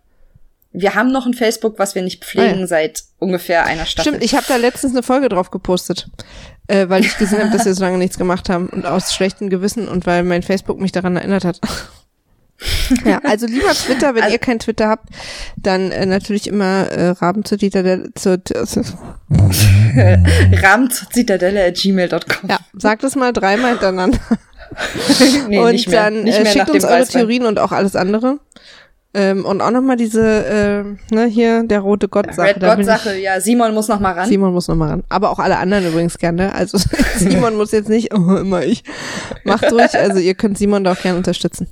[0.72, 2.66] Wir haben noch ein Facebook, was wir nicht pflegen Ah, ja.
[2.66, 4.10] seit ungefähr einer Staffel.
[4.12, 6.08] Stimmt, ich habe da letztens eine Folge drauf gepostet,
[6.68, 9.50] äh, weil ich gesehen habe, dass wir so lange nichts gemacht haben und aus schlechtem
[9.50, 11.60] Gewissen und weil mein Facebook mich daran erinnert hat.
[13.04, 15.08] ja, also lieber Twitter, wenn Also- ihr kein Twitter habt,
[15.56, 18.82] dann äh, natürlich immer äh, Raben zu Dieter der, zu, zu,
[21.06, 22.48] Rahmenzitadelle.gmail.com.
[22.50, 24.18] ja, sagt es mal dreimal hintereinander
[25.48, 26.04] nee, und nicht mehr.
[26.04, 27.20] dann nicht äh, schickt uns eure Weißwein.
[27.22, 28.38] Theorien und auch alles andere.
[29.18, 32.48] Ähm, und auch nochmal diese, äh, ne, hier, der rote Gott-Sache.
[32.48, 34.28] Red God-Sache, ja, Simon muss noch mal ran.
[34.28, 35.04] Simon muss noch mal ran.
[35.08, 36.54] Aber auch alle anderen übrigens gerne.
[36.54, 36.76] Also
[37.16, 38.84] Simon muss jetzt nicht, oh, immer ich.
[39.44, 41.66] Macht ruhig, also ihr könnt Simon da auch gerne unterstützen.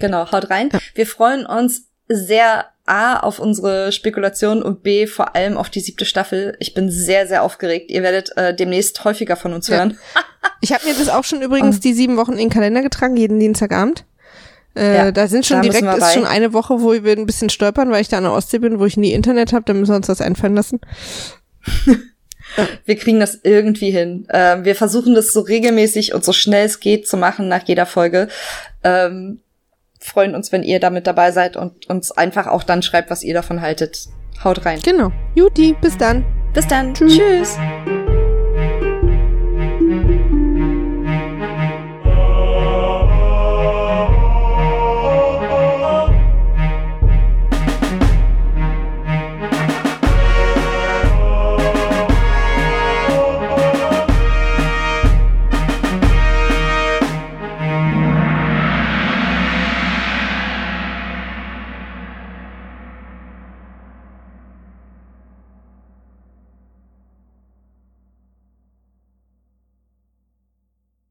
[0.00, 0.70] Genau, haut rein.
[0.94, 6.04] Wir freuen uns sehr A auf unsere Spekulation und B vor allem auf die siebte
[6.04, 6.56] Staffel.
[6.58, 7.92] Ich bin sehr, sehr aufgeregt.
[7.92, 9.76] Ihr werdet äh, demnächst häufiger von uns Ja.
[9.76, 9.98] hören.
[10.60, 13.38] Ich habe mir das auch schon übrigens die sieben Wochen in den Kalender getragen, jeden
[13.38, 14.04] Dienstagabend.
[14.74, 17.50] Äh, Ja, da sind schon da direkt, ist schon eine Woche, wo wir ein bisschen
[17.50, 19.92] stolpern, weil ich da an der Ostsee bin, wo ich nie Internet habe, da müssen
[19.92, 20.80] wir uns das einfallen lassen.
[22.84, 24.26] Wir kriegen das irgendwie hin.
[24.30, 27.86] Ähm, wir versuchen das so regelmäßig und so schnell es geht zu machen nach jeder
[27.86, 28.26] Folge.
[28.82, 29.40] Ähm,
[30.00, 33.34] freuen uns, wenn ihr damit dabei seid und uns einfach auch dann schreibt, was ihr
[33.34, 34.08] davon haltet.
[34.42, 34.80] Haut rein.
[34.82, 35.12] Genau.
[35.34, 36.24] Juti, bis dann.
[36.52, 36.94] Bis dann.
[36.94, 37.16] Tschüss.
[37.16, 37.56] Tschüss.